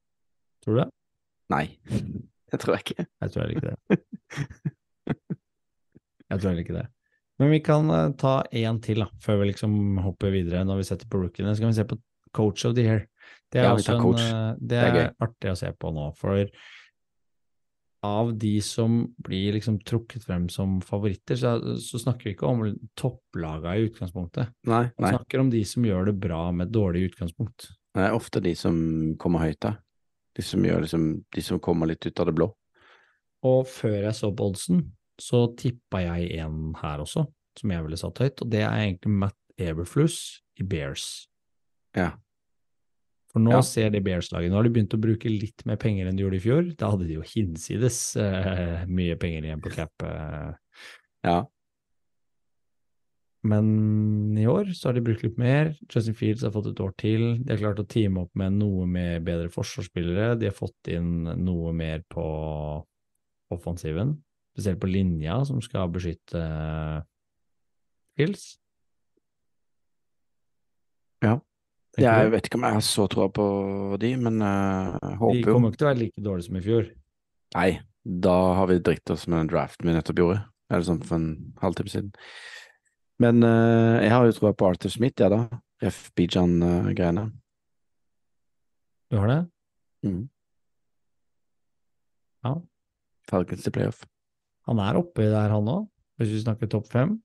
tror 0.65 0.75
du 0.75 0.81
det? 0.81 0.89
Nei, 1.53 1.65
det 2.51 2.59
tror 2.61 2.75
jeg 2.75 2.85
ikke. 2.85 3.05
Jeg 3.21 3.31
tror 3.31 3.41
heller 3.43 3.55
ikke 3.55 3.71
det. 3.71 3.99
Jeg 6.25 6.39
tror 6.39 6.49
heller 6.49 6.63
ikke 6.65 6.77
det. 6.79 6.85
Men 7.41 7.51
vi 7.51 7.59
kan 7.61 7.89
eh, 7.91 8.11
ta 8.17 8.35
én 8.55 8.79
til, 8.81 9.03
da, 9.03 9.09
før 9.21 9.41
vi 9.41 9.49
liksom 9.51 9.99
hopper 10.01 10.33
videre. 10.33 10.63
Når 10.65 10.79
vi 10.81 10.87
setter 10.87 11.09
på 11.11 11.19
rookiene, 11.21 11.53
så 11.53 11.65
kan 11.65 11.73
vi 11.73 11.77
se 11.77 11.87
på 11.89 11.99
Coach 12.35 12.65
of 12.65 12.75
the 12.77 12.85
Year. 12.85 13.05
Det 13.53 13.61
er, 13.61 13.67
Ja, 13.67 13.75
en, 13.75 14.57
det 14.59 14.79
er, 14.79 14.93
det 14.95 15.03
er, 15.03 15.11
artig 15.21 15.51
å 15.51 15.57
se 15.59 15.69
på 15.77 15.91
nå, 15.93 16.07
for 16.17 16.45
av 18.05 18.31
de 18.39 18.53
som 18.63 18.99
blir 19.25 19.55
liksom 19.57 19.79
trukket 19.87 20.25
frem 20.27 20.45
som 20.51 20.77
favoritter, 20.85 21.37
så, 21.39 21.55
så 21.81 21.99
snakker 22.01 22.29
vi 22.29 22.35
ikke 22.35 22.49
om 22.49 22.63
topplaga 22.97 23.75
i 23.75 23.87
utgangspunktet. 23.87 24.53
Nei, 24.69 24.83
nei. 24.87 25.09
Vi 25.09 25.15
snakker 25.17 25.43
om 25.43 25.49
de 25.53 25.63
som 25.67 25.87
gjør 25.87 26.11
det 26.11 26.15
bra 26.21 26.43
med 26.51 26.67
et 26.69 26.75
dårlig 26.75 27.09
utgangspunkt. 27.11 27.69
Det 27.95 28.03
er 28.05 28.15
ofte 28.15 28.43
de 28.43 28.53
som 28.59 28.77
kommer 29.21 29.45
høyt 29.47 29.61
da. 29.65 29.75
De 30.35 30.43
som 30.43 30.63
gjør 30.67 30.83
liksom 30.83 31.03
De 31.31 31.41
som 31.43 31.61
kommer 31.63 31.87
litt 31.87 32.03
ut 32.03 32.19
av 32.19 32.27
det 32.27 32.35
blå. 32.35 32.49
Og 33.45 33.67
før 33.69 33.99
jeg 34.07 34.17
så 34.17 34.31
på 34.35 34.49
oddsen, 34.49 34.81
så 35.21 35.45
tippa 35.57 36.01
jeg 36.03 36.41
en 36.43 36.73
her 36.81 37.03
også, 37.03 37.23
som 37.59 37.71
jeg 37.71 37.85
ville 37.85 37.99
satt 37.99 38.19
høyt, 38.23 38.41
og 38.43 38.51
det 38.51 38.63
er 38.65 38.81
egentlig 38.81 39.13
Matt 39.23 39.37
Eberflus 39.61 40.17
i 40.59 40.65
Bears. 40.67 41.27
Ja. 41.95 42.11
For 43.35 43.43
nå 43.43 43.51
Ja. 43.51 43.61
ser 43.67 43.89
det 43.91 43.99
Bears-laget 44.05 44.47
Nå 44.47 44.55
har 44.55 44.63
de 44.63 44.69
begynt 44.71 44.93
å 44.95 45.01
bruke 45.01 45.27
litt 45.27 45.65
mer 45.67 45.75
penger 45.75 46.07
enn 46.07 46.15
de 46.15 46.23
gjorde 46.23 46.37
i 46.39 46.45
fjor. 46.45 46.69
Da 46.79 46.93
hadde 46.93 47.03
de 47.03 47.17
jo 47.17 47.25
hinsides 47.27 48.15
uh, 48.15 48.85
mye 48.87 49.17
penger 49.19 49.43
igjen 49.43 49.59
på 49.59 49.73
cap. 49.75 49.91
Uh. 49.99 50.55
Ja. 51.27 51.43
Men 53.43 54.37
i 54.39 54.47
år 54.47 54.71
så 54.71 54.87
har 54.87 54.95
de 54.95 55.03
brukt 55.03 55.21
litt 55.25 55.35
mer. 55.37 55.73
Justin 55.91 56.15
Fields 56.15 56.45
har 56.47 56.53
fått 56.55 56.71
et 56.71 56.79
år 56.79 56.93
til. 56.95 57.43
De 57.43 57.51
har 57.51 57.59
klart 57.59 57.81
å 57.83 57.85
teame 57.91 58.23
opp 58.23 58.31
med 58.39 58.55
noe 58.55 58.87
med 58.87 59.25
bedre 59.27 59.51
forsvarsspillere. 59.51 60.39
De 60.39 60.47
har 60.47 60.55
fått 60.55 60.87
inn 60.95 61.27
noe 61.43 61.73
mer 61.75 62.01
på 62.09 62.23
offensiven, 63.53 64.15
spesielt 64.55 64.79
på 64.79 64.87
linja, 64.89 65.43
som 65.45 65.59
skal 65.61 65.91
beskytte 65.93 66.39
eh, 66.39 67.03
Fields. 68.15 68.47
Ja. 71.21 71.35
Tenker 71.35 71.84
Jeg 72.01 72.31
vet 72.33 72.47
ikke 72.47 72.59
om 72.59 72.65
jeg 72.67 72.75
har 72.75 72.83
så 72.83 73.05
troa 73.11 73.29
på 73.31 73.45
de, 74.01 74.11
men 74.19 74.41
eh, 74.43 74.95
jeg 74.95 75.11
De 75.13 75.19
håper 75.21 75.49
jo 75.49 75.55
kommer 75.55 75.71
ikke 75.71 75.79
til 75.81 75.87
å 75.87 75.91
være 75.91 76.01
like 76.01 76.23
dårlige 76.25 76.47
som 76.49 76.57
i 76.59 76.63
fjor. 76.65 76.89
Nei, 77.55 77.69
da 78.25 78.35
har 78.59 78.67
vi 78.71 78.81
dritt 78.83 79.13
oss 79.13 79.23
med 79.29 79.39
den 79.39 79.51
draften 79.53 79.87
vi 79.87 79.95
nettopp 79.95 80.19
gjorde. 80.19 80.41
Eller 80.71 80.87
sånn 80.87 81.01
for 81.05 81.19
en 81.19 81.29
halvtime 81.61 81.93
siden. 81.93 82.11
Men 83.21 83.45
uh, 83.45 84.01
jeg 84.01 84.11
har 84.11 84.27
jo 84.27 84.35
troa 84.35 84.53
på 84.57 84.67
Arthur 84.67 84.91
Smith, 84.91 85.21
ja 85.21 85.29
da. 85.31 85.45
Ref. 85.83 86.09
Bijan-greiene. 86.17 87.29
Du 89.11 89.19
har 89.21 89.31
det? 89.31 89.41
Mm. 90.07 90.23
Ja. 92.45 92.55
Falcons 93.29 93.63
til 93.63 93.75
playoff. 93.75 94.03
Han 94.67 94.81
er 94.81 94.97
oppe 94.99 95.29
der, 95.29 95.53
han 95.53 95.69
òg, 95.69 95.85
hvis 96.19 96.33
vi 96.33 96.41
snakker 96.43 96.69
topp 96.71 96.89
fem. 96.91 97.15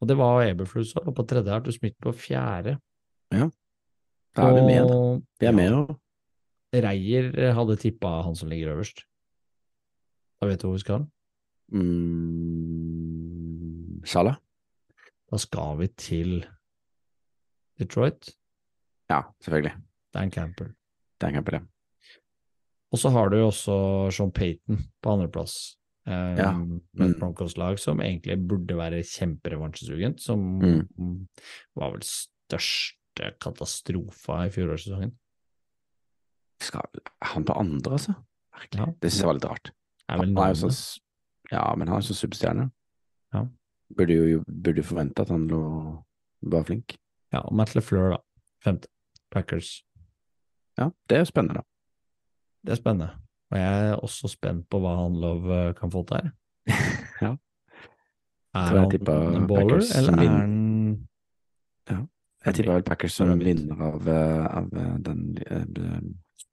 Og 0.00 0.08
det 0.08 0.16
var 0.20 0.44
Eberflus 0.44 0.92
òg, 1.00 1.10
på 1.16 1.24
tredje, 1.28 1.56
Arthur 1.56 1.74
Smith 1.76 1.98
på 2.02 2.12
fjerde. 2.16 2.76
Da 4.36 4.42
er 4.48 4.54
vi 4.54 4.62
med, 4.66 4.88
da. 4.88 4.96
Vi 5.40 5.46
er 5.46 5.52
med, 5.56 5.72
og 5.74 5.96
Reier 6.74 7.52
hadde 7.56 7.76
tippa 7.82 8.22
han 8.22 8.36
som 8.38 8.48
ligger 8.48 8.72
øverst. 8.76 9.02
Da 10.40 10.46
vet 10.46 10.60
du 10.62 10.66
hvor 10.68 10.76
vi 10.78 10.84
skal. 10.84 11.06
mm, 12.70 14.02
Salah? 14.06 14.36
Da 15.30 15.36
skal 15.38 15.78
vi 15.80 15.86
til 16.00 16.46
Detroit. 17.78 18.30
Ja, 19.10 19.20
selvfølgelig. 19.42 19.74
Dan 20.14 20.30
Campbell. 20.30 20.70
Dan 21.20 21.34
Campbell, 21.34 21.54
ja. 21.60 21.64
Og 22.92 22.98
så 22.98 23.08
har 23.14 23.28
du 23.30 23.36
jo 23.38 23.46
også 23.50 24.10
Sean 24.14 24.32
Payton 24.32 24.78
på 25.02 25.10
andreplass. 25.12 25.76
Um, 26.06 26.12
Ja. 26.38 26.52
Med 26.52 26.80
et 27.10 27.16
Mm. 27.16 27.20
Broncos-lag 27.20 27.78
som 27.78 28.00
egentlig 28.00 28.48
burde 28.48 28.76
være 28.76 29.02
kjemperevansjesugent, 29.04 30.20
som 30.20 30.38
Mm. 30.58 31.28
var 31.76 31.90
vel 31.92 32.00
største 32.02 32.99
katastrofa 33.16 34.46
i 34.46 34.52
fjorårssesongen. 34.54 35.12
Skal, 36.60 36.82
han 37.20 37.44
på 37.44 37.52
andre, 37.52 37.92
altså? 37.92 38.14
Ja. 38.74 38.90
Det 39.00 39.10
synes 39.10 39.20
jeg 39.20 39.30
var 39.30 39.38
litt 39.38 39.48
rart. 39.48 39.72
Han 40.10 40.36
er 40.36 40.52
jo 40.52 40.58
sånn 40.66 40.76
Ja, 41.50 41.64
men 41.76 41.88
han 41.88 41.96
er 41.96 42.02
jo 42.02 42.10
sånn 42.10 42.20
superstjerne. 42.20 42.66
Ja. 43.34 43.44
Burde 43.96 44.16
jo 44.16 44.42
burde 44.46 44.84
forvente 44.86 45.24
at 45.24 45.32
han 45.32 45.46
lå 45.50 45.62
var 46.52 46.64
flink. 46.68 46.96
Ja, 47.32 47.42
og 47.44 47.54
Matt 47.56 47.74
LeFleur, 47.74 48.14
da. 48.14 48.20
Femte. 48.64 48.88
Packers. 49.30 49.84
Ja, 50.78 50.90
det 51.08 51.16
er 51.16 51.24
jo 51.24 51.30
spennende, 51.30 51.60
da. 51.60 51.66
Det 52.66 52.74
er 52.74 52.80
spennende. 52.80 53.10
Og 53.50 53.58
jeg 53.58 53.90
er 53.90 53.94
også 53.98 54.30
spent 54.30 54.66
på 54.70 54.80
hva 54.82 54.96
han 55.02 55.18
Love 55.20 55.56
eh, 55.56 55.74
kan 55.78 55.92
få 55.92 56.04
til 56.08 56.20
her. 56.20 56.32
Ja. 57.20 57.34
Er 58.56 58.78
han 58.80 58.90
en 58.90 59.46
baller, 59.46 59.82
eller 59.94 60.12
er 60.16 60.16
han 60.16 61.06
han 61.86 62.08
Jeg 62.46 62.56
tipper 62.56 62.78
vel 62.78 62.84
Packers 62.86 63.16
som 63.18 63.32
vinner 63.36 63.82
av, 63.84 64.06
eh, 64.08 64.44
av 64.48 64.70
eh, 64.72 64.94
den 65.04 65.24
uh, 65.44 65.98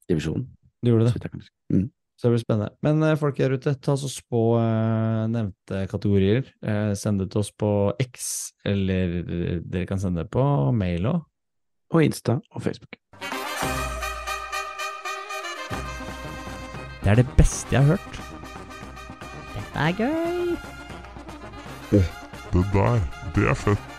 divisjonen. 0.10 0.44
Du 0.84 0.92
gjorde 0.92 1.14
det. 1.14 1.30
Mm. 1.74 1.88
så 2.20 2.28
det 2.28 2.34
blir 2.34 2.44
spennende. 2.44 2.70
Men 2.84 3.04
uh, 3.04 3.16
folk 3.16 3.40
her 3.40 3.56
ute, 3.56 3.74
ta 3.80 3.96
oss 3.96 4.04
spå 4.18 4.42
uh, 4.60 5.24
nevnte 5.32 5.86
kategorier. 5.88 6.44
Eh, 6.62 6.92
send 7.00 7.24
det 7.24 7.32
til 7.32 7.40
oss 7.40 7.54
på 7.56 7.72
X, 8.04 8.52
eller 8.68 9.22
dere 9.64 9.88
kan 9.88 10.00
sende 10.00 10.26
det 10.26 10.32
på 10.34 10.44
mail 10.76 11.08
òg. 11.08 11.24
Og 11.96 12.04
Insta 12.04 12.42
og 12.52 12.62
Facebook. 12.62 13.00
Det 17.04 17.14
er 17.14 17.22
det 17.22 17.30
beste 17.38 17.72
jeg 17.72 17.86
har 17.86 17.96
hørt. 17.96 18.24
Dette 19.56 19.86
er 19.88 19.94
gøy. 19.96 20.58
Det 21.92 22.66
der, 22.74 23.00
det 23.36 23.48
er 23.48 23.56
fett. 23.56 23.97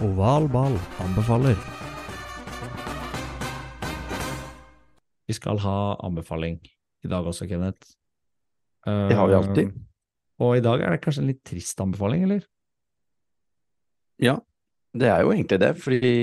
Oval 0.00 0.46
ball 0.48 0.76
anbefaler. 1.04 1.58
Vi 5.28 5.34
skal 5.36 5.60
ha 5.60 5.74
anbefaling 6.06 6.56
i 7.04 7.10
dag 7.10 7.26
også, 7.28 7.44
Kenneth. 7.48 7.92
Det 8.86 9.16
har 9.16 9.28
vi 9.28 9.36
alltid. 9.36 9.66
Eh, 9.68 9.86
Og 10.40 10.56
i 10.56 10.62
dag 10.64 10.80
er 10.80 10.94
det 10.94 11.02
kanskje 11.04 11.20
en 11.20 11.28
litt 11.28 11.42
trist 11.44 11.80
anbefaling, 11.84 12.24
eller? 12.24 12.46
Ja, 14.24 14.38
det 14.96 15.10
er 15.12 15.20
jo 15.20 15.34
egentlig 15.34 15.60
det, 15.60 15.74
fordi 15.76 16.14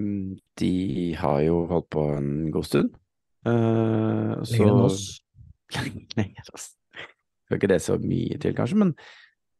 mm, 0.00 0.38
de 0.58 0.72
har 1.20 1.42
jo 1.44 1.60
holdt 1.68 1.90
på 1.92 2.06
en 2.16 2.32
god 2.54 2.64
stund. 2.64 2.96
Eh, 3.44 4.32
så 4.48 4.56
Lenger 4.56 4.72
enn 4.72 4.86
oss. 4.88 5.04
Lenger 6.16 6.40
enn 6.40 6.56
oss. 6.56 6.70
Skal 7.44 7.60
ikke 7.60 7.70
det 7.70 7.82
så 7.84 8.00
mye 8.00 8.40
til, 8.40 8.56
kanskje, 8.56 8.80
men, 8.80 8.96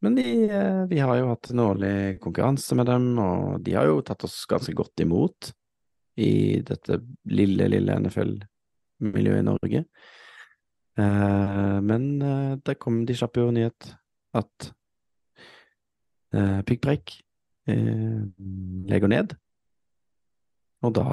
men 0.01 0.17
de, 0.17 0.25
eh, 0.49 0.83
vi 0.91 0.99
har 1.01 1.17
jo 1.19 1.31
hatt 1.31 1.51
en 1.51 1.63
årlig 1.63 1.95
konkurranse 2.23 2.75
med 2.77 2.89
dem, 2.89 3.07
og 3.19 3.61
de 3.65 3.73
har 3.77 3.89
jo 3.89 4.03
tatt 4.05 4.27
oss 4.27 4.39
ganske 4.49 4.73
godt 4.77 5.03
imot 5.03 5.51
i 6.21 6.61
dette 6.65 6.99
lille, 7.29 7.69
lille 7.73 7.97
NFL-miljøet 8.01 9.41
i 9.41 9.47
Norge. 9.47 9.83
Eh, 10.97 11.77
men 11.85 12.07
der 12.65 12.77
kom, 12.81 13.03
de 13.05 13.17
kjappe 13.17 13.41
jo 13.41 13.53
nyhet 13.53 13.91
at 14.37 14.71
eh, 16.33 16.61
eh, 16.61 18.21
legger 18.89 19.07
ned. 19.07 19.35
Og 20.85 20.93
da 20.93 21.05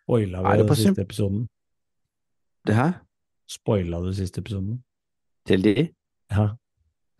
Spoila 0.00 0.42
vi 0.42 0.62
den 0.62 0.76
siste 0.76 1.02
episoden? 1.02 1.48
Det 2.66 2.74
her, 2.74 2.92
Spoila 3.46 4.00
du 4.02 4.12
siste 4.14 4.40
episoden? 4.42 4.82
til 5.46 5.64
de, 5.64 5.88
Ja, 6.30 6.48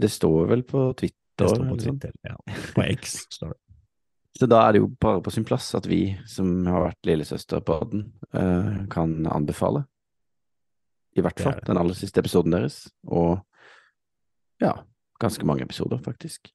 det 0.00 0.10
står 0.12 0.46
vel 0.50 0.62
på 0.66 0.90
Twitter. 0.98 1.18
det 1.40 1.48
står 1.52 1.68
på. 1.68 1.76
Twitter. 1.80 2.12
Ja. 2.26 2.36
På 2.74 2.84
X 2.86 3.18
står 3.36 3.54
det. 3.54 3.60
Så 4.40 4.46
da 4.48 4.60
er 4.64 4.72
det 4.72 4.80
jo 4.80 4.88
bare 5.02 5.20
på 5.20 5.32
sin 5.34 5.44
plass 5.44 5.66
at 5.76 5.86
vi, 5.90 6.16
som 6.30 6.64
har 6.70 6.86
vært 6.86 7.08
lillesøster 7.08 7.60
på 7.66 7.76
den, 7.90 8.06
uh, 8.32 8.86
kan 8.92 9.18
anbefale. 9.28 9.82
I 11.18 11.24
hvert 11.24 11.42
fall 11.42 11.58
den 11.66 11.80
aller 11.80 11.96
siste 11.98 12.22
episoden 12.22 12.54
deres, 12.54 12.84
og 13.10 13.42
ja, 14.62 14.76
ganske 15.20 15.44
mange 15.44 15.66
episoder, 15.66 15.98
faktisk. 16.04 16.52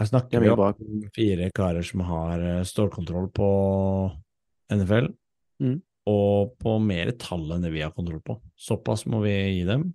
Her 0.00 0.08
snakker 0.08 0.38
er 0.38 0.44
vi 0.44 0.52
om 0.54 1.02
fire 1.14 1.48
karer 1.54 1.84
som 1.84 2.04
har 2.06 2.40
eh, 2.40 2.62
stålkontroll 2.66 3.28
på 3.34 3.48
NFL, 4.72 5.12
Mm. 5.62 5.76
og 6.10 6.56
på 6.58 6.72
mer 6.82 7.12
tall 7.20 7.44
enn 7.54 7.62
det 7.62 7.70
vi 7.74 7.82
har 7.84 7.92
kontroll 7.94 8.22
på. 8.24 8.34
Såpass 8.58 9.04
må 9.06 9.20
vi 9.22 9.34
gi 9.58 9.64
dem. 9.68 9.92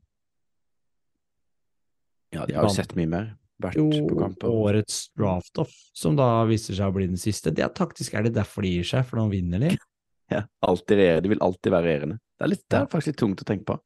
Ja, 2.36 2.46
de 2.46 2.56
har 2.58 2.68
jo 2.68 2.74
sett 2.76 2.96
mye 2.98 3.08
mer, 3.08 3.28
vært 3.64 3.78
Jo, 3.80 3.88
på 3.90 4.18
kamper. 4.20 4.48
årets 4.52 4.98
draft-off, 5.18 5.72
som 5.96 6.18
da 6.20 6.44
viser 6.50 6.76
seg 6.78 6.90
å 6.92 6.96
bli 6.98 7.08
den 7.08 7.18
siste, 7.22 7.54
det 7.56 7.64
er 7.64 7.72
taktisk 7.74 8.14
er 8.20 8.28
det 8.28 8.34
derfor 8.36 8.66
de 8.68 8.74
gir 8.76 8.88
seg, 8.90 9.06
for 9.08 9.22
nå 9.22 9.30
vinner 9.34 9.64
de. 9.68 9.76
Ja, 10.28 10.42
alltid 10.68 10.98
regjerende. 11.00 11.24
De 11.24 11.30
vil 11.32 11.40
alltid 11.46 11.72
være 11.72 11.88
regjerende. 11.88 12.16
Det 12.36 12.44
er, 12.44 12.50
litt, 12.52 12.64
det 12.68 12.76
er 12.82 12.88
faktisk 12.92 13.08
litt 13.14 13.20
tungt 13.22 13.42
å 13.42 13.46
tenke 13.48 13.64
på. 13.70 13.78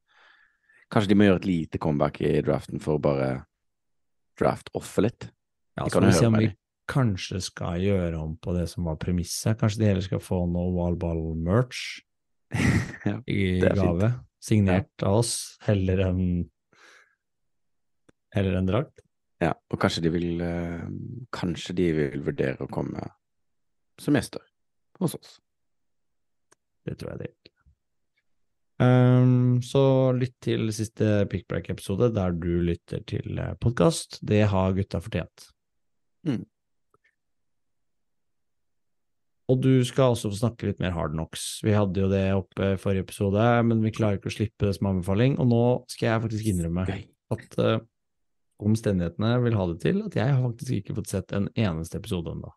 Kanskje 0.90 1.12
de 1.12 1.18
må 1.20 1.28
gjøre 1.28 1.38
et 1.44 1.46
lite 1.46 1.78
comeback 1.84 2.18
i 2.26 2.32
draften 2.42 2.82
for 2.82 2.98
å 2.98 3.02
bare 3.04 3.28
draft-offe 4.42 5.04
litt. 5.06 5.28
Ja, 5.78 5.86
så 5.86 6.00
kan 6.00 6.08
vi 6.10 6.16
se 6.18 6.26
om 6.32 6.38
vi 6.42 6.48
kanskje 6.90 7.40
skal 7.46 7.78
gjøre 7.86 8.18
om 8.20 8.34
på 8.42 8.56
det 8.58 8.66
som 8.74 8.90
var 8.90 8.98
premisset. 9.00 9.60
Kanskje 9.62 9.84
de 9.84 9.92
heller 9.92 10.08
skal 10.08 10.24
få 10.26 10.42
noe 10.50 10.74
Valball-merch 10.80 11.84
Ja, 13.08 13.20
i 13.30 13.62
er 13.62 13.78
fint. 13.78 13.78
gave, 13.78 14.10
signert 14.44 15.06
av 15.06 15.20
oss, 15.22 15.36
heller 15.70 16.02
enn 16.10 16.24
heller 18.36 18.58
en 18.60 18.70
drakt. 18.70 19.04
Ja, 19.42 19.56
og 19.74 19.80
kanskje 19.82 20.04
de 20.06 20.12
vil 20.14 20.42
eh, 20.46 20.84
Kanskje 21.34 21.74
de 21.74 21.88
vil 21.98 22.26
vurdere 22.26 22.62
å 22.62 22.70
komme 22.70 23.08
som 24.02 24.18
gjester 24.18 24.44
hos 25.02 25.16
oss. 25.18 25.40
Det 26.86 26.98
tror 26.98 27.14
jeg 27.14 27.22
det 27.22 27.30
gjør. 27.32 27.38
Um, 28.82 29.60
så 29.62 29.82
lytt 30.18 30.40
til 30.42 30.72
siste 30.74 31.28
Pickbreak-episode 31.30 32.08
der 32.16 32.34
du 32.34 32.64
lytter 32.66 33.04
til 33.06 33.38
podkast. 33.62 34.18
Det 34.26 34.42
har 34.50 34.74
gutta 34.78 35.02
fortjent. 35.04 35.52
Mm. 36.26 36.42
Og 39.52 39.60
du 39.60 39.72
skal 39.88 40.14
også 40.14 40.32
få 40.32 40.38
snakke 40.38 40.70
litt 40.70 40.82
mer 40.82 40.94
Hard 40.96 41.14
Knocks. 41.14 41.60
Vi 41.66 41.74
hadde 41.76 42.06
jo 42.06 42.10
det 42.12 42.24
oppe 42.34 42.74
i 42.74 42.80
forrige 42.80 43.04
episode, 43.06 43.46
men 43.68 43.82
vi 43.84 43.94
klarer 43.94 44.20
ikke 44.20 44.32
å 44.32 44.36
slippe 44.38 44.70
det 44.70 44.78
som 44.78 44.92
anbefaling. 44.94 45.36
Og 45.44 45.50
nå 45.52 45.64
skal 45.92 46.08
jeg 46.08 46.24
faktisk 46.26 46.52
innrømme 46.54 46.86
at 47.36 47.58
eh, 47.60 47.82
omstendighetene 48.62 49.36
vil 49.44 49.58
ha 49.58 49.68
det 49.72 49.80
til 49.84 50.02
at 50.06 50.18
jeg 50.18 50.34
har 50.34 50.42
faktisk 50.44 50.78
ikke 50.78 50.96
fått 51.00 51.12
sett 51.12 51.34
en 51.38 51.50
eneste 51.60 52.00
episode 52.00 52.34
ennå. 52.36 52.52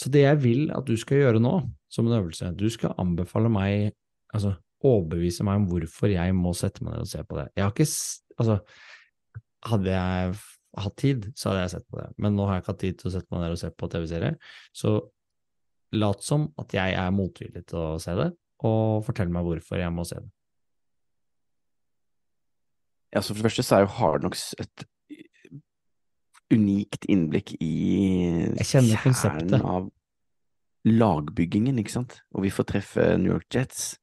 Så 0.00 0.10
det 0.10 0.24
jeg 0.24 0.40
vil 0.42 0.64
at 0.74 0.86
du 0.88 0.96
skal 0.98 1.20
gjøre 1.22 1.42
nå, 1.42 1.54
som 1.92 2.08
en 2.08 2.16
øvelse, 2.16 2.50
du 2.58 2.66
skal 2.72 2.96
anbefale 2.98 3.50
meg, 3.52 3.94
altså 4.34 4.56
overbevise 4.84 5.46
meg 5.46 5.62
om 5.62 5.68
hvorfor 5.70 6.12
jeg 6.12 6.34
må 6.36 6.52
sette 6.56 6.84
meg 6.84 6.96
ned 6.96 7.06
og 7.06 7.12
se 7.12 7.22
på 7.24 7.38
det. 7.38 7.46
Jeg 7.56 7.64
har 7.64 7.72
ikke, 7.72 7.88
altså, 8.42 8.58
hadde 9.70 9.94
jeg 9.94 10.34
hatt 10.84 10.96
tid, 11.00 11.28
så 11.38 11.50
hadde 11.50 11.64
jeg 11.64 11.74
sett 11.76 11.88
på 11.88 12.00
det, 12.00 12.08
men 12.20 12.34
nå 12.36 12.48
har 12.48 12.58
jeg 12.58 12.64
ikke 12.64 12.74
hatt 12.74 12.82
tid 12.82 13.00
til 13.00 13.10
å 13.10 13.14
sette 13.14 13.30
meg 13.30 13.44
ned 13.44 13.54
og 13.54 13.60
se 13.62 13.70
på 13.70 13.90
TV-serier, 13.92 14.38
så 14.74 14.94
lat 15.94 16.24
som 16.26 16.48
at 16.60 16.74
jeg 16.74 16.96
er 16.98 17.14
motvillig 17.14 17.62
til 17.70 17.78
å 17.78 18.00
se 18.02 18.16
det, 18.18 18.32
og 18.66 19.04
fortell 19.06 19.30
meg 19.32 19.46
hvorfor 19.46 19.78
jeg 19.78 19.94
må 19.94 20.06
se 20.08 20.18
det. 20.18 20.33
Ja, 23.14 23.22
så 23.22 23.30
for 23.30 23.40
det 23.40 23.48
første 23.48 23.62
så 23.62 23.76
er 23.76 23.84
jo 23.84 23.94
Hard 23.98 24.24
Knocks 24.24 24.48
et 24.58 24.86
unikt 26.54 27.06
innblikk 27.10 27.54
i 27.62 27.74
kjernen 28.60 28.98
konseptet. 29.02 29.60
av 29.62 29.88
lagbyggingen, 30.84 31.78
ikke 31.80 31.94
sant? 31.94 32.18
Og 32.34 32.44
vi 32.44 32.52
får 32.52 32.68
treffe 32.74 33.06
New 33.20 33.32
York 33.32 33.48
Jets. 33.54 33.94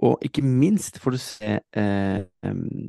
Og 0.00 0.22
ikke 0.24 0.44
minst 0.46 0.96
får 1.02 1.16
du 1.16 1.20
se 1.20 1.58
eh, 1.76 2.22
um, 2.46 2.88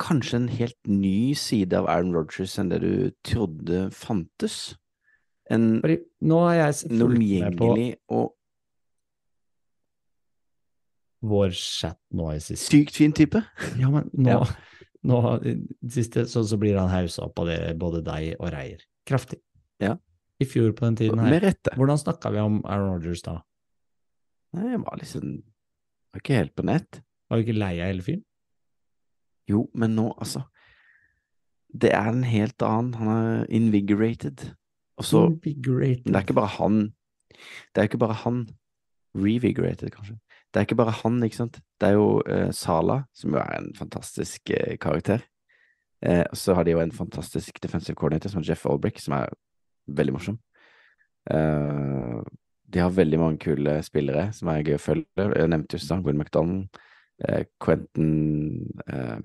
kanskje 0.00 0.38
en 0.38 0.50
helt 0.52 0.78
ny 0.86 1.34
side 1.34 1.76
av 1.76 1.88
Aaron 1.90 2.14
Rodgers 2.14 2.54
enn 2.60 2.70
det 2.70 2.82
du 2.84 2.92
trodde 3.26 3.88
fantes. 3.96 4.76
En 5.50 5.80
Fordi 5.82 5.98
nå 6.30 6.38
har 6.46 6.60
jeg 6.60 7.00
fulgt 7.00 7.18
med 7.18 7.58
på 7.58 7.72
og 8.14 8.30
vår 11.22 11.50
chat 11.56 11.98
nå 12.16 12.30
i 12.34 12.38
siste. 12.40 12.70
sykt 12.70 12.96
fin 12.96 13.12
type. 13.12 13.42
Ja, 13.78 13.90
men 13.92 14.10
nå, 14.14 14.30
Ja. 14.30 14.46
nå 15.04 15.18
siste 15.88 16.24
så, 16.26 16.42
så 16.44 16.56
blir 16.60 16.78
han 16.78 16.88
hausa 16.92 17.26
opp 17.26 17.38
av 17.42 17.46
det, 17.50 17.58
både 17.78 18.02
deg 18.04 18.36
og 18.40 18.50
Reier. 18.54 18.80
Kraftig. 19.08 19.40
Ja. 19.80 19.96
I 20.40 20.46
fjor 20.48 20.72
på 20.72 20.86
den 20.86 20.96
tiden 20.96 21.18
her. 21.20 21.30
Med 21.30 21.42
rette. 21.44 21.74
Hvordan 21.76 21.98
snakka 22.00 22.30
vi 22.32 22.40
om 22.40 22.60
Aaron 22.64 22.94
Rodgers 22.94 23.22
da? 23.26 23.40
Nei, 24.56 24.70
jeg 24.72 24.80
var 24.82 24.96
liksom 24.98 25.42
Var 26.10 26.20
ikke 26.24 26.38
helt 26.40 26.54
på 26.56 26.64
nett. 26.66 27.02
Var 27.30 27.38
vi 27.38 27.44
ikke 27.44 27.58
lei 27.60 27.74
av 27.78 27.86
hele 27.92 28.02
fyren? 28.02 28.24
Jo, 29.46 29.68
men 29.74 29.94
nå, 29.94 30.08
altså 30.18 30.42
Det 31.70 31.92
er 31.94 32.08
en 32.10 32.24
helt 32.26 32.62
annen. 32.66 32.94
Han 32.98 33.08
er 33.12 33.44
invigorated. 33.54 34.48
Og 34.98 35.04
så 35.06 35.20
Invigorated. 35.30 36.08
Det 36.08 36.16
er 36.16 36.24
ikke 36.24 36.34
bare 36.40 36.54
han. 36.56 36.80
Det 37.74 37.78
er 37.82 37.86
ikke 37.88 38.00
bare 38.02 38.16
han. 38.24 38.40
Revigorated, 39.14 39.92
kanskje. 39.94 40.16
Det 40.50 40.60
er 40.60 40.66
ikke 40.66 40.80
bare 40.80 40.96
han, 41.02 41.22
ikke 41.22 41.38
sant. 41.38 41.60
Det 41.80 41.88
er 41.88 41.94
jo 41.94 42.22
eh, 42.26 42.50
Sala, 42.56 43.04
som 43.14 43.34
jo 43.36 43.38
er 43.38 43.52
en 43.60 43.70
fantastisk 43.78 44.50
eh, 44.50 44.76
karakter. 44.82 45.22
Eh, 46.02 46.24
og 46.26 46.36
så 46.36 46.56
har 46.58 46.66
de 46.66 46.74
jo 46.74 46.80
en 46.82 46.92
fantastisk 46.92 47.62
defensive 47.62 47.94
coordinator, 47.94 48.32
som 48.32 48.42
er 48.42 48.50
Jeff 48.50 48.66
Olbrick, 48.66 48.98
som 48.98 49.14
er 49.14 49.30
veldig 49.86 50.14
morsom. 50.16 50.40
Eh, 51.30 52.20
de 52.72 52.78
har 52.78 52.94
veldig 52.94 53.18
mange 53.18 53.38
kule 53.42 53.76
spillere 53.82 54.30
som 54.34 54.50
er 54.50 54.64
gøy 54.66 54.76
å 54.78 54.82
følge. 54.82 55.06
Jeg 55.36 55.50
nevnte 55.50 55.78
jo 55.78 56.00
Gwen 56.04 56.18
McDonald, 56.18 56.80
eh, 57.26 57.44
Quentin 57.62 58.66
eh, 58.86 59.18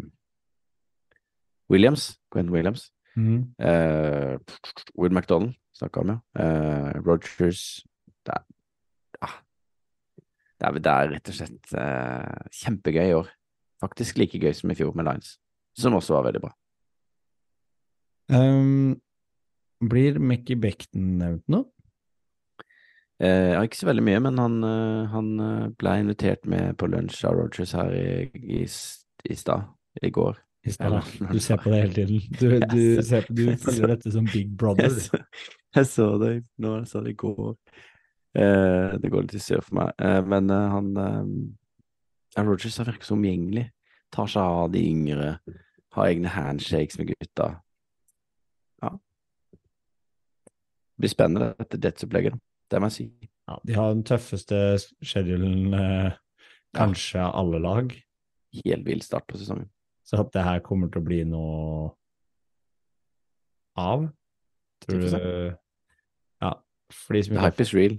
Williams. 1.70 2.20
Quentin 2.32 2.54
Williams. 2.54 2.92
Eh, 3.18 4.38
Will 4.98 5.14
McDonald 5.14 5.56
snakka 5.76 6.02
om, 6.02 6.14
ja. 6.14 7.00
Rogers 7.06 7.84
det 8.26 8.34
er, 8.34 8.44
det, 10.60 10.68
er, 10.68 10.78
det 10.80 10.92
er 10.94 11.10
rett 11.16 11.32
og 11.32 11.36
slett 11.40 11.74
eh, 11.80 12.52
kjempegøy 12.64 13.08
i 13.10 13.16
år. 13.18 13.32
Faktisk 13.84 14.18
like 14.22 14.40
gøy 14.40 14.54
som 14.56 14.72
i 14.72 14.78
fjor 14.80 14.94
med 14.96 15.08
Lines, 15.10 15.36
som 15.78 15.98
også 15.98 16.16
var 16.16 16.30
veldig 16.30 16.42
bra. 16.46 16.54
Um, 18.32 18.96
blir 19.86 20.18
Mickey 20.20 20.56
Becton 20.58 21.18
nevnt 21.20 21.44
nå? 21.52 21.60
Eh, 23.24 23.54
ikke 23.64 23.78
så 23.80 23.88
veldig 23.88 24.04
mye, 24.04 24.22
men 24.26 24.40
han, 24.42 24.56
eh, 24.68 25.04
han 25.14 25.28
eh, 25.40 25.68
ble 25.80 25.94
invitert 26.02 26.48
med 26.52 26.74
på 26.80 26.90
lunsj 26.92 27.22
av 27.30 27.38
Rogers 27.38 27.72
her 27.78 27.94
i, 27.96 28.08
i, 28.36 28.64
i 28.66 29.38
stad, 29.40 29.70
i 30.04 30.12
går. 30.16 30.40
I 30.66 30.74
stad. 30.74 30.98
ja, 30.98 31.30
Du 31.32 31.40
ser 31.40 31.62
på 31.62 31.72
det 31.72 31.80
hele 31.84 31.94
tiden. 31.96 32.40
Du, 32.40 32.48
du, 32.74 32.82
ser- 32.98 33.08
ser 33.12 33.28
på, 33.30 33.38
du 33.38 33.46
følger 33.62 33.94
dette 33.94 34.12
som 34.12 34.28
Big 34.34 34.50
Brother. 34.60 34.90
Så, 34.92 35.22
jeg 35.78 35.88
så 35.92 36.10
det 36.24 36.32
nå, 36.60 36.74
jeg 36.82 36.90
sa 36.92 37.04
det 37.06 37.14
i 37.14 37.20
går. 37.24 37.54
Eh, 38.36 38.96
det 39.00 39.12
går 39.12 39.26
litt 39.26 39.38
i 39.38 39.44
surr 39.44 39.64
for 39.64 39.80
meg. 39.80 39.94
Eh, 40.02 40.22
men 40.28 40.50
eh, 40.52 40.72
han 40.74 40.90
eh, 40.98 41.22
Aaron 42.36 42.52
Rodgers 42.52 42.78
har 42.82 42.90
virket 42.90 43.08
så 43.08 43.16
omgjengelig. 43.16 43.70
Tar 44.12 44.28
seg 44.32 44.42
av 44.44 44.72
de 44.74 44.82
yngre. 44.90 45.30
Har 45.96 46.10
egne 46.10 46.32
handshakes 46.34 47.00
med 47.00 47.14
gutta. 47.14 47.48
Ja. 48.84 48.92
Det 50.96 51.04
blir 51.04 51.12
spennende, 51.14 51.54
dette 51.60 51.80
Jets-opplegget. 51.80 52.36
Det 52.72 52.82
må 52.82 52.90
jeg 52.92 52.98
si. 52.98 53.08
Ja, 53.46 53.60
de 53.68 53.76
har 53.78 53.94
den 53.94 54.04
tøffeste 54.08 54.60
schedulen 55.06 55.74
eh, 55.78 56.16
kanskje 56.76 57.22
av 57.24 57.36
alle 57.44 57.62
lag, 57.64 57.96
Helt 58.66 58.86
vill 58.88 59.02
start 59.04 59.26
på 59.28 59.38
sesongen. 59.38 59.68
så 60.08 60.22
at 60.22 60.30
det 60.32 60.44
her 60.46 60.60
kommer 60.64 60.88
til 60.88 61.02
å 61.02 61.06
bli 61.06 61.18
noe 61.28 61.90
av, 63.76 64.06
tror 64.86 65.02
du 65.02 65.08
Ja, 66.42 66.52
for 66.94 67.18
de 67.18 67.24
som 67.26 67.36
ikke. 67.36 67.42
The 67.42 67.46
hype 67.50 67.66
is 67.66 67.74
real, 67.76 67.98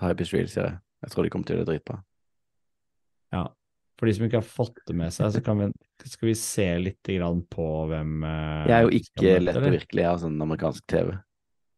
sier 0.00 0.46
jeg. 0.46 0.78
Jeg 1.04 1.12
tror 1.12 1.26
de 1.26 1.30
kommer 1.32 1.46
til 1.46 1.54
å 1.54 1.58
gjøre 1.58 1.66
det 1.66 1.74
dritbra. 1.74 2.00
Ja. 3.34 3.44
For 3.94 4.10
de 4.10 4.14
som 4.16 4.26
ikke 4.26 4.40
har 4.40 4.48
fått 4.48 4.80
det 4.88 4.96
med 4.98 5.14
seg, 5.14 5.30
så 5.36 5.40
kan 5.44 5.60
vi, 5.60 5.68
skal 6.02 6.28
vi 6.30 6.34
se 6.38 6.66
litt 6.82 7.10
grann 7.14 7.44
på 7.46 7.66
hvem 7.92 8.24
eh, 8.26 8.66
Jeg 8.70 8.74
er 8.76 8.88
jo 8.88 8.98
ikke 8.98 9.34
lett 9.42 9.60
påvirkelig, 9.60 10.06
har 10.08 10.20
sånn 10.24 10.42
amerikansk 10.42 10.86
TV. 10.90 11.12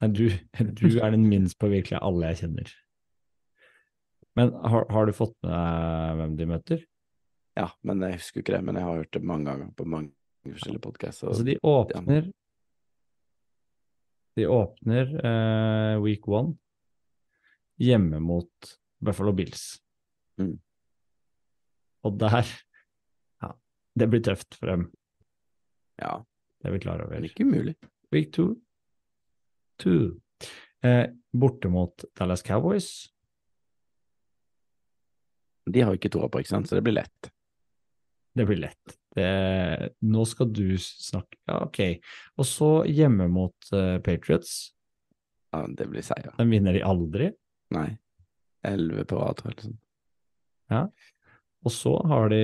Nei, 0.01 0.11
du, 0.17 0.25
du 0.81 0.87
er 0.95 1.13
den 1.13 1.27
minst 1.29 1.59
påvirkelige 1.61 2.01
av 2.01 2.09
alle 2.09 2.33
jeg 2.33 2.45
kjenner. 2.45 2.73
Men 4.37 4.53
har, 4.69 4.89
har 4.93 5.09
du 5.09 5.17
fått 5.17 5.37
med 5.45 5.53
deg 5.53 6.21
hvem 6.21 6.39
de 6.41 6.49
møter? 6.49 6.87
Ja, 7.57 7.71
men 7.89 8.03
jeg 8.05 8.19
husker 8.19 8.43
ikke 8.43 8.57
det. 8.57 8.65
Men 8.69 8.81
jeg 8.81 8.85
har 8.85 8.99
hørt 9.01 9.15
det 9.17 9.23
mange 9.25 9.49
ganger 9.49 9.71
på 9.77 9.87
mange 9.89 10.13
forskjellige 10.45 10.85
podkaster. 10.85 11.31
Altså, 11.33 11.47
de 11.47 11.57
åpner 11.65 12.29
De 14.37 14.45
åpner 14.53 15.13
uh, 15.17 16.03
week 16.05 16.29
one 16.29 16.53
hjemme 17.83 18.21
mot 18.23 18.71
Buffalo 19.05 19.33
Bills. 19.37 19.77
Mm. 20.41 20.57
Og 22.07 22.19
der 22.21 22.47
Ja, 23.43 23.53
det 23.99 24.09
blir 24.13 24.23
tøft 24.25 24.55
for 24.59 24.71
dem. 24.73 24.89
Ja, 26.01 26.23
Det 26.63 26.69
er 26.69 26.73
vi 26.73 26.79
klar 26.83 27.03
over. 27.05 27.23
ikke 27.25 27.45
umulig. 27.45 27.77
Week 28.13 28.33
two. 28.33 28.57
two. 29.79 30.21
Eh, 30.83 31.07
borte 31.33 31.69
mot 31.69 32.05
Dallas 32.17 32.43
Cowboys. 32.43 33.09
De 35.67 35.81
har 35.83 35.93
jo 35.93 35.99
ikke 35.99 36.13
troa 36.15 36.29
på, 36.31 36.41
ikke 36.41 36.53
sant, 36.55 36.69
så 36.69 36.77
det 36.79 36.85
blir 36.87 36.95
lett. 37.01 37.31
Det 38.37 38.47
blir 38.47 38.61
lett. 38.61 38.97
Det, 39.17 39.27
nå 40.05 40.25
skal 40.29 40.51
du 40.53 40.77
snakke 40.79 41.39
Ja, 41.49 41.63
ok. 41.65 41.81
Og 42.37 42.47
så 42.47 42.69
hjemme 42.85 43.27
mot 43.33 43.71
uh, 43.73 43.97
Patriots. 44.05 44.73
Ja, 45.55 45.65
det 45.67 45.89
blir 45.91 46.05
seier. 46.05 46.35
Den 46.37 46.53
vinner 46.53 46.77
de 46.77 46.83
aldri. 46.85 47.31
Nei. 47.75 47.89
Elleve 48.67 49.05
på 49.09 49.19
rad, 49.21 49.43
eller 49.45 49.67
sånn. 49.67 49.79
Og 51.67 51.73
så 51.75 51.93
har 52.07 52.31
de 52.31 52.43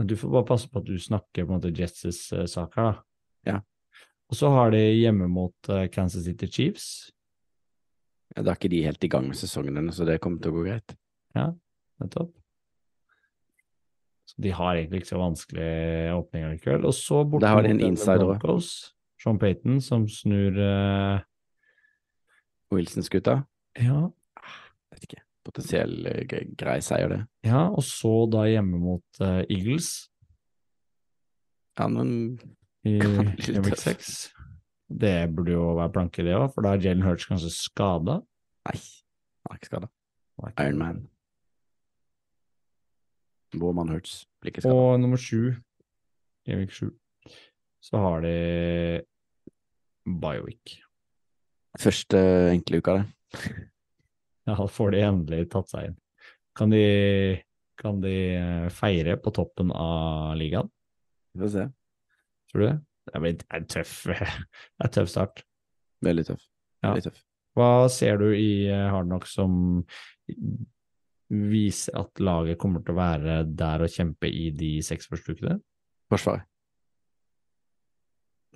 Du 0.00 0.16
får 0.16 0.30
bare 0.32 0.48
passe 0.48 0.68
på 0.70 0.80
at 0.80 0.86
du 0.88 0.96
snakker 0.98 1.44
på 1.44 1.50
en 1.52 1.58
måte 1.58 1.74
Jets' 1.76 2.30
saker 2.30 2.46
sak 2.48 2.76
her, 2.78 2.86
da. 2.92 3.02
Ja. 3.44 3.56
Og 4.30 4.38
så 4.38 4.48
har 4.54 4.70
de 4.72 4.80
hjemme 4.80 5.26
mot 5.28 5.68
eh, 5.68 5.88
Kansas 5.92 6.24
City 6.24 6.46
Chiefs. 6.48 6.86
Ja, 8.32 8.42
Da 8.42 8.52
er 8.52 8.56
ikke 8.56 8.70
de 8.72 8.84
helt 8.86 9.04
i 9.04 9.10
gang 9.12 9.26
med 9.28 9.36
sesongen 9.36 9.76
ennå, 9.76 9.92
så 9.92 10.06
det 10.08 10.20
kommer 10.22 10.40
til 10.40 10.54
å 10.54 10.56
gå 10.56 10.62
greit. 10.70 10.94
Ja, 11.36 11.50
Nettopp. 12.00 12.32
Så 14.30 14.38
de 14.46 14.52
har 14.54 14.78
egentlig 14.78 15.02
ikke 15.02 15.10
så 15.10 15.20
vanskelig 15.20 15.70
åpning 16.14 16.46
likevel. 16.54 16.86
Og 16.86 16.94
så 16.94 17.24
borte 17.26 17.50
mot 17.50 17.66
insider 17.66 18.22
også. 18.24 18.38
Broncos. 18.40 18.70
Sean 19.20 19.40
Payton 19.42 19.80
som 19.84 20.06
snur 20.08 20.56
eh, 20.64 21.24
Wilson-skuta, 22.70 23.40
Ja, 23.80 24.08
vet 24.92 25.04
ikke. 25.08 25.22
Potensiell 25.46 26.06
eh, 26.06 26.24
grei 26.60 26.78
seier, 26.84 27.08
det. 27.08 27.20
ja, 27.48 27.62
og 27.72 27.82
så 27.86 28.12
da 28.30 28.42
hjemme 28.50 28.78
mot 28.82 29.20
uh, 29.24 29.40
Eagles 29.48 30.08
Ja, 31.78 31.86
men 31.88 32.10
i 32.84 32.98
Week 33.64 33.78
6. 33.80 34.10
Det 34.90 35.14
burde 35.34 35.54
jo 35.54 35.70
være 35.78 35.92
planke, 35.94 36.24
det 36.26 36.34
òg, 36.36 36.50
for 36.54 36.66
da 36.66 36.74
er 36.74 36.82
Jalen 36.84 37.04
Hurts 37.06 37.26
kanskje 37.30 37.50
skada. 37.54 38.18
nei, 38.68 38.76
han 38.76 39.54
er 39.54 39.58
ikke 39.60 39.70
skada. 39.70 39.88
Iron 40.58 40.78
Man. 40.80 41.00
Vår 43.60 43.72
mann 43.76 43.88
Hurts 43.92 44.26
blir 44.40 44.52
ikke 44.52 44.62
skada. 44.64 44.74
Og 44.76 45.00
nummer 45.02 45.20
sju, 45.20 45.54
Game 46.46 46.60
Week 46.62 46.72
7, 46.74 46.90
så 47.84 48.00
har 48.02 48.20
de 48.24 48.34
Bioweek. 50.06 50.78
Første 51.78 52.18
enkle 52.50 52.80
uka, 52.82 52.98
det. 53.00 53.42
Ja, 54.48 54.54
da 54.56 54.64
får 54.72 54.90
de 54.94 55.00
endelig 55.04 55.44
tatt 55.52 55.68
seg 55.70 55.84
inn. 55.90 55.96
Kan 56.58 56.72
de, 56.72 56.78
kan 57.78 58.00
de 58.02 58.14
eh, 58.34 58.68
feire 58.74 59.14
på 59.20 59.30
toppen 59.36 59.68
av 59.70 60.32
ligaen, 60.40 60.66
Vi 61.36 61.42
får 61.44 61.52
se. 61.52 61.66
tror 62.50 62.60
du 62.62 62.66
det? 62.66 62.78
Det 63.12 63.20
blir 63.22 63.44
en 63.60 63.66
tøff, 63.70 63.92
en 64.82 64.90
tøff 64.96 65.10
start. 65.12 65.44
Veldig 66.02 66.24
tøff. 66.32 66.42
Ja. 66.82 66.88
Veldig 66.96 67.04
tøff. 67.10 67.20
Hva 67.60 67.68
ser 67.92 68.18
du 68.18 68.26
i 68.32 68.66
eh, 68.72 68.88
Hardnock 68.90 69.28
som 69.30 69.84
viser 71.30 72.00
at 72.00 72.22
laget 72.24 72.58
kommer 72.58 72.82
til 72.82 72.96
å 72.96 72.98
være 72.98 73.40
der 73.46 73.84
og 73.86 73.92
kjempe 73.92 74.26
i 74.30 74.48
de 74.56 74.78
seks 74.82 75.06
første 75.12 75.36
ukene? 75.36 75.60
Forsvar. 76.10 76.42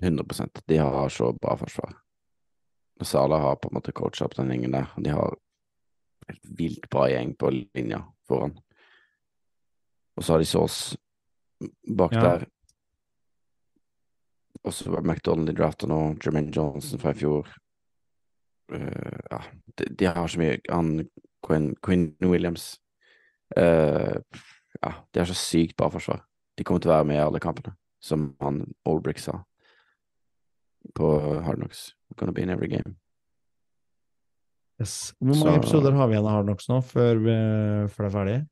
100% 0.03 0.65
De 0.67 0.81
har 0.83 1.12
så 1.15 1.31
bra 1.39 1.55
forsvar. 1.61 1.93
Sala 3.03 3.39
har 3.39 3.57
på 3.57 3.69
en 3.69 3.75
måte 3.75 3.93
coacha 3.93 4.25
opp 4.25 4.37
den 4.37 4.53
gjengen 4.53 4.77
der. 4.77 4.87
De 4.97 5.11
har 5.11 5.35
helt 6.29 6.45
vilt 6.59 6.89
bra 6.91 7.09
gjeng 7.11 7.35
på 7.37 7.51
linja 7.51 8.05
foran. 8.29 8.55
Og 10.15 10.25
så 10.25 10.35
har 10.35 10.39
de 10.39 10.47
Saas 10.47 10.97
bak 11.89 12.13
Ja. 12.13 12.21
der. 12.23 12.47
Og 14.65 14.73
så 14.73 14.91
var 14.91 15.03
McDonald 15.03 15.51
i 15.51 15.53
drafta 15.53 15.87
nå, 15.87 16.17
Jermaine 16.25 16.53
Johnson 16.55 16.99
fra 16.99 17.11
i 17.11 17.15
fjor. 17.15 17.49
Uh, 18.73 19.21
ja, 19.31 19.41
de, 19.77 19.85
de 19.85 20.07
har 20.07 20.27
så 20.27 20.39
mye 20.41 20.57
Han 20.73 21.03
Quinn, 21.45 21.75
Quinn 21.85 22.15
Williams 22.25 22.81
uh, 23.59 24.17
Ja, 24.81 24.93
de 25.13 25.21
har 25.21 25.27
så 25.29 25.37
sykt 25.37 25.77
bra 25.77 25.91
forsvar. 25.93 26.23
De 26.57 26.65
kommer 26.65 26.81
til 26.81 26.89
å 26.89 26.95
være 26.95 27.05
med 27.11 27.19
i 27.19 27.25
alle 27.27 27.43
kampene, 27.45 27.75
som 28.01 28.31
han 28.41 28.63
Olbrick 28.89 29.21
sa 29.21 29.43
på 30.95 31.09
Hard 31.45 31.57
Knocks. 31.62 31.95
Gonna 32.16 32.32
be 32.32 32.43
in 32.43 32.51
every 32.51 32.68
game. 32.68 32.97
Yes. 34.80 35.14
Hvor 35.20 35.35
mange 35.35 35.53
Så- 35.55 35.59
episoder 35.61 35.93
har 35.93 36.09
vi 36.09 36.14
igjen 36.14 36.26
av 36.26 36.32
Hardnocks 36.35 36.68
nå, 36.68 36.80
før, 36.82 37.14
vi, 37.22 37.35
før 37.95 38.05
det 38.05 38.11
er 38.11 38.16
ferdig? 38.18 38.49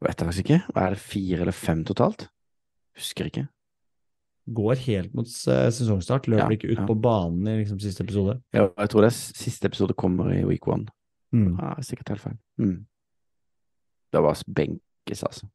Vet 0.00 0.16
jeg 0.20 0.26
faktisk 0.28 0.44
ikke. 0.44 0.60
Er 0.76 0.90
det 0.90 0.98
fire 0.98 1.40
eller 1.40 1.52
fem 1.52 1.84
totalt? 1.84 2.28
Husker 2.96 3.24
ikke. 3.30 3.48
Går 4.52 4.76
helt 4.86 5.14
mot 5.14 5.26
sesongstart, 5.28 6.26
løper 6.26 6.50
Ja, 6.50 6.56
ikke 6.56 6.70
ut 6.72 6.78
ja. 6.78 6.86
på 6.86 6.94
banen 7.00 7.46
i 7.48 7.58
liksom, 7.62 7.78
siste 7.80 8.02
episode. 8.04 8.40
Ja, 8.52 8.68
jeg 8.78 8.88
tror 8.90 9.02
det 9.02 9.12
siste 9.12 9.66
episode 9.66 9.94
kommer 9.94 10.32
i 10.32 10.44
week 10.44 10.66
one. 10.68 10.86
Mm. 11.32 11.56
Ja, 11.60 11.74
sikkert 11.80 12.08
helt 12.08 12.20
feil. 12.20 12.38
Mm. 12.58 12.86
Det 14.12 14.22
var 14.22 14.42
benkes, 14.54 15.22
altså. 15.22 15.48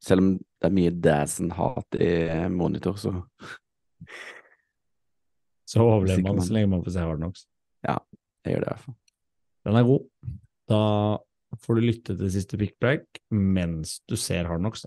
Selv 0.00 0.20
om 0.22 0.30
det 0.38 0.64
er 0.64 0.70
mye 0.70 0.90
Dazen-hat 0.90 1.98
i 2.00 2.48
monitor, 2.48 2.94
så 2.96 3.12
Så 5.68 5.84
overlever 5.84 6.24
man 6.24 6.38
så 6.40 6.54
lenge 6.56 6.70
man 6.72 6.82
får 6.84 6.94
se 6.94 7.02
Hard 7.04 7.18
Knocks. 7.20 7.42
Ja, 7.84 7.98
jeg 8.46 8.54
gjør 8.54 8.62
det 8.62 8.68
i 8.68 8.72
hvert 8.72 8.84
fall. 8.86 8.94
Den 9.68 9.76
er 9.76 9.88
god. 9.88 10.04
Da 10.72 10.82
får 11.64 11.76
du 11.76 11.84
lytte 11.84 12.14
til 12.16 12.30
siste 12.32 12.60
pickbreak 12.60 13.20
mens 13.36 13.98
du 14.08 14.16
ser 14.16 14.48
Hard 14.48 14.62
Knocks. 14.62 14.86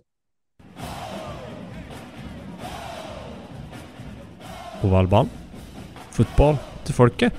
På 4.81 4.89
valgbanen. 4.89 5.29
Fotball 6.15 6.57
til 6.87 6.97
folket. 6.97 7.37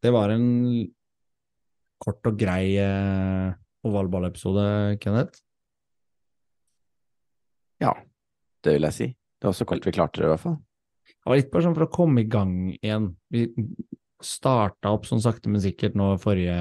Det 0.00 0.12
var 0.14 0.32
en 0.32 0.46
kort 2.00 2.30
og 2.30 2.38
grei 2.40 2.78
eh, 2.80 3.52
ovalballepisode, 3.84 4.96
Kenneth. 5.02 5.42
Ja, 7.84 7.92
det 8.64 8.78
vil 8.78 8.88
jeg 8.88 8.96
si. 8.96 9.10
Det 9.12 9.50
var 9.50 9.58
så 9.58 9.68
kaldt 9.68 9.86
vi 9.86 9.94
klarte 9.94 10.22
det, 10.22 10.30
i 10.30 10.32
hvert 10.32 10.44
fall. 10.46 10.56
Det 11.28 11.34
var 11.34 11.40
litt 11.42 11.48
bare 11.52 11.64
sånn 11.66 11.74
for 11.76 11.84
å 11.84 11.92
komme 11.92 12.22
i 12.22 12.28
gang 12.32 12.52
igjen. 12.78 13.10
Vi 13.28 13.42
starta 14.24 14.94
opp 14.96 15.04
sånn 15.04 15.20
sakte, 15.20 15.50
men 15.52 15.60
sikkert 15.60 15.98
nå 16.00 16.14
forrige, 16.22 16.54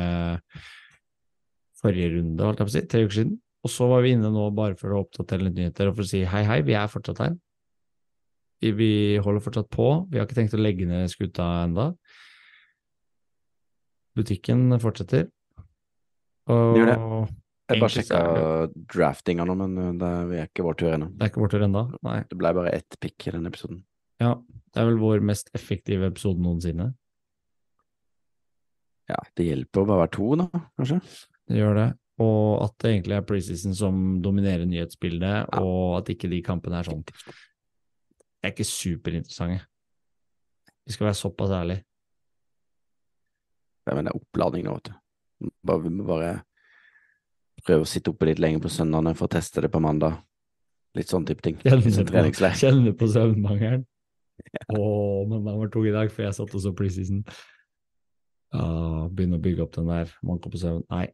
forrige 1.80 2.10
runde, 2.18 2.44
holdt 2.44 2.60
jeg 2.60 2.68
på 2.68 2.74
å 2.74 2.76
si, 2.76 2.82
tre 2.92 3.06
uker 3.06 3.16
siden. 3.16 3.38
Og 3.64 3.72
så 3.72 3.88
var 3.88 4.04
vi 4.04 4.12
inne 4.18 4.28
nå 4.34 4.44
bare 4.58 4.76
for 4.76 4.92
å 4.92 5.06
oppdatere 5.06 5.48
litt 5.48 5.56
nyheter 5.56 5.88
og 5.88 5.96
for 5.96 6.04
å 6.04 6.12
si 6.12 6.26
hei, 6.28 6.44
hei, 6.52 6.60
vi 6.68 6.76
er 6.76 6.92
fortsatt 6.92 7.24
her. 7.24 7.40
Vi, 8.60 8.76
vi 8.76 8.92
holder 9.24 9.48
fortsatt 9.48 9.72
på. 9.72 9.90
Vi 10.12 10.20
har 10.20 10.28
ikke 10.28 10.42
tenkt 10.42 10.60
å 10.60 10.62
legge 10.62 10.92
ned 10.92 11.16
skuta 11.16 11.48
enda. 11.64 11.90
Butikken 14.20 14.68
fortsetter. 14.84 15.30
Og 16.52 16.76
gjør 16.76 16.92
det. 16.92 17.02
Jeg 17.72 17.86
bare 17.88 17.96
sjekka 17.96 18.24
draftinga 18.92 19.48
nå, 19.48 19.62
men 19.64 20.00
det 20.04 20.16
er 20.44 20.50
ikke 20.52 20.68
vår 20.68 20.84
tur 20.84 20.92
ennå. 20.92 21.14
det 21.16 21.24
er 21.24 21.32
ikke 21.32 21.48
vår 21.48 21.56
tur 21.56 21.72
ennå. 21.72 21.92
Nei. 22.04 22.24
Det 22.28 22.44
ble 22.44 22.58
bare 22.60 22.76
ett 22.76 23.00
pick 23.00 23.32
i 23.32 23.32
denne 23.32 23.48
episoden. 23.48 23.88
Ja, 24.22 24.34
det 24.74 24.82
er 24.82 24.88
vel 24.90 25.00
vår 25.02 25.22
mest 25.26 25.52
effektive 25.58 26.08
episode 26.10 26.42
noensinne. 26.42 26.92
Ja, 29.08 29.18
det 29.38 29.46
hjelper 29.48 29.84
å 29.84 29.88
bare 29.88 30.04
være 30.04 30.14
to, 30.18 30.28
da, 30.42 30.48
kanskje. 30.80 31.00
Det 31.48 31.60
gjør 31.62 31.78
det. 31.80 31.88
Og 32.20 32.64
at 32.66 32.74
det 32.82 32.92
egentlig 32.92 33.16
er 33.16 33.28
preseason 33.30 33.76
som 33.78 34.00
dominerer 34.26 34.66
nyhetsbildet, 34.68 35.48
Ja. 35.54 35.62
og 35.62 36.00
at 36.00 36.10
ikke 36.10 36.30
de 36.30 36.42
kampene 36.42 36.80
er 36.80 36.84
sånn 36.90 37.04
Det 37.06 38.44
er 38.44 38.52
ikke 38.52 38.66
superinteressante. 38.66 39.62
Vi 40.86 40.94
skal 40.94 41.08
være 41.08 41.20
såpass 41.20 41.52
ærlige. 41.52 41.84
Ja, 43.88 43.96
men 43.96 44.06
det 44.06 44.14
er 44.14 44.20
oppladning 44.20 44.64
nå, 44.66 44.74
vet 44.78 44.92
du. 44.92 45.52
Bare, 45.64 45.82
vi 45.84 45.90
må 45.90 46.06
bare 46.08 46.44
prøve 47.66 47.84
å 47.86 47.90
sitte 47.90 48.12
oppe 48.12 48.26
litt 48.30 48.40
lenger 48.40 48.60
på 48.64 48.70
søndagene 48.72 49.16
for 49.16 49.28
å 49.28 49.34
teste 49.36 49.62
det 49.62 49.72
på 49.72 49.82
mandag. 49.84 50.20
Litt 50.96 51.08
sånn 51.12 51.26
type 51.28 51.42
ting. 51.44 51.58
Sånn 51.64 52.08
på, 52.08 52.94
på 52.98 53.08
søvnmangelen. 53.12 53.86
Å, 54.72 54.82
mandag 55.30 55.62
var 55.62 55.72
tung 55.74 55.88
i 55.88 55.94
dag, 55.96 56.12
for 56.14 56.26
jeg 56.26 56.36
satt 56.38 56.56
og 56.56 56.64
så 56.64 56.74
preseason. 56.78 57.24
Uh, 58.56 59.08
begynne 59.12 59.40
å 59.40 59.44
bygge 59.44 59.66
opp 59.66 59.74
den 59.76 59.90
der 59.92 60.12
manko 60.26 60.52
på 60.54 60.62
søvn. 60.62 60.86
Nei, 60.94 61.10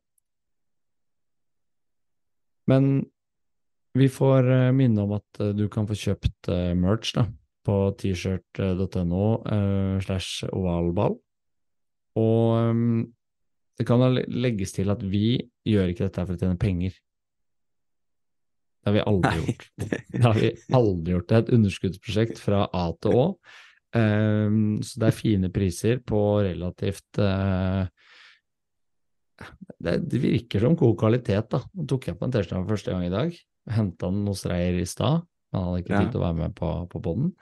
Men 2.70 3.06
vi 3.98 4.08
får 4.10 4.48
eh, 4.50 4.70
minne 4.76 5.04
om 5.06 5.16
at 5.18 5.42
eh, 5.44 5.54
du 5.56 5.68
kan 5.72 5.88
få 5.90 5.98
kjøpt 5.98 6.50
eh, 6.52 6.72
merch 6.78 7.14
da, 7.18 7.28
på 7.68 7.78
t-shirt.no 8.00 9.26
eh, 9.44 9.98
slash 10.06 10.48
ovalball. 10.50 11.20
Og 12.20 12.70
um, 12.70 13.04
det 13.78 13.88
kan 13.90 14.04
legges 14.14 14.76
til 14.76 14.92
at 14.94 15.02
vi 15.02 15.40
gjør 15.66 15.92
ikke 15.92 16.08
dette 16.08 16.26
for 16.28 16.36
å 16.36 16.42
tjene 16.42 16.62
penger. 16.62 16.98
Det 18.84 18.92
har 18.92 18.96
vi 18.98 19.04
aldri 19.08 19.30
Nei. 19.32 19.44
gjort. 19.48 19.68
Det 20.12 20.24
har 20.24 20.40
vi 20.40 20.50
aldri 20.76 21.14
gjort. 21.16 21.28
Det 21.30 21.36
er 21.36 21.44
et 21.46 21.54
underskuddsprosjekt 21.58 22.42
fra 22.44 22.66
A 22.68 22.88
til 23.00 23.16
Å. 23.16 23.28
Um, 23.94 24.82
så 24.84 25.00
det 25.00 25.10
er 25.10 25.16
fine 25.16 25.50
priser 25.54 26.00
på 26.02 26.20
relativt 26.44 27.22
uh, 27.22 27.86
det, 29.80 29.98
det 30.10 30.22
virker 30.22 30.64
som 30.64 30.78
god 30.80 30.96
kvalitet, 31.00 31.50
da. 31.52 31.62
Nå 31.74 31.86
tok 31.90 32.10
jeg 32.10 32.18
på 32.20 32.28
en 32.28 32.34
T-skjorte 32.34 32.70
første 32.70 32.94
gang 32.94 33.06
i 33.08 33.14
dag. 33.14 33.36
Henta 33.74 34.10
den 34.12 34.26
hos 34.30 34.46
Reier 34.50 34.80
i 34.80 34.88
stad. 34.90 35.24
Han 35.54 35.68
hadde 35.68 35.84
ikke 35.84 36.00
tid 36.00 36.12
til 36.14 36.22
å 36.22 36.26
være 36.26 36.40
med 36.40 36.56
på, 36.58 36.72
på 36.90 37.04
poden. 37.04 37.34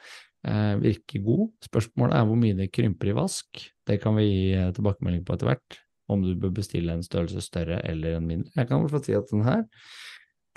Uh, 0.41 0.75
virker 0.81 1.23
god. 1.25 1.47
Spørsmålet 1.67 2.17
er 2.17 2.27
hvor 2.27 2.39
mye 2.41 2.57
det 2.57 2.71
krymper 2.73 3.11
i 3.11 3.17
vask. 3.17 3.63
Det 3.87 3.99
kan 4.01 4.17
vi 4.17 4.27
gi 4.27 4.45
eh, 4.57 4.69
tilbakemelding 4.75 5.25
på 5.25 5.35
etter 5.35 5.51
hvert. 5.51 5.81
Om 6.11 6.23
du 6.25 6.31
bør 6.39 6.53
bestille 6.57 6.93
en 6.95 7.05
størrelse 7.05 7.43
større 7.45 7.79
eller 7.87 8.17
en 8.17 8.27
mindre. 8.27 8.51
Jeg 8.55 8.67
kan 8.67 8.79
i 8.79 8.85
hvert 8.85 8.95
fall 8.95 9.05
si 9.05 9.15
at 9.17 9.29
den 9.31 9.45
her, 9.45 9.61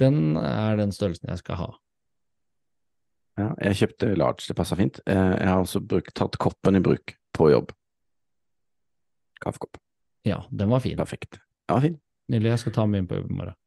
den 0.00 0.36
er 0.40 0.76
den 0.80 0.92
størrelsen 0.94 1.30
jeg 1.30 1.40
skal 1.42 1.58
ha. 1.60 1.68
Ja, 3.38 3.48
jeg 3.66 3.78
kjøpte 3.80 4.12
large, 4.14 4.44
det 4.46 4.54
passa 4.58 4.76
fint. 4.78 5.00
Eh, 5.10 5.32
Jeg 5.40 5.48
har 5.50 5.58
også 5.62 5.80
brukt, 5.82 6.12
tatt 6.14 6.36
koppen 6.38 6.76
i 6.78 6.82
bruk 6.84 7.16
på 7.34 7.48
jobb. 7.50 7.72
Kaffekopp. 9.42 9.80
Ja, 10.24 10.44
den 10.50 10.70
var 10.70 10.80
fin. 10.80 10.96
Perfekt. 10.96 11.40
Ja, 11.68 11.80
fin. 11.82 11.98
Nydelig, 12.30 12.54
jeg 12.54 12.62
skal 12.62 12.72
ta 12.78 12.86
med 12.86 13.02
inn 13.02 13.08
på 13.10 13.18
jobb 13.18 13.32
i 13.32 13.38
morgen. 13.40 13.58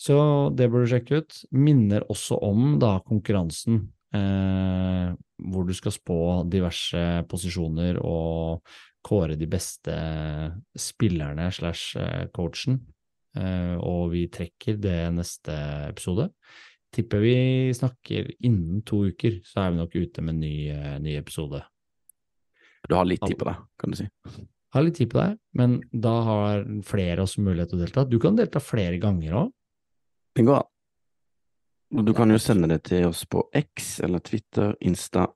Så 0.00 0.16
det 0.56 0.70
bør 0.72 0.84
du 0.84 0.90
sjekke 0.92 1.20
ut. 1.22 1.36
Minner 1.54 2.06
også 2.10 2.38
om 2.42 2.78
da 2.82 2.96
konkurransen, 3.06 3.82
eh, 4.14 5.10
hvor 5.50 5.66
du 5.68 5.74
skal 5.76 5.92
spå 5.94 6.18
diverse 6.50 7.02
posisjoner 7.30 7.98
og 8.02 8.62
kåre 9.04 9.36
de 9.36 9.46
beste 9.50 9.92
spillerne 10.80 11.50
slash 11.52 11.98
eh, 12.00 12.26
coachen. 12.34 12.78
Eh, 13.34 13.74
og 13.82 14.12
vi 14.12 14.26
trekker 14.32 14.78
det 14.82 14.98
neste 15.14 15.54
episode. 15.88 16.28
Tipper 16.94 17.22
vi 17.24 17.36
snakker 17.74 18.30
innen 18.46 18.82
to 18.86 19.04
uker, 19.10 19.40
så 19.46 19.64
er 19.64 19.72
vi 19.72 19.80
nok 19.80 19.96
ute 19.96 20.22
med 20.22 20.36
en 20.36 20.44
ny, 20.44 20.56
eh, 20.70 20.98
ny 21.02 21.16
episode. 21.18 21.64
Du 22.88 22.94
har 22.94 23.08
litt 23.08 23.24
tid 23.24 23.38
på 23.40 23.48
deg, 23.48 23.64
kan 23.80 23.90
du 23.90 23.98
si. 23.98 24.06
Har 24.74 24.82
litt 24.82 24.98
tid 24.98 25.10
på 25.10 25.18
deg, 25.18 25.38
men 25.54 25.80
da 25.90 26.12
har 26.26 26.64
flere 26.86 27.24
også 27.24 27.42
mulighet 27.42 27.72
til 27.72 27.80
å 27.80 27.84
delta. 27.84 28.04
Du 28.10 28.18
kan 28.22 28.36
delta 28.38 28.62
flere 28.62 28.98
ganger 29.02 29.38
òg. 29.40 29.52
Det 30.34 30.44
går 30.46 30.60
an. 30.60 30.70
Du 32.04 32.12
kan 32.14 32.30
jo 32.30 32.40
sende 32.42 32.68
det 32.68 32.82
til 32.90 33.06
oss 33.06 33.22
på 33.30 33.44
X 33.54 34.00
eller 34.02 34.18
Twitter, 34.18 34.74
Insta, 34.82 35.28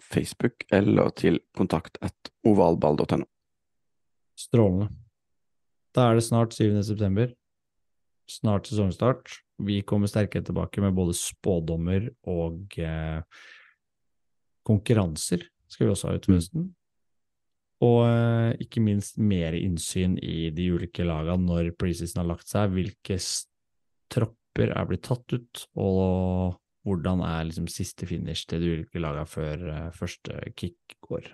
Facebook 0.00 0.64
eller 0.72 1.10
til 1.10 1.38
kontakt 1.56 1.98
ovalball.no. 2.48 3.26
Strålende. 4.38 4.88
Da 5.92 6.08
er 6.08 6.18
det 6.18 6.24
snart 6.24 6.54
7. 6.56 6.82
september. 6.82 7.34
Snart 8.28 8.68
sesongstart. 8.68 9.38
Vi 9.64 9.80
kommer 9.88 10.10
sterkere 10.10 10.44
tilbake 10.44 10.82
med 10.84 10.96
både 10.96 11.14
spådommer 11.16 12.10
og 12.28 12.76
eh, 12.78 13.22
konkurranser 14.68 15.46
skal 15.68 15.86
vi 15.86 15.92
også 15.92 16.10
ha 16.10 16.18
utover 16.18 16.38
høsten. 16.38 16.68
Og 17.84 18.00
eh, 18.08 18.52
ikke 18.64 18.82
minst 18.82 19.18
mer 19.22 19.56
innsyn 19.58 20.16
i 20.18 20.50
de 20.54 20.68
ulike 20.74 21.06
lagene 21.06 21.46
når 21.46 21.72
preseason 21.78 22.24
har 22.24 22.30
lagt 22.32 22.48
seg, 22.50 22.72
hvilke 22.74 23.18
tropper 24.12 24.72
er 24.74 24.88
blitt 24.88 25.04
tatt 25.06 25.36
ut, 25.36 25.66
og 25.78 26.56
hvordan 26.88 27.22
er 27.26 27.44
liksom 27.46 27.68
siste 27.70 28.08
finish 28.08 28.48
til 28.48 28.64
de 28.64 28.72
ulike 28.78 29.02
lagene 29.02 29.28
før 29.28 29.68
eh, 29.74 29.92
første 29.94 30.40
kick 30.58 30.98
går. 31.04 31.30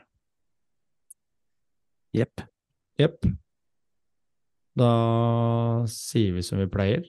Jepp. 2.14 2.45
Jepp. 3.01 3.24
Da 4.76 5.84
sier 5.86 6.32
vi 6.34 6.42
som 6.42 6.58
vi 6.58 6.66
pleier. 6.66 7.04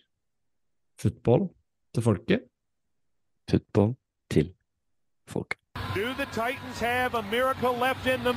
Football 1.02 1.48
til 1.94 2.04
folket. 2.06 2.44
Football 3.50 3.96
til 4.32 4.52
folk. 5.28 5.56
Do 5.96 6.14
the 6.14 6.26
Titans 6.32 6.80
have 6.80 7.16
a 7.16 7.22
miracle 7.32 7.74
left 7.74 8.06
in 8.06 8.24
them 8.24 8.36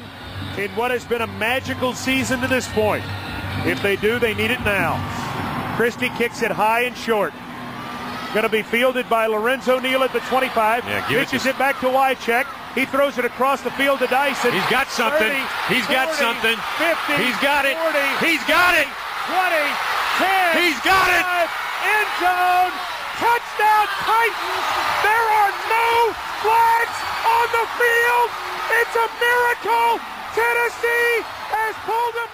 in 0.58 0.70
what 0.76 0.90
has 0.90 1.04
been 1.04 1.22
a 1.22 1.26
magical 1.38 1.92
season 1.94 2.40
to 2.40 2.46
this 2.48 2.68
point? 2.72 3.04
If 3.66 3.82
they 3.82 3.96
do, 3.96 4.18
they 4.18 4.34
need 4.34 4.50
it 4.50 4.60
now. 4.64 4.96
Christie 5.76 6.10
kicks 6.18 6.42
it 6.42 6.50
high 6.50 6.82
and 6.86 6.96
short. 6.96 7.32
Going 8.34 8.44
to 8.44 8.52
be 8.52 8.62
fielded 8.62 9.08
by 9.08 9.26
Lorenzo 9.26 9.78
Neal 9.78 10.02
at 10.04 10.12
the 10.12 10.20
25. 10.20 10.84
Yeah, 10.84 11.08
give 11.08 11.18
it 11.18 11.26
Pitches 11.28 11.42
to- 11.44 11.50
it, 11.50 11.58
back 11.58 11.80
to 11.80 11.86
Wycheck. 11.86 12.46
He 12.74 12.84
throws 12.84 13.18
it 13.18 13.24
across 13.24 13.62
the 13.62 13.70
field 13.72 13.98
to 14.00 14.06
Dyson. 14.06 14.52
He's 14.52 14.70
got 14.70 14.86
something. 14.88 15.32
30, 15.32 15.74
He's 15.74 15.86
got 15.88 16.14
something. 16.14 16.56
50, 16.78 17.24
He's 17.24 17.36
got 17.40 17.64
it. 17.64 17.76
40, 17.76 18.26
He's 18.26 18.44
got 18.46 18.74
it. 18.78 18.86
20, 19.28 19.60
10. 20.24 20.56
He's 20.56 20.80
got 20.80 21.04
it. 21.12 21.20
five, 21.20 21.52
End 21.84 22.10
zone. 22.16 22.72
Touchdown 23.20 23.86
Titans. 24.08 24.66
There 25.04 25.26
are 25.36 25.52
no 25.68 25.88
flags 26.40 26.98
on 27.28 27.46
the 27.52 27.66
field. 27.76 28.28
It's 28.80 28.96
a 28.96 29.08
miracle. 29.20 30.00
Tennessee 30.32 31.12
has 31.52 31.76
pulled 31.84 32.16
a 32.24 32.28